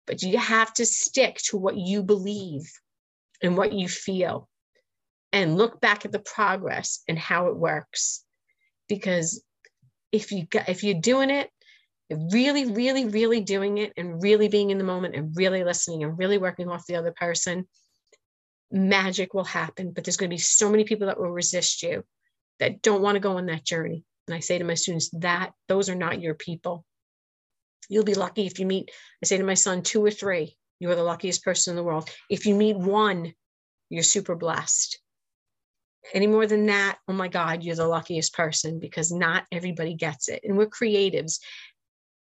[0.07, 2.71] But you have to stick to what you believe
[3.41, 4.47] and what you feel
[5.33, 8.23] and look back at the progress and how it works.
[8.87, 9.43] Because
[10.11, 11.49] if you if you're doing it
[12.31, 16.17] really, really, really doing it and really being in the moment and really listening and
[16.17, 17.65] really working off the other person,
[18.71, 19.91] magic will happen.
[19.91, 22.03] But there's going to be so many people that will resist you
[22.59, 24.03] that don't want to go on that journey.
[24.27, 26.85] And I say to my students that those are not your people.
[27.89, 28.91] You'll be lucky if you meet,
[29.21, 31.83] I say to my son, two or three, you are the luckiest person in the
[31.83, 32.09] world.
[32.29, 33.33] If you meet one,
[33.89, 34.99] you're super blessed.
[36.13, 40.29] Any more than that, oh my God, you're the luckiest person because not everybody gets
[40.29, 40.41] it.
[40.43, 41.39] And we're creatives.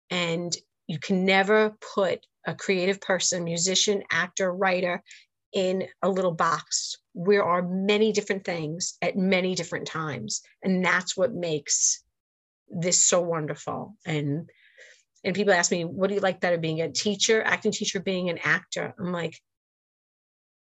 [0.09, 0.55] And
[0.87, 5.03] you can never put a creative person, musician, actor, writer
[5.53, 6.97] in a little box.
[7.13, 10.41] We are many different things at many different times.
[10.63, 12.03] And that's what makes
[12.69, 13.95] this so wonderful.
[14.05, 14.49] And
[15.23, 18.29] and people ask me, what do you like better, being a teacher, acting teacher, being
[18.29, 18.93] an actor?
[18.99, 19.37] I'm like,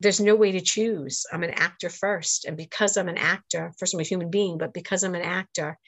[0.01, 1.27] there's no way to choose.
[1.33, 2.45] I'm an actor first.
[2.45, 5.79] And because I'm an actor, first I'm a human being, but because I'm an actor,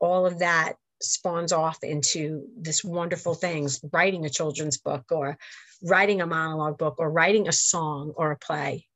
[0.00, 5.38] all of that spawns off into this wonderful things writing a children's book or
[5.82, 8.86] writing a monologue book or writing a song or a play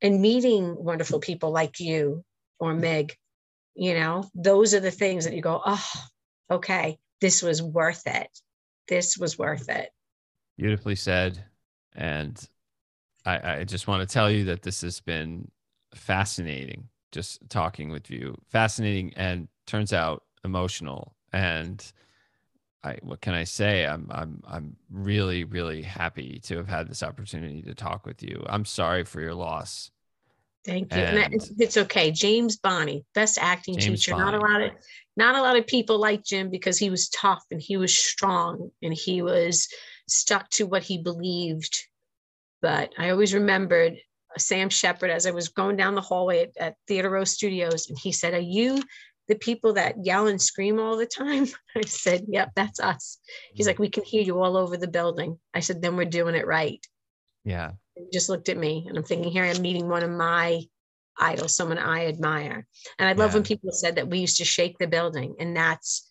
[0.00, 2.24] and meeting wonderful people like you
[2.58, 2.80] or mm-hmm.
[2.80, 3.16] Mig
[3.74, 5.90] you know those are the things that you go oh
[6.50, 8.28] okay this was worth it.
[8.88, 9.90] This was worth it.
[10.58, 11.42] Beautifully said.
[11.94, 12.36] And
[13.24, 15.48] i i just want to tell you that this has been
[15.94, 18.34] fascinating just talking with you.
[18.50, 21.14] Fascinating and turns out emotional.
[21.32, 21.80] And
[22.84, 23.86] I what can I say?
[23.86, 28.44] I'm I'm I'm really really happy to have had this opportunity to talk with you.
[28.48, 29.90] I'm sorry for your loss.
[30.64, 31.00] Thank you.
[31.00, 32.12] And, and it's, okay.
[32.12, 34.12] James Bonney, best acting James teacher.
[34.12, 34.24] Bonney.
[34.24, 34.70] Not a lot of
[35.16, 38.70] not a lot of people like Jim because he was tough and he was strong
[38.80, 39.68] and he was
[40.08, 41.84] stuck to what he believed.
[42.60, 43.96] But I always remembered
[44.38, 47.98] Sam Shepard as I was going down the hallway at, at Theater Row Studios, and
[47.98, 48.82] he said, "Are you
[49.28, 51.46] the people that yell and scream all the time?
[51.76, 53.18] I said, Yep, that's us.
[53.54, 53.70] He's mm.
[53.70, 55.38] like, We can hear you all over the building.
[55.54, 56.84] I said, Then we're doing it right.
[57.44, 57.72] Yeah.
[57.94, 60.62] He just looked at me and I'm thinking, Here I'm meeting one of my
[61.18, 62.66] idols, someone I admire.
[62.98, 63.36] And I love yeah.
[63.36, 65.36] when people said that we used to shake the building.
[65.38, 66.08] And that's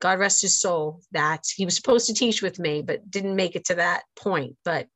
[0.00, 3.56] God rest his soul, that he was supposed to teach with me, but didn't make
[3.56, 4.56] it to that point.
[4.64, 4.86] But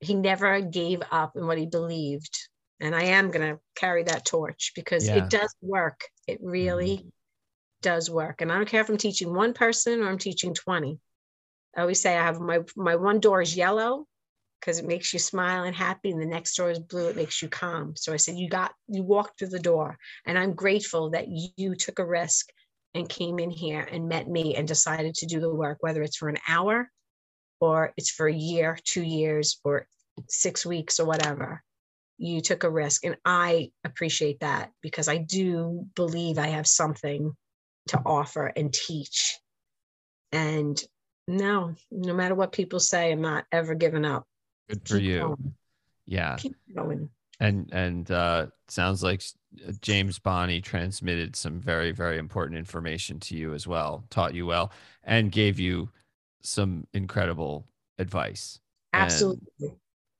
[0.00, 2.38] he never gave up in what he believed
[2.80, 5.16] and I am going to carry that torch because yeah.
[5.16, 6.00] it does work.
[6.26, 7.08] It really mm-hmm.
[7.82, 8.40] does work.
[8.40, 10.98] And I don't care if I'm teaching one person or I'm teaching 20.
[11.76, 14.06] I always say I have my my one door is yellow
[14.60, 17.42] because it makes you smile and happy and the next door is blue it makes
[17.42, 21.10] you calm so i said you got you walked through the door and i'm grateful
[21.10, 22.48] that you took a risk
[22.94, 26.16] and came in here and met me and decided to do the work whether it's
[26.16, 26.88] for an hour
[27.64, 29.86] or it's for a year, two years, or
[30.28, 31.62] six weeks or whatever.
[32.18, 33.04] You took a risk.
[33.04, 37.32] And I appreciate that because I do believe I have something
[37.88, 39.38] to offer and teach.
[40.32, 40.80] And
[41.26, 44.24] no, no matter what people say, I'm not ever giving up.
[44.68, 45.18] Good for Keep you.
[45.20, 45.54] Going.
[46.06, 46.36] Yeah.
[46.36, 47.08] Keep going.
[47.40, 49.22] And and uh sounds like
[49.80, 54.72] James Bonney transmitted some very very important information to you as well, taught you well,
[55.02, 55.90] and gave you
[56.42, 57.66] some incredible
[57.98, 58.60] advice.
[58.92, 59.74] Absolutely.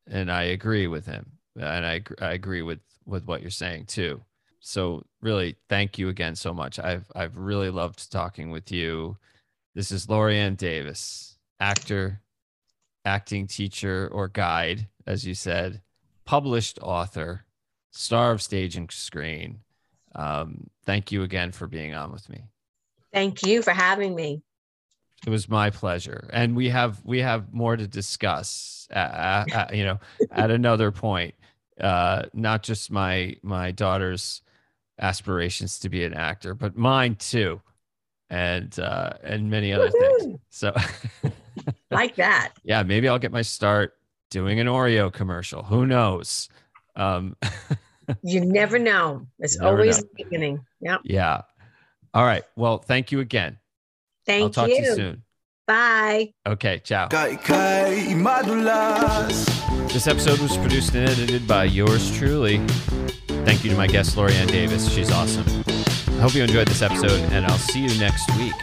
[0.06, 3.86] And, and I agree with him, and I I agree with with what you're saying
[3.86, 4.22] too.
[4.60, 6.78] So really, thank you again so much.
[6.78, 9.16] I've I've really loved talking with you.
[9.74, 12.20] This is Laurie Ann Davis, actor,
[13.04, 15.82] acting teacher or guide, as you said,
[16.24, 17.44] published author,
[17.90, 19.60] star of stage and screen.
[20.14, 22.44] Um, thank you again for being on with me.
[23.12, 24.42] Thank you for having me.
[25.26, 28.86] It was my pleasure, and we have we have more to discuss.
[28.94, 29.98] Uh, uh, you know,
[30.30, 31.34] at another point,
[31.80, 34.42] uh, not just my my daughter's
[35.00, 37.60] aspirations to be an actor, but mine too,
[38.30, 40.18] and uh, and many other Woo-hoo!
[40.18, 40.40] things.
[40.50, 40.74] So,
[41.90, 42.52] like that.
[42.62, 43.94] Yeah, maybe I'll get my start
[44.30, 45.62] doing an Oreo commercial.
[45.62, 46.48] Who knows?
[46.96, 47.36] Um,
[48.22, 49.26] you never know.
[49.38, 50.08] It's never always know.
[50.16, 50.64] beginning.
[50.80, 50.98] Yeah.
[51.04, 51.42] Yeah.
[52.12, 52.44] All right.
[52.56, 53.58] Well, thank you again.
[54.26, 54.44] Thank you.
[54.44, 54.76] I'll talk you.
[54.76, 55.23] to you soon.
[55.66, 56.32] Bye.
[56.46, 57.08] Okay, ciao.
[59.88, 62.58] This episode was produced and edited by yours truly.
[63.44, 64.92] Thank you to my guest, Laurie Ann Davis.
[64.92, 65.44] She's awesome.
[65.66, 68.54] I hope you enjoyed this episode, and I'll see you next week.